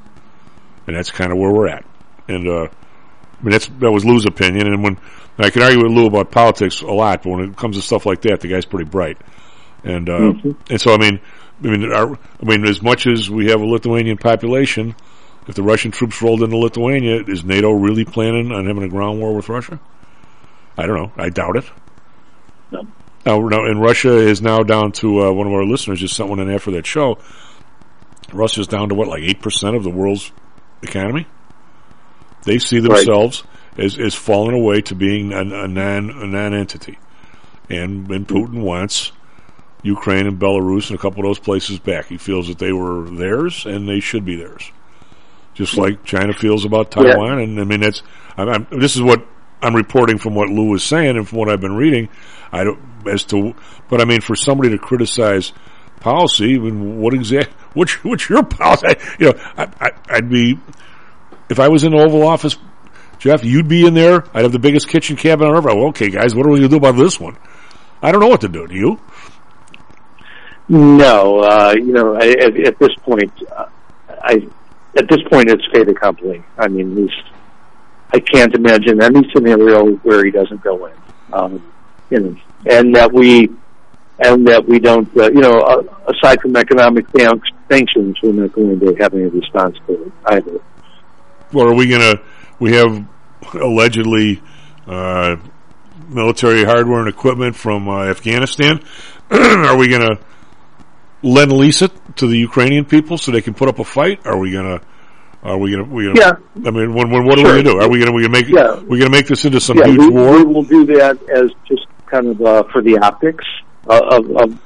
[0.87, 1.85] And that's kind of where we're at.
[2.29, 4.67] And, uh, I mean, that's, that was Lou's opinion.
[4.67, 4.99] And when,
[5.37, 7.83] and I can argue with Lou about politics a lot, but when it comes to
[7.83, 9.19] stuff like that, the guy's pretty bright.
[9.85, 10.57] And, uh, Mhm.
[10.71, 11.21] and so, I mean,
[11.65, 14.95] I mean, our, I mean, as much as we have a Lithuanian population,
[15.49, 19.21] if the Russian troops rolled into Lithuania, is NATO really planning on having a ground
[19.21, 19.79] war with Russia?
[20.77, 21.13] I don't know.
[21.17, 21.65] I doubt it.
[22.71, 22.87] No.
[23.25, 26.29] Now, now, and Russia is now down to uh, one of our listeners just sent
[26.29, 27.19] one in after that show.
[28.33, 30.33] Russia's down to what, like eight percent of the world's
[30.83, 31.27] economy.
[32.45, 33.45] They see themselves
[33.79, 36.99] as as falling away to being a, a non a non entity,
[37.71, 39.13] and and Putin wants
[39.83, 42.07] Ukraine and Belarus and a couple of those places back.
[42.07, 44.71] He feels that they were theirs and they should be theirs,
[45.55, 47.03] just like China feels about Yeah.
[47.15, 47.39] Taiwan.
[47.41, 48.03] And I mean, that's
[48.37, 49.27] I'm, I'm, this is what
[49.61, 52.09] I'm reporting from what Lou was saying and from what I've been reading.
[52.53, 53.55] I don't as to,
[53.89, 55.53] but I mean, for somebody to criticize
[56.01, 58.87] policy, I mean, what exact what's what's your policy?
[59.19, 60.59] You know, I, I, I'd be
[61.49, 62.57] if I was in the Oval Office.
[63.23, 64.25] Jeff, you'd be in there.
[64.35, 65.65] I'd have the biggest kitchen cabinet on earth.
[65.65, 67.37] Well, okay, guys, what are we going to do about this one?
[68.03, 68.67] I don't know what to do.
[68.67, 69.01] Do you?
[70.69, 73.67] No, uh, you know, I, at, at this point, uh,
[74.09, 74.45] I
[74.99, 76.43] at this point it's fait accompli.
[76.59, 77.13] I mean, he's,
[78.13, 80.95] I can't imagine any scenario where he doesn't go in.
[81.33, 81.73] Um,
[82.11, 82.37] you know,
[82.69, 83.51] and that we
[84.19, 87.07] and that we don't, uh, you know, uh, aside from economic
[87.71, 90.61] sanctions, we're not going to have any response to it either.
[91.53, 92.21] Well, are we going to?
[92.59, 93.12] We have
[93.55, 94.43] allegedly
[94.87, 95.37] uh,
[96.09, 98.81] military hardware and equipment from uh, Afghanistan.
[99.31, 100.19] are we going to
[101.23, 104.27] lend lease it to the Ukrainian people so they can put up a fight?
[104.27, 104.85] Are we going to?
[105.43, 106.21] Are we going to?
[106.21, 106.33] Yeah.
[106.67, 107.81] I mean, when, when, what are we going to do?
[107.81, 108.13] Are we going to?
[108.13, 108.49] We going to make?
[108.49, 108.81] Yeah.
[108.81, 110.37] We going to make this into some yeah, huge we, war?
[110.37, 113.45] we will do that as just kind of uh, for the optics
[113.89, 114.59] uh, of, of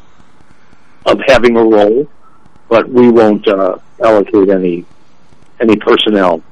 [1.06, 2.06] of having a role,
[2.68, 4.84] but we won't uh, allocate any
[5.60, 6.42] any personnel.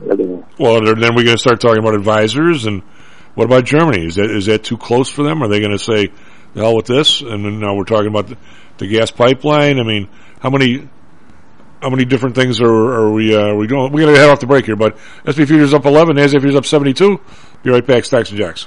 [0.59, 2.83] Well, then we're going to start talking about advisors, and
[3.35, 4.07] what about Germany?
[4.07, 5.43] Is that is that too close for them?
[5.43, 6.09] Are they going to say,
[6.55, 7.21] "The hell with this"?
[7.21, 8.39] And then now we're talking about the,
[8.79, 9.79] the gas pipeline.
[9.79, 10.09] I mean,
[10.41, 10.89] how many
[11.83, 13.93] how many different things are, are we uh, are we doing?
[13.93, 14.97] We're going to head off the break here, but
[15.29, 17.21] SP futures up eleven, NASDAQ futures up seventy two.
[17.63, 18.67] Be right back, Stocks and Jocks.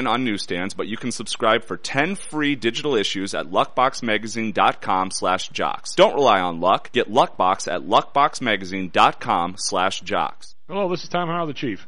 [0.07, 5.95] on newsstands, but you can subscribe for 10 free digital issues at luckboxmagazine.com slash jocks.
[5.95, 6.91] Don't rely on luck.
[6.91, 10.55] Get Luckbox at luckboxmagazine.com slash jocks.
[10.67, 11.87] Hello, this is Tom Howell, the Chief.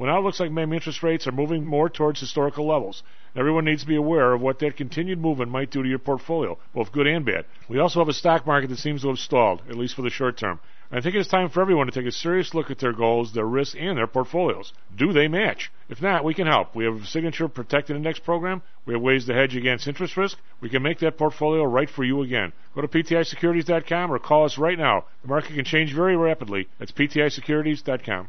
[0.00, 3.02] Well, now it looks like maybe interest rates are moving more towards historical levels.
[3.36, 6.56] Everyone needs to be aware of what that continued movement might do to your portfolio,
[6.72, 7.44] both good and bad.
[7.68, 10.08] We also have a stock market that seems to have stalled, at least for the
[10.08, 10.58] short term.
[10.90, 13.44] I think it's time for everyone to take a serious look at their goals, their
[13.44, 14.72] risks, and their portfolios.
[14.96, 15.70] Do they match?
[15.90, 16.74] If not, we can help.
[16.74, 18.62] We have a signature protected index program.
[18.86, 20.38] We have ways to hedge against interest risk.
[20.62, 22.54] We can make that portfolio right for you again.
[22.74, 25.04] Go to PTIsecurities.com or call us right now.
[25.20, 26.68] The market can change very rapidly.
[26.78, 28.28] That's PTIsecurities.com.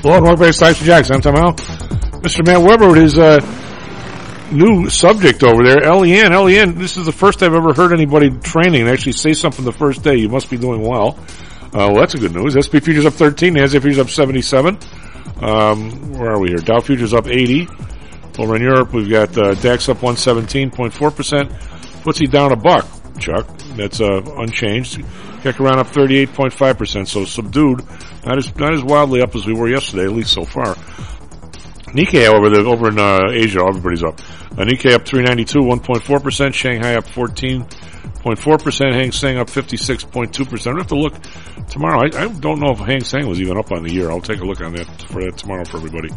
[0.00, 1.10] Hello and welcome back to Stocks and Jocks.
[1.10, 1.54] I'm Tom Howell.
[2.22, 2.46] Mr.
[2.46, 3.40] Matt Weber with his uh,
[4.52, 6.32] new subject over there, LEN.
[6.32, 9.72] LEN, this is the first I've ever heard anybody training and actually say something the
[9.72, 10.14] first day.
[10.14, 11.18] You must be doing well.
[11.74, 12.54] Uh, well, that's a good news.
[12.54, 14.78] SP futures up 13, NASDAQ futures up 77.
[15.42, 16.58] Um, where are we here?
[16.58, 17.66] Dow futures up 80.
[18.38, 20.92] Over in Europe, we've got uh, DAX up 117.4%.
[20.92, 22.86] FTSE down a buck,
[23.18, 23.48] Chuck.
[23.74, 25.02] That's uh, unchanged.
[25.44, 27.80] Around up 38.5%, so subdued.
[28.28, 30.74] Not as not as wildly up as we were yesterday, at least so far.
[31.94, 34.20] Nikkei the over in uh, Asia, everybody's up.
[34.52, 36.52] Uh, Nikkei up 392, 1.4%.
[36.52, 38.92] Shanghai up 14.4%.
[38.92, 40.74] Hang Seng up 56.2%.
[40.74, 41.14] I have to look
[41.70, 42.00] tomorrow.
[42.00, 44.10] I, I don't know if Hang Seng was even up on the year.
[44.10, 46.10] I'll take a look on that for that tomorrow for everybody.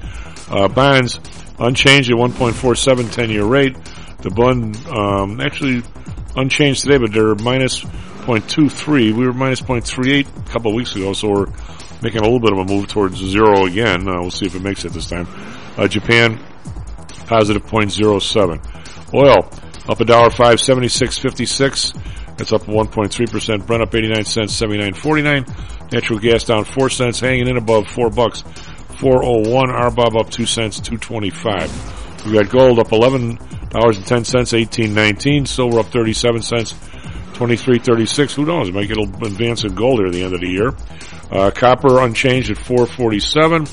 [0.49, 1.17] Uh, bonds
[1.59, 3.77] unchanged at 1.47 10 year rate.
[4.19, 5.81] The bund um, actually
[6.35, 7.85] unchanged today, but they're minus
[8.21, 9.13] 0.23.
[9.13, 11.47] We were minus 0.38 a couple of weeks ago, so we're
[12.01, 14.07] making a little bit of a move towards zero again.
[14.07, 15.27] Uh, we'll see if it makes it this time.
[15.77, 16.39] Uh, Japan,
[17.27, 19.13] positive 0.07.
[19.13, 19.49] Oil,
[19.89, 21.93] up a dollar five, seventy-six fifty-six.
[22.37, 23.67] That's up 1.3%.
[23.67, 25.91] Brent up 89 cents, 79.49.
[25.91, 28.43] Natural gas down 4 cents, hanging in above 4 bucks.
[28.97, 29.69] 401.
[29.69, 32.25] RBOB up 2 cents, 225.
[32.25, 33.37] We got gold up $11.10,
[33.69, 35.47] 18.19.
[35.47, 36.73] Silver up 37 cents,
[37.41, 38.35] 23.36.
[38.35, 38.69] Who knows?
[38.69, 40.73] Get an advance in gold here at the end of the year.
[41.31, 43.65] Uh, copper unchanged at 447.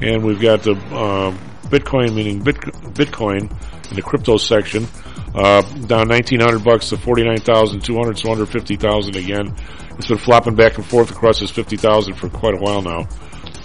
[0.00, 1.36] And we've got the, uh,
[1.68, 2.60] Bitcoin, meaning Bit-
[2.94, 3.50] Bitcoin
[3.90, 4.86] in the crypto section,
[5.34, 9.54] uh, down 1900 bucks to 49,200, so under 50,000 again.
[9.98, 13.08] It's been flopping back and forth across this 50,000 for quite a while now.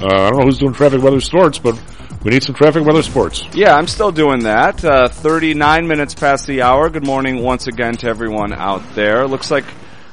[0.02, 1.80] Uh, I don't know who's doing traffic weather sports, but
[2.24, 3.44] we need some traffic weather sports.
[3.54, 4.84] Yeah, I'm still doing that.
[4.84, 6.90] Uh, 39 minutes past the hour.
[6.90, 9.28] Good morning once again to everyone out there.
[9.28, 9.66] Looks like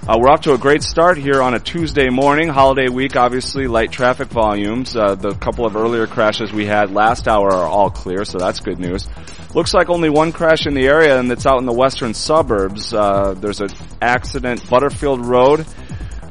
[0.09, 3.17] Uh, we're off to a great start here on a Tuesday morning, holiday week.
[3.17, 4.97] Obviously, light traffic volumes.
[4.97, 8.61] Uh, the couple of earlier crashes we had last hour are all clear, so that's
[8.61, 9.07] good news.
[9.55, 12.95] Looks like only one crash in the area, and it's out in the western suburbs.
[12.95, 13.69] Uh, there's an
[14.01, 15.67] accident, Butterfield Road,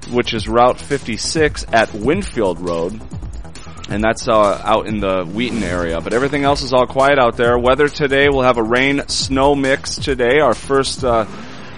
[0.10, 3.00] which is Route 56 at Winfield Road
[3.90, 5.99] and that's uh, out in the Wheaton area.
[6.02, 7.57] But everything else is all quiet out there.
[7.57, 10.40] Weather today, we'll have a rain snow mix today.
[10.40, 11.26] Our first uh,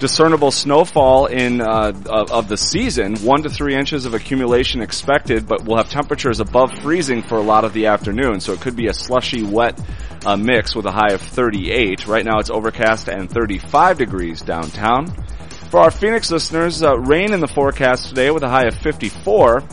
[0.01, 3.15] discernible snowfall in uh, of, of the season.
[3.17, 7.41] One to three inches of accumulation expected, but we'll have temperatures above freezing for a
[7.41, 8.41] lot of the afternoon.
[8.41, 9.79] So it could be a slushy, wet
[10.25, 12.07] uh, mix with a high of 38.
[12.07, 15.07] Right now, it's overcast and 35 degrees downtown.
[15.69, 19.63] For our Phoenix listeners, uh, rain in the forecast today with a high of 54.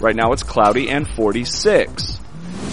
[0.00, 2.20] Right now it's cloudy and 46.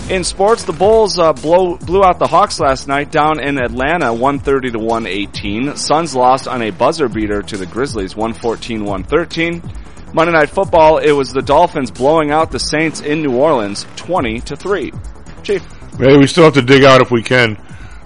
[0.09, 4.13] In sports, the Bulls uh, blow, blew out the Hawks last night down in Atlanta
[4.13, 5.77] 130 to 118.
[5.77, 10.13] Suns lost on a buzzer beater to the Grizzlies 114-113.
[10.13, 14.41] Monday Night Football, it was the Dolphins blowing out the Saints in New Orleans 20
[14.41, 14.91] to 3.
[15.41, 15.65] Chief.
[15.97, 17.57] Maybe we still have to dig out if we can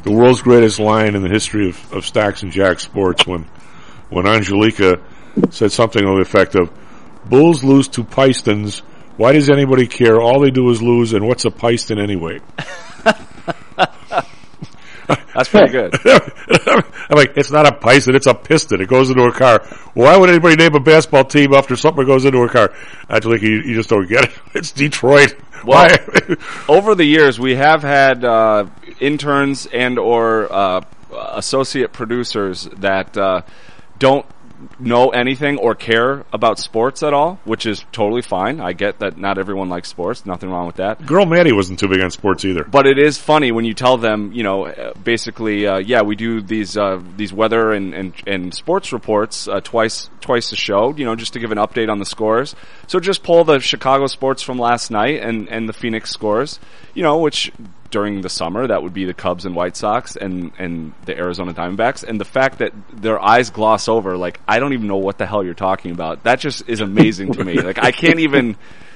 [0.07, 3.44] the world's greatest line in the history of, of Stacks and Jack sports when
[4.10, 5.02] when Angelica
[5.49, 6.72] said something to the effect of
[7.26, 8.84] Bulls lose to Pistons
[9.18, 10.22] why does anybody care?
[10.22, 12.39] All they do is lose, and what's a Piston anyway?
[15.38, 15.94] That's pretty good.
[17.10, 18.81] I'm like, it's not a Piston, it's a piston.
[18.81, 19.64] It goes into a car.
[19.94, 22.73] Why would anybody name a basketball team after something goes into a car?
[23.10, 24.31] Actually, you, you just don't get it.
[24.56, 25.35] It's Detroit.
[25.64, 25.95] Well,
[26.68, 28.65] over the years, we have had uh,
[28.99, 30.81] interns and or uh,
[31.14, 33.41] associate producers that uh,
[33.99, 34.26] don't
[34.80, 38.60] know anything or care about sports at all, which is totally fine.
[38.60, 40.26] I get that not everyone likes sports.
[40.26, 41.06] Nothing wrong with that.
[41.06, 42.64] Girl Maddie wasn't too big on sports either.
[42.64, 46.16] But it is funny when you tell them, you know, uh, basically, uh, yeah, we
[46.16, 50.94] do these uh, these weather and, and, and sports reports uh, twice twice a show,
[50.96, 52.56] you know, just to give an update on the scores.
[52.88, 56.60] So just pull the Chicago sports from last night and, and the Phoenix scores,
[56.94, 57.52] you know, which
[57.89, 61.53] during the summer, that would be the Cubs and White Sox and, and the Arizona
[61.53, 62.03] Diamondbacks.
[62.03, 65.26] And the fact that their eyes gloss over, like, I don't even know what the
[65.26, 66.23] hell you're talking about.
[66.23, 67.57] That just is amazing to me.
[67.68, 68.55] Like, I can't even,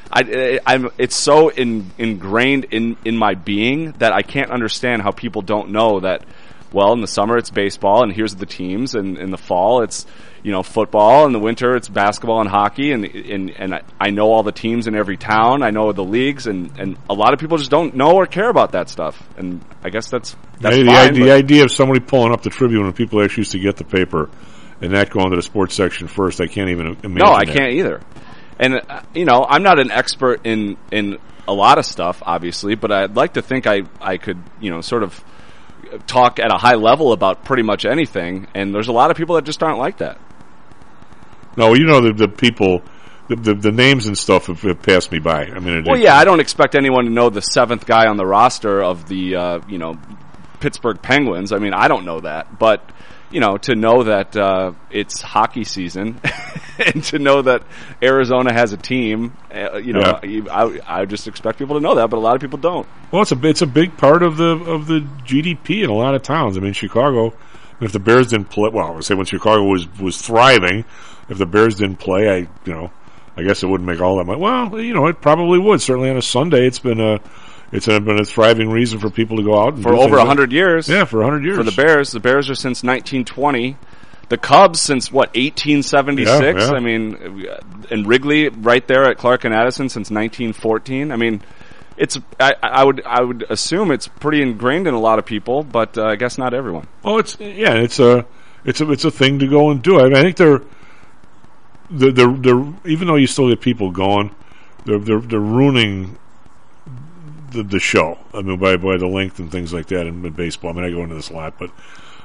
[0.09, 5.11] I, I'm, it's so in, ingrained in, in my being that I can't understand how
[5.11, 6.23] people don't know that,
[6.72, 10.05] well, in the summer it's baseball and here's the teams and in the fall it's,
[10.43, 11.26] you know, football.
[11.26, 14.88] In the winter, it's basketball and hockey, and and and I know all the teams
[14.88, 15.63] in every town.
[15.63, 18.49] I know the leagues, and and a lot of people just don't know or care
[18.49, 19.22] about that stuff.
[19.38, 21.13] And I guess that's that's the, fine.
[21.13, 23.84] the idea of somebody pulling up the Tribune when people actually used to get the
[23.84, 24.30] paper
[24.81, 27.13] and that going to the sports section first, I can't even imagine.
[27.13, 27.55] No, I that.
[27.55, 28.01] can't either.
[28.59, 32.76] And uh, you know, I'm not an expert in in a lot of stuff, obviously,
[32.76, 35.23] but I'd like to think I I could you know sort of
[36.07, 38.47] talk at a high level about pretty much anything.
[38.55, 40.19] And there's a lot of people that just aren't like that.
[41.57, 42.82] No, you know the the people,
[43.28, 45.45] the the, the names and stuff have, have passed me by.
[45.45, 48.18] I mean, it, Well, yeah, I don't expect anyone to know the seventh guy on
[48.18, 49.99] the roster of the uh, you know
[50.60, 51.52] Pittsburgh Penguins.
[51.52, 52.90] I mean, I don't know that, but
[53.32, 56.19] you know, to know that uh, it's hockey season
[56.78, 57.64] and to know that
[58.03, 60.19] Arizona has a team, uh, you know,
[60.52, 62.88] I, I just expect people to know that, but a lot of people don't.
[63.11, 66.14] Well, it's a it's a big part of the of the GDP in a lot
[66.14, 66.57] of towns.
[66.57, 67.34] I mean, Chicago.
[67.80, 70.86] If the Bears didn't play, well, I would say when Chicago was was thriving,
[71.32, 72.91] if the Bears didn't play, I you know,
[73.38, 74.38] I guess it wouldn't make all that much.
[74.38, 75.82] Well, you know, it probably would.
[75.82, 77.22] Certainly on a Sunday, it's been a
[77.72, 80.52] it's been a thriving reason for people to go out and for over a hundred
[80.52, 80.90] years.
[80.90, 82.12] Yeah, for a hundred years for the Bears.
[82.12, 83.78] The Bears are since 1920.
[84.28, 86.30] The Cubs since what 1876.
[86.30, 86.72] Yeah, yeah.
[86.74, 87.48] I mean,
[87.90, 91.12] and Wrigley right there at Clark and Addison since 1914.
[91.12, 91.41] I mean,
[91.95, 95.64] it's I, I would I would assume it's pretty ingrained in a lot of people,
[95.64, 96.88] but uh, I guess not everyone.
[97.06, 98.26] Oh, it's yeah, it's a
[98.66, 99.98] it's a it's a thing to go and do.
[99.99, 100.62] I, mean, I think they're
[101.91, 104.34] they're, they're they're even though you still get people going,
[104.85, 106.18] they're they're they're ruining
[107.51, 108.18] the the show.
[108.34, 110.72] I mean, by by the length and things like that in, in baseball.
[110.72, 111.69] I mean, I go into this a lot, but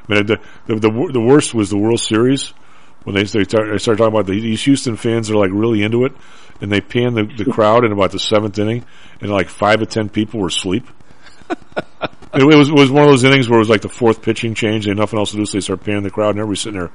[0.09, 2.52] I mean, the the the, the worst was the World Series
[3.06, 5.84] when they they start, they started talking about the, these Houston fans are like really
[5.84, 6.12] into it,
[6.60, 8.84] and they pan the, the crowd in about the seventh inning,
[9.20, 10.84] and like five to ten people were asleep.
[12.34, 14.55] it, was it was one of those innings where it was like the fourth pitching
[14.55, 16.62] change, they had nothing else to do, so they start panning the crowd, and everybody's
[16.62, 16.90] sitting there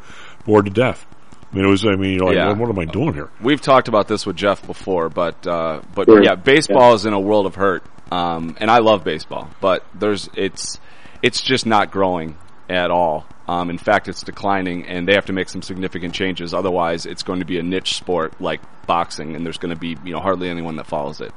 [0.45, 1.06] bored to death.
[1.52, 1.86] I mean, it was.
[1.86, 2.53] I mean, you're like, Yeah.
[2.53, 3.30] what am I doing here?
[3.41, 6.23] We've talked about this with Jeff before, but uh, but Sure.
[6.23, 6.95] yeah, baseball Yeah.
[6.95, 10.80] is in a world of hurt, um, and I love baseball, but there's it's
[11.22, 12.36] it's just not growing
[12.69, 13.26] at all.
[13.49, 16.53] Um, in fact, it's declining, and they have to make some significant changes.
[16.53, 19.98] Otherwise, it's going to be a niche sport like boxing, and there's going to be
[20.06, 21.34] you know hardly anyone that follows it.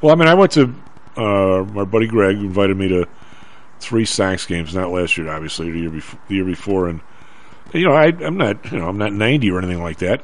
[0.00, 0.72] Well, I mean, I went to
[1.16, 3.06] uh, my buddy Greg invited me to
[3.80, 7.00] three Saints games, not last year, obviously, the year before, the year before, and
[7.74, 10.22] you know, I, I'm not, you know, I'm not 90 or anything like that,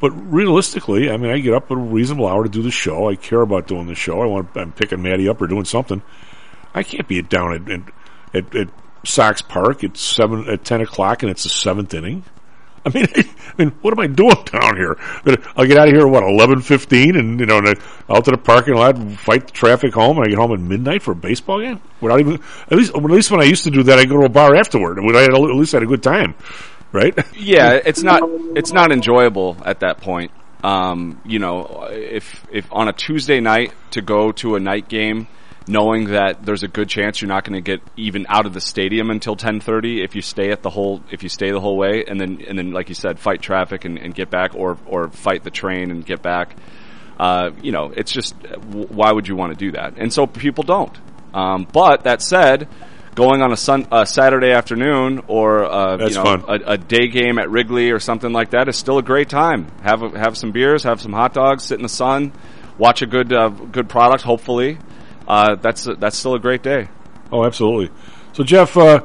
[0.00, 3.08] But realistically, I mean, I get up at a reasonable hour to do the show.
[3.08, 4.20] I care about doing the show.
[4.20, 4.48] I want.
[4.56, 6.02] I'm picking Maddie up or doing something.
[6.74, 7.82] I can't be down at at,
[8.34, 8.68] at, at
[9.04, 12.24] Sox Park at seven at ten o'clock and it's the seventh inning.
[12.84, 13.24] I mean, I
[13.58, 14.96] mean, what am I doing down here?
[15.56, 17.78] I'll get out of here at what eleven fifteen, and you know, and
[18.08, 21.02] out to the parking lot, fight the traffic home, and I get home at midnight
[21.02, 21.80] for a baseball game.
[22.00, 22.40] Without even
[22.70, 24.56] at least at least when I used to do that, I go to a bar
[24.56, 24.98] afterward.
[24.98, 26.34] When I had, at least I had a good time,
[26.92, 27.18] right?
[27.36, 28.22] yeah, it's not
[28.56, 30.30] it's not enjoyable at that point.
[30.62, 35.26] Um, you know, if if on a Tuesday night to go to a night game
[35.68, 38.60] knowing that there's a good chance you're not going to get even out of the
[38.60, 42.04] stadium until 10:30 if you stay at the whole if you stay the whole way
[42.06, 45.08] and then and then like you said fight traffic and, and get back or or
[45.10, 46.56] fight the train and get back
[47.18, 48.34] uh, you know it's just
[48.72, 50.98] why would you want to do that and so people don't
[51.34, 52.68] um, but that said
[53.14, 57.38] going on a sun a Saturday afternoon or uh, you know a, a, day game
[57.38, 60.50] at Wrigley or something like that is still a great time have a, have some
[60.50, 62.32] beers have some hot dogs sit in the sun
[62.78, 64.78] watch a good uh, good product hopefully
[65.26, 66.88] uh, that's that's still a great day.
[67.30, 67.90] Oh, absolutely.
[68.32, 69.00] So, Jeff, uh,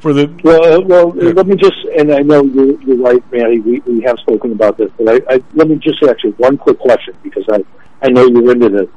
[0.00, 1.32] for the well, well, yeah.
[1.32, 3.60] let me just, and I know you're, you're right, Manny.
[3.60, 6.56] We, we have spoken about this, but I, I, let me just ask you one
[6.56, 7.64] quick question because I
[8.02, 8.88] I know you're into this.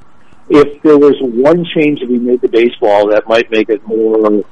[0.54, 4.44] If there was one change to be made to baseball that might make it more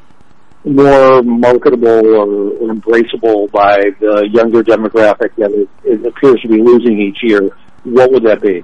[0.66, 6.62] more marketable or, or embraceable by the younger demographic that it, it appears to be
[6.62, 7.50] losing each year,
[7.84, 8.64] what would that be?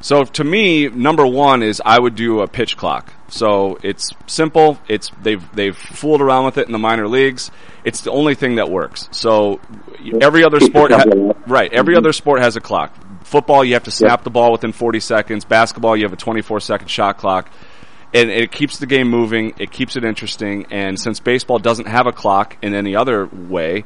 [0.00, 3.12] So to me, number one is I would do a pitch clock.
[3.28, 4.78] So it's simple.
[4.88, 7.50] It's they've they've fooled around with it in the minor leagues.
[7.84, 9.08] It's the only thing that works.
[9.10, 9.60] So
[10.20, 11.04] every other sport, ha-
[11.46, 11.72] right?
[11.72, 11.98] Every mm-hmm.
[11.98, 12.94] other sport has a clock.
[13.28, 15.44] Football, you have to snap the ball within 40 seconds.
[15.44, 17.50] Basketball, you have a 24 second shot clock.
[18.14, 19.52] And it keeps the game moving.
[19.58, 20.64] It keeps it interesting.
[20.70, 23.84] And since baseball doesn't have a clock in any other way,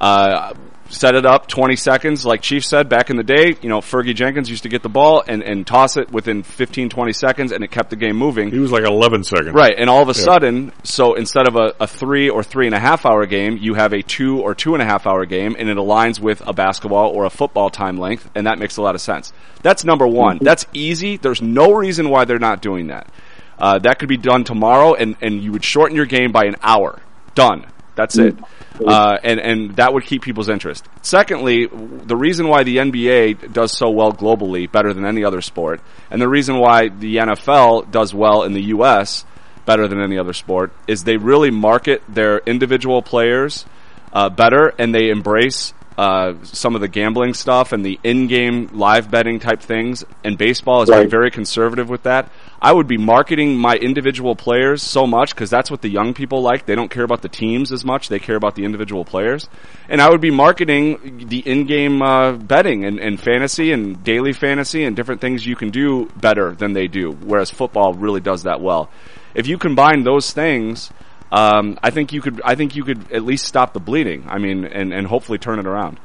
[0.00, 0.54] uh,
[0.88, 3.56] set it up 20 seconds, like Chief said back in the day.
[3.60, 6.88] You know, Fergie Jenkins used to get the ball and, and toss it within 15,
[6.88, 8.50] 20 seconds, and it kept the game moving.
[8.50, 9.52] He was like 11 seconds.
[9.52, 10.24] Right, and all of a yeah.
[10.24, 13.74] sudden, so instead of a, a three or three and a half hour game, you
[13.74, 16.52] have a two or two and a half hour game, and it aligns with a
[16.52, 19.32] basketball or a football time length, and that makes a lot of sense.
[19.62, 20.36] That's number one.
[20.36, 20.44] Mm-hmm.
[20.44, 21.16] That's easy.
[21.16, 23.10] There's no reason why they're not doing that.
[23.58, 26.56] Uh, that could be done tomorrow, and, and you would shorten your game by an
[26.62, 27.00] hour.
[27.34, 27.66] Done.
[27.94, 28.36] That's it.
[28.84, 30.84] Uh, and, and that would keep people's interest.
[31.02, 35.80] Secondly, the reason why the NBA does so well globally, better than any other sport,
[36.10, 39.24] and the reason why the NFL does well in the U.S.
[39.64, 43.64] better than any other sport, is they really market their individual players
[44.12, 49.10] uh, better and they embrace uh, some of the gambling stuff and the in-game live
[49.10, 50.04] betting type things.
[50.22, 51.08] And baseball is right.
[51.08, 52.30] very conservative with that.
[52.64, 56.40] I would be marketing my individual players so much because that's what the young people
[56.40, 56.64] like.
[56.64, 59.50] They don't care about the teams as much; they care about the individual players.
[59.88, 64.84] And I would be marketing the in-game uh, betting and, and fantasy and daily fantasy
[64.84, 67.12] and different things you can do better than they do.
[67.12, 68.90] Whereas football really does that well.
[69.34, 70.90] If you combine those things
[71.34, 72.40] um, I think you could.
[72.44, 74.24] I think you could at least stop the bleeding.
[74.28, 75.98] I mean, and, and hopefully turn it around.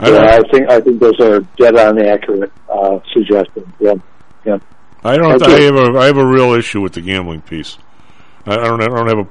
[0.00, 3.68] Yeah, I think I think those are dead on accurate uh, suggestions.
[3.78, 3.94] Yeah,
[4.44, 4.58] yeah.
[5.02, 5.42] I don't.
[5.42, 7.78] I have a I have a real issue with the gambling piece.
[8.46, 8.82] I, I don't.
[8.82, 9.28] I don't have a.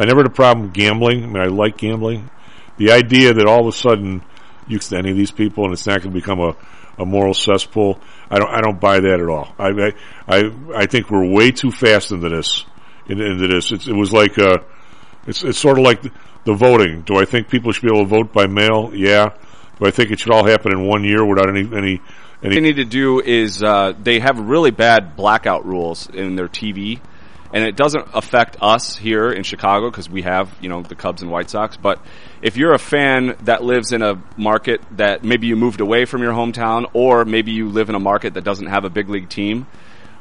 [0.00, 1.24] I never had a problem gambling.
[1.24, 2.30] I mean, I like gambling.
[2.76, 4.22] The idea that all of a sudden
[4.68, 6.54] you can any of these people and it's not going to become a,
[6.98, 8.00] a moral cesspool.
[8.30, 8.50] I don't.
[8.50, 9.54] I don't buy that at all.
[9.58, 9.92] I
[10.28, 12.64] I I think we're way too fast into this
[13.08, 13.72] into this.
[13.72, 14.58] It's, it was like uh,
[15.26, 16.12] it's it's sort of like the,
[16.44, 17.02] the voting.
[17.02, 18.90] Do I think people should be able to vote by mail?
[18.94, 19.30] Yeah.
[19.78, 22.02] Do I think it should all happen in one year without any any
[22.40, 26.48] what they need to do is uh, they have really bad blackout rules in their
[26.48, 27.00] TV,
[27.52, 31.22] and it doesn't affect us here in Chicago because we have you know the Cubs
[31.22, 31.76] and White Sox.
[31.76, 32.00] But
[32.40, 36.22] if you're a fan that lives in a market that maybe you moved away from
[36.22, 39.28] your hometown, or maybe you live in a market that doesn't have a big league
[39.28, 39.66] team,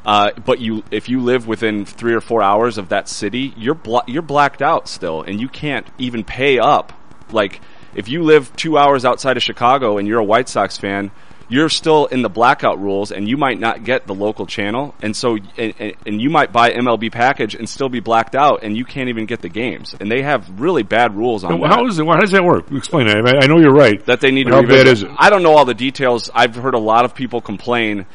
[0.06, 3.76] uh, but you, if you live within three or four hours of that city, you're
[3.76, 6.94] bla- you're blacked out still, and you can't even pay up.
[7.32, 7.62] Like
[7.94, 11.12] if you live two hours outside of Chicago and you're a White Sox fan,
[11.50, 15.16] you're still in the blackout rules, and you might not get the local channel, and
[15.16, 18.84] so and, and you might buy MLB package and still be blacked out, and you
[18.84, 19.96] can't even get the games.
[20.00, 21.62] And they have really bad rules on.
[21.62, 22.06] How is it?
[22.06, 22.72] How does that work?
[22.72, 23.16] Explain it.
[23.16, 24.04] I know you're right.
[24.06, 24.54] That they need to.
[24.54, 25.12] How bad is it?
[25.18, 26.30] I don't know all the details.
[26.34, 28.06] I've heard a lot of people complain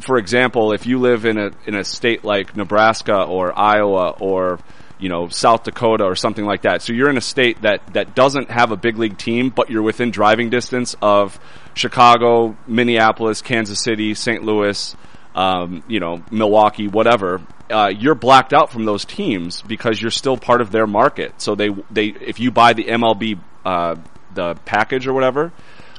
[0.00, 4.58] for example, if you live in a in a state like Nebraska or Iowa or
[4.98, 8.14] you know South Dakota or something like that, so you're in a state that that
[8.14, 11.38] doesn't have a big league team, but you're within driving distance of
[11.74, 14.42] Chicago, Minneapolis, Kansas City, St.
[14.42, 14.96] Louis,
[15.34, 17.40] um, you know Milwaukee, whatever.
[17.70, 21.40] Uh, you're blacked out from those teams because you're still part of their market.
[21.40, 23.96] So they they if you buy the MLB uh,
[24.34, 25.52] the package or whatever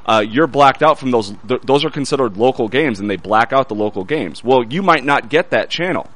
[0.06, 1.34] uh, you're blacked out from those.
[1.47, 4.43] Th- those are considered local games, and they black out the local games.
[4.43, 6.10] Well, you might not get that channel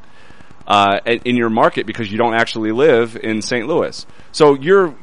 [0.69, 3.67] uh, in your market because you don't actually live in St.
[3.67, 4.05] Louis.
[4.31, 4.93] So you're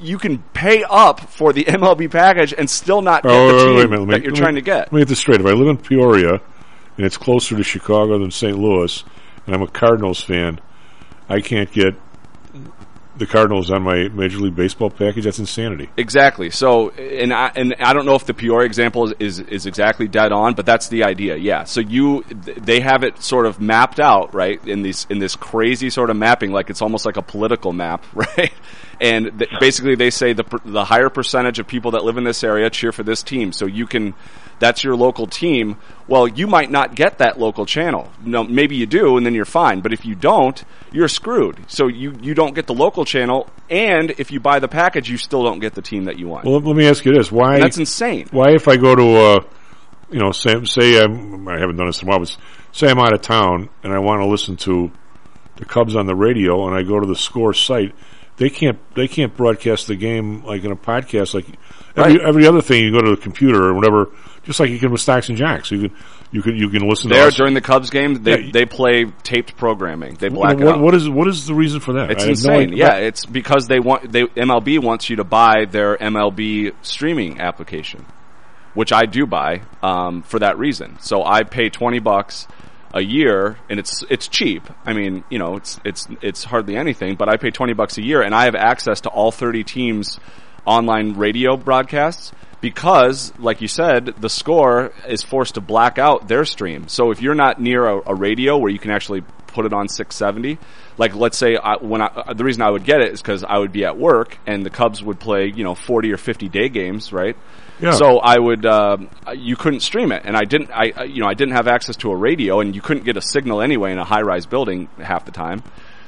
[0.00, 3.90] you can pay up for the MLB package and still not get Oh, the team
[3.90, 3.90] wait.
[3.90, 4.86] Let me- that you're trying to get.
[4.86, 5.40] Let me get this straight.
[5.40, 6.40] If I live in Peoria
[6.96, 8.58] and it's closer to Chicago than St.
[8.58, 9.04] Louis,
[9.46, 10.60] and I'm a Cardinals fan,
[11.28, 11.94] I can't get
[13.16, 15.24] the Cardinals on my Major League Baseball package.
[15.24, 15.90] That's insanity.
[15.96, 16.50] Exactly.
[16.50, 20.08] So, and I and I don't know if the Peoria example is, is is exactly
[20.08, 21.36] dead on, but that's the idea.
[21.36, 21.64] Yeah.
[21.64, 24.66] So you they have it sort of mapped out, right?
[24.66, 28.04] In these in this crazy sort of mapping, like it's almost like a political map,
[28.14, 28.52] right?
[29.00, 32.42] And th- basically, they say the the higher percentage of people that live in this
[32.42, 33.52] area cheer for this team.
[33.52, 34.14] So you can.
[34.62, 35.76] That's your local team.
[36.06, 38.12] Well, you might not get that local channel.
[38.24, 39.80] No, maybe you do, and then you're fine.
[39.80, 40.62] But if you don't,
[40.92, 41.64] you're screwed.
[41.66, 45.16] So you, you don't get the local channel, and if you buy the package, you
[45.16, 46.44] still don't get the team that you want.
[46.44, 47.54] Well, let me ask you this: Why?
[47.54, 48.28] And that's insane.
[48.30, 49.40] Why, if I go to, uh,
[50.12, 52.36] you know, say, say I'm, I haven't done this in a while, but
[52.70, 54.92] say I'm out of town and I want to listen to
[55.56, 57.96] the Cubs on the radio, and I go to the Score site,
[58.36, 61.46] they can't they can't broadcast the game like in a podcast like
[61.96, 62.20] every Right.
[62.22, 62.84] every other thing.
[62.84, 64.08] You go to the computer or whatever,
[64.44, 65.70] just like you can with Stocks and Jocks.
[65.70, 65.96] You can
[66.30, 67.36] you can you can listen to There us.
[67.36, 68.50] during the Cubs game, they Yeah.
[68.52, 70.14] they play taped programming.
[70.18, 70.80] They black it what, out.
[70.80, 72.10] what is what is the reason for that?
[72.10, 72.72] It's I have no insane.
[72.76, 78.06] yeah, it's because they want they MLB wants you to buy their MLB streaming application,
[78.74, 80.96] which I do buy um, for that reason.
[81.00, 82.48] So I pay twenty bucks
[82.94, 84.62] a year, and it's it's cheap.
[84.86, 88.02] I mean, you know, it's it's it's hardly anything, but I pay twenty bucks a
[88.02, 90.18] year, and I have access to all thirty teams'
[90.64, 92.32] online radio broadcasts.
[92.60, 96.86] Because, like you said, the score is forced to black out their stream.
[96.86, 99.88] So if you're not near a, a radio where you can actually put it on
[99.88, 100.58] 670.
[100.98, 103.44] Like, let's say I, when I, uh, the reason I would get it is because
[103.44, 106.48] I would be at work and the Cubs would play, you know, 40 or 50
[106.48, 107.36] day games, right?
[107.80, 107.92] Yeah.
[107.92, 111.26] So I would, um, you couldn't stream it, and I didn't, I, I- you know,
[111.28, 113.98] I didn't have access to a radio, and you couldn't get a signal anyway in
[113.98, 115.62] a high rise building half the time.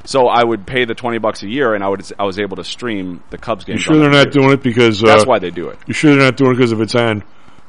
[0.05, 2.56] So I would pay the 20 bucks a year, and I would, I was able
[2.56, 3.76] to stream the Cubs game.
[3.76, 5.78] You sure they're not doing it because uh, That's why they do it.
[5.86, 7.24] You sure they're not doing it because if it's on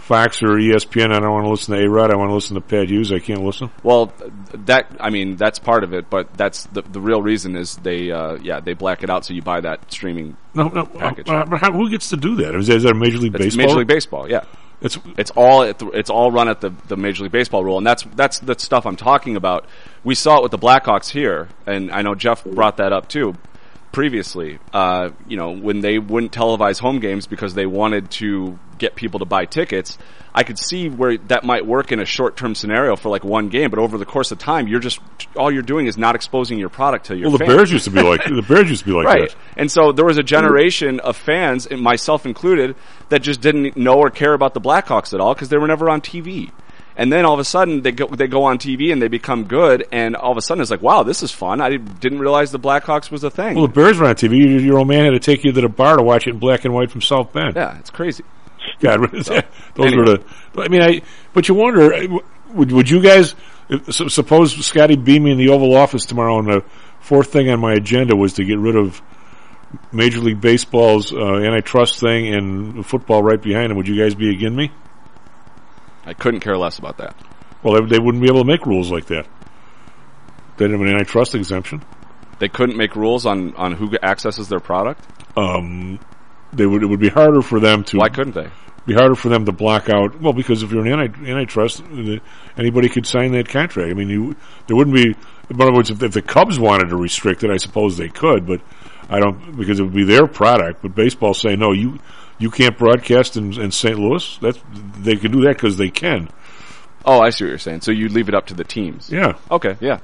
[0.06, 2.12] Fox or ESPN, I don't want to listen to A Rod.
[2.12, 3.12] I want to listen to Pat Hughes.
[3.12, 3.72] I can't listen.
[3.82, 4.14] Well,
[4.54, 8.12] that I mean that's part of it, but that's the the real reason is they
[8.12, 10.86] uh, yeah they black it out so you buy that streaming No, no.
[10.86, 11.28] package.
[11.28, 12.54] Uh, but how, who gets to do that?
[12.54, 13.66] Is that, is that a Major League Baseball?
[13.66, 14.44] Major League Baseball, yeah.
[14.80, 18.04] It's it's all it's all run at the, the Major League Baseball rule, and that's
[18.16, 19.66] that's the stuff I'm talking about.
[20.04, 23.36] We saw it with the Blackhawks here, and I know Jeff brought that up too
[23.96, 24.60] previously.
[24.74, 29.20] Uh, you know, when they wouldn't televise home games because they wanted to get people
[29.20, 29.98] to buy tickets.
[30.34, 33.70] I could see where that might work in a short-term scenario for like one game,
[33.70, 35.00] but over the course of time, you're just
[35.38, 37.30] all you're doing is not exposing your product to your.
[37.30, 37.46] well, the.
[37.46, 39.30] Bears used to be like the Bears used to be like right.
[39.30, 39.38] that.
[39.56, 42.76] And so there was a generation of fans, and myself included,
[43.08, 45.90] that just didn't know or care about the Blackhawks at all because they were never
[45.90, 46.52] on TV.
[46.98, 49.46] And then all of a sudden they go they go on TV and they become
[49.46, 51.60] good, and all of a sudden it's like, wow, this is fun.
[51.62, 53.56] I didn't realize the Blackhawks was a thing.
[53.56, 54.38] Well, the Bears were on TV.
[54.38, 56.40] Your, your old man had to take you to the bar to watch it in
[56.40, 57.56] black and white from South Bend.
[57.56, 58.24] yeah, it's crazy.
[58.80, 59.30] God, those
[59.78, 59.96] anyway.
[59.98, 60.24] were the.
[60.58, 61.02] I mean, I.
[61.34, 61.92] But you wonder,
[62.54, 63.36] would would you guys
[63.90, 66.64] suppose Scotty beat me in the Oval Office tomorrow, and the
[67.00, 69.02] fourth thing on my agenda was to get rid of
[69.92, 73.78] Major League Baseball's uh, antitrust thing and football right behind him?
[73.78, 74.72] Would you guys be against me?
[76.06, 77.16] I couldn't care less about that.
[77.64, 79.28] Well, they, they wouldn't be able to make rules like that.
[80.58, 81.84] They didn't have an antitrust exemption.
[82.40, 85.06] They couldn't make rules on on who accesses their product.
[85.38, 86.00] Um,
[86.54, 86.84] they would.
[86.84, 87.98] It would be harder for them to.
[87.98, 88.50] Why couldn't they?
[88.86, 90.22] Be harder for them to block out.
[90.22, 91.82] Well, because if you're an anti, antitrust,
[92.58, 93.90] anybody could sign that contract.
[93.90, 94.36] I mean, you
[94.68, 95.16] there wouldn't be.
[95.50, 98.46] In other words, if, if the Cubs wanted to restrict it, I suppose they could,
[98.46, 98.62] but
[99.10, 100.82] I don't because it would be their product.
[100.82, 102.00] But baseball say no, you
[102.38, 103.98] you can't broadcast in, in St.
[103.98, 104.38] Louis.
[104.42, 104.60] That's
[104.98, 106.30] they can do that because they can.
[107.06, 107.82] Oh, I see what you're saying.
[107.82, 109.10] So you leave it up to the teams.
[109.12, 109.38] Yeah.
[109.52, 109.78] Okay.
[109.80, 110.00] Yeah.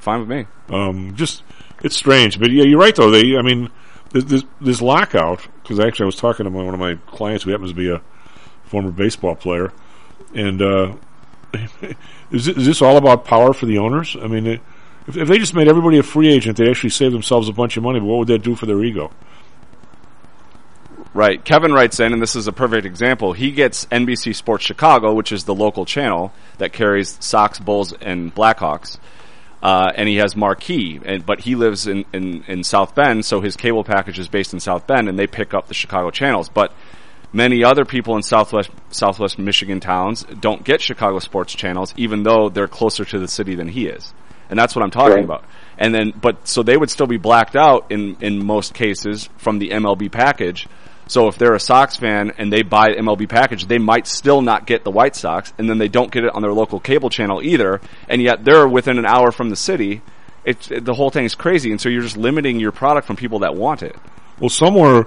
[0.00, 0.46] Fine with me.
[0.68, 1.44] Um, just
[1.82, 3.10] it's strange, but yeah, you're right though.
[3.10, 3.70] They, I mean,
[4.10, 7.44] this this, this lockout because actually I was talking to my, one of my clients
[7.44, 8.02] who happens to be a
[8.64, 9.72] former baseball player,
[10.34, 10.96] and uh,
[12.30, 14.16] is, is this all about power for the owners?
[14.20, 14.60] I mean, it,
[15.06, 17.76] if, if they just made everybody a free agent, they'd actually save themselves a bunch
[17.76, 18.00] of money.
[18.00, 19.12] But what would that do for their ego?
[21.14, 21.44] Right.
[21.44, 23.34] Kevin writes in, and this is a perfect example.
[23.34, 28.34] He gets NBC Sports Chicago, which is the local channel that carries Sox, Bulls, and
[28.34, 28.98] Blackhawks.
[29.62, 33.40] Uh, and he has Marquee, and, but he lives in, in, in South Bend, so
[33.40, 36.48] his cable package is based in South Bend, and they pick up the Chicago channels.
[36.48, 36.72] But
[37.32, 42.48] many other people in Southwest Southwest Michigan towns don't get Chicago sports channels, even though
[42.48, 44.12] they're closer to the city than he is,
[44.50, 45.24] and that's what I'm talking Right.
[45.24, 45.44] about.
[45.78, 49.60] And then, but so they would still be blacked out in in most cases from
[49.60, 50.66] the MLB package,
[51.12, 54.66] So if they're a Sox fan and they buy MLB package, they might still not
[54.66, 57.42] get the White Sox, and then they don't get it on their local cable channel
[57.42, 60.00] either, and yet they're within an hour from the city.
[60.42, 63.16] It's it, the whole thing is crazy, and so you're just limiting your product from
[63.16, 63.94] people that want it.
[64.40, 65.04] Well, somewhere,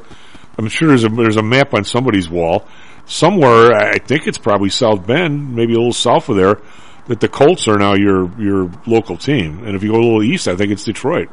[0.60, 2.68] I'm sure there's a there's a map on somebody's wall.
[3.08, 6.62] Somewhere, I think it's probably South Bend, maybe a little south of there,
[7.08, 9.64] that the Colts are now your your local team.
[9.66, 11.30] And if you go a little east, I think it's Detroit.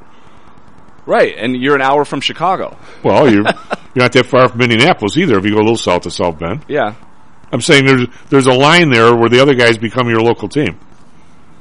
[1.04, 2.76] Right, and you're an hour from Chicago.
[3.02, 3.42] Well, you're
[3.94, 5.38] you're not that far from Indianapolis either.
[5.38, 6.94] If you go a little south of South Bend, Yeah,
[7.52, 10.78] I'm saying there's there's a line there where the other guys become your local team.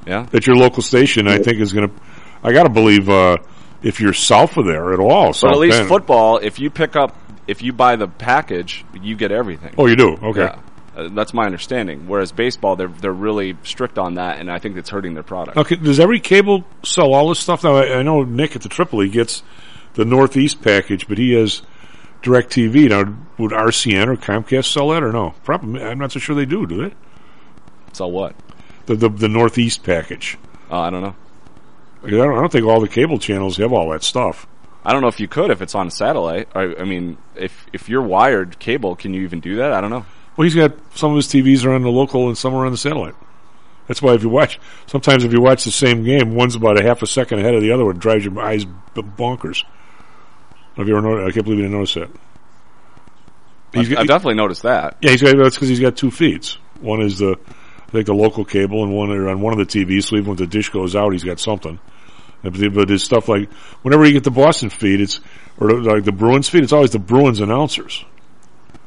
[0.05, 1.95] Yeah, that your local station, I think, is going to.
[2.43, 3.37] I got to believe uh,
[3.83, 6.69] if you're south of there at all, but South at least Bend- football, if you
[6.69, 7.15] pick up,
[7.47, 9.73] if you buy the package, you get everything.
[9.77, 10.17] Oh, you do?
[10.21, 10.41] Okay.
[10.41, 10.59] Yeah.
[10.95, 12.07] Uh, that's my understanding.
[12.07, 15.57] Whereas baseball, they're they're really strict on that, and I think it's hurting their product.
[15.57, 17.63] Okay, does every cable sell all this stuff?
[17.63, 19.43] Now, I, I know Nick at the Tripoli gets
[19.93, 21.61] the Northeast package, but he has
[22.23, 22.89] DirecTV.
[22.89, 25.33] Now, would RCN or Comcast sell that or no?
[25.43, 25.81] Probably.
[25.81, 26.65] I'm not so sure they do.
[26.65, 26.95] Do they?
[27.93, 28.35] Sell what?
[28.87, 30.37] The the, the Northeast package.
[30.69, 31.15] Uh, I don't know.
[32.03, 34.47] I don't, I don't think all the cable channels have all that stuff.
[34.83, 36.49] I don't know if you could if it's on satellite.
[36.55, 39.71] I, I mean, if if you're wired cable, can you even do that?
[39.71, 40.05] I don't know.
[40.35, 42.71] Well, he's got some of his TVs are on the local and some are on
[42.71, 43.15] the satellite.
[43.87, 46.83] That's why if you watch, sometimes if you watch the same game, one's about a
[46.83, 49.63] half a second ahead of the other one, drives your eyes bonkers.
[50.77, 51.27] Have you ever noticed?
[51.27, 52.09] I can't believe you didn't notice that.
[53.73, 54.97] I've, I've definitely noticed that.
[55.01, 56.57] Yeah, he's got, that's because he's got two feeds.
[56.79, 57.37] One is the,
[57.87, 60.05] I think the local cable, and one are on one of the TVs.
[60.05, 61.79] So even when the dish goes out, he's got something.
[62.43, 63.51] But but there's stuff like
[63.83, 65.19] whenever you get the Boston feed, it's
[65.59, 66.63] or like the Bruins feed.
[66.63, 68.03] It's always the Bruins announcers.
[68.73, 68.81] And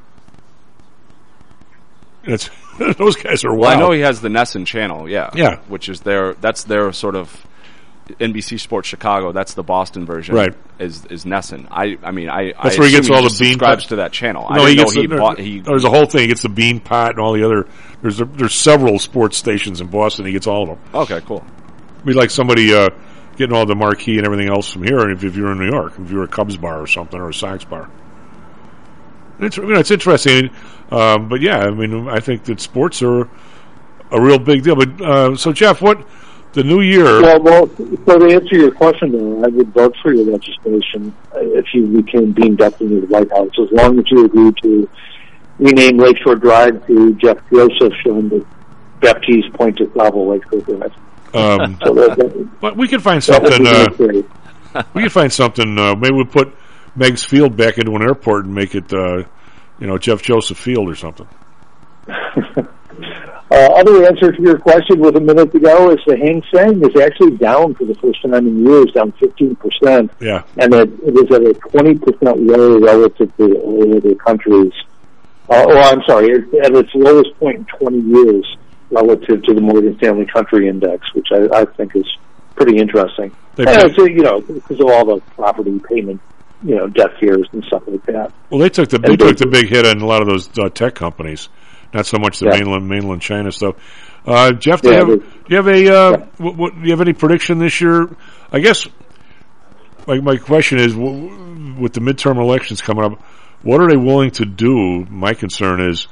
[2.27, 2.51] it's
[2.99, 3.77] those guys are Well, wild.
[3.77, 5.59] I know he has the NESN channel, yeah, Yeah.
[5.69, 7.47] which is their that's their sort of
[8.21, 9.33] NBC Sports Chicago.
[9.33, 10.55] That's the Boston version, Right.
[10.79, 11.69] Is is NESN?
[11.71, 13.97] I I mean I That's I where he gets all the bean subscribes pot- to
[13.97, 14.47] that channel.
[14.51, 16.23] No, I he gets know he the, bought he there's a whole thing.
[16.23, 17.67] He gets the Beanpot and all the other.
[18.03, 20.27] There's a, there's several sports stations in Boston.
[20.27, 20.79] He gets all of them.
[20.95, 21.45] okay cool.
[22.05, 22.91] Be like somebody uh,
[23.37, 25.09] getting all the marquee and everything else from here.
[25.11, 27.35] If, if you're in New York, if you're a Cubs bar or something or a
[27.35, 27.89] Sox bar,
[29.41, 30.51] it's you know, it's interesting.
[30.91, 33.23] Um, but yeah, I mean, I think that sports are
[34.11, 34.77] a real big deal.
[34.77, 36.07] But uh, so Jeff, what
[36.53, 37.21] the new year?
[37.23, 37.69] Well, well,
[38.07, 41.87] so to answer your question, though, I would vote for your legislation uh, if you
[42.03, 44.89] became beamed up into the White House, as long as you agree to
[45.59, 48.47] rename Lakeshore Drive to Jeff Joseph and the
[49.01, 50.93] Baptiste Point du Sable Lakeshore Drive.
[51.35, 53.67] Um, So that- that- but we could find something.
[53.67, 55.79] Uh, we could find something.
[55.79, 56.55] Uh, maybe we put
[56.97, 59.25] Meigs Field back into an airport and make it, uh,
[59.79, 61.29] you know, Jeff Joseph Field or something.
[63.55, 67.01] Uh, other answer to your question was a minute ago is the Hang Seng is
[67.01, 70.11] actually down for the first time in years, down 15%.
[70.19, 70.43] Yeah.
[70.57, 74.73] And it, it is at a 20% low relative to all other countries.
[75.49, 78.57] Uh, or I'm sorry, it's at its lowest point in 20 years
[78.91, 82.07] relative to the Morgan Stanley Country Index, which I, I think is
[82.57, 83.31] pretty interesting.
[83.55, 86.21] They and it's, you know, because of all the property payment,
[86.65, 88.33] you know, debt fears and stuff like that.
[88.51, 90.49] Well, they took the they And took the big hit on a lot of those
[90.59, 91.49] uh, tech companies,
[91.93, 92.57] not so much the Yeah.
[92.57, 93.77] mainland mainland China stuff.
[94.27, 96.91] Uh, Jeff, do, Yeah, you have, do you have a uh, what, what, do you
[96.91, 98.09] have any prediction this year?
[98.51, 98.87] I guess
[100.07, 103.21] my my question is, with the midterm elections coming up,
[103.63, 105.05] what are they willing to do?
[105.11, 106.09] My concern is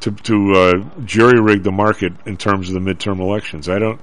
[0.00, 0.72] to to uh,
[1.04, 3.68] jerry rig the market in terms of the midterm elections.
[3.68, 4.00] I don't.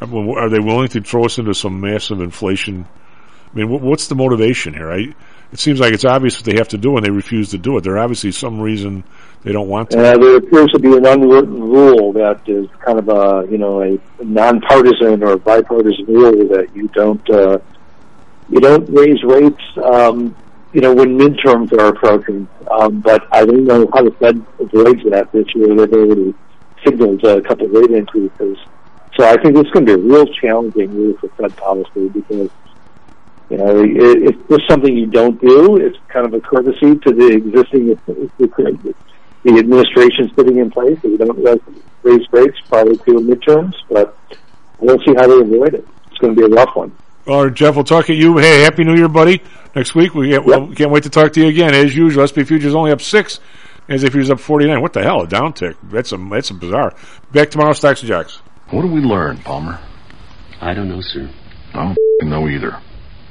[0.00, 2.86] Are they willing to throw us into some massive inflation?
[3.54, 4.90] I mean, what's the motivation here?
[4.90, 5.14] I,
[5.52, 7.76] it seems like it's obvious what they have to do, and they refuse to do
[7.76, 7.82] it.
[7.82, 9.04] There obviously some reason
[9.44, 9.98] they don't want to.
[9.98, 13.82] Uh, there appears to be an unwritten rule that is kind of a you know
[13.82, 17.58] a nonpartisan or bipartisan rule that you don't uh,
[18.50, 20.34] you don't raise rates um,
[20.72, 22.48] you know when midterms are approaching.
[22.68, 25.76] Um, but I don't know how the Fed avoids that this year.
[25.76, 26.34] They've already
[26.84, 28.58] signaled a couple of rate increases.
[29.16, 32.50] So I think it's going to be a real challenging year for Fed policy because
[33.56, 35.76] you know, it, it's just something you don't do.
[35.76, 38.94] It's kind of a courtesy to the existing the,
[39.44, 40.98] the administration sitting in place.
[41.02, 41.60] that You don't raise-
[42.02, 44.16] raise rates prior to midterms, but
[44.80, 45.86] we'll see how they avoid it.
[46.08, 46.92] It's going to be a rough one.
[47.26, 48.36] All right, Jeff, we'll talk to you.
[48.38, 49.40] Hey, happy New Year, buddy.
[49.74, 51.74] Next week we get, we'll, can't wait to talk to you again.
[51.74, 53.40] As usual, SP Futures only up six.
[53.88, 54.80] As if he was up forty nine.
[54.80, 55.20] What the hell?
[55.20, 55.76] A downtick.
[55.82, 56.94] That's a that's a bizarre.
[57.32, 58.40] Back tomorrow, stocks and jocks.
[58.70, 59.78] What do we learn, Palmer?
[60.62, 61.28] I don't know, sir.
[61.74, 62.80] I don't know either.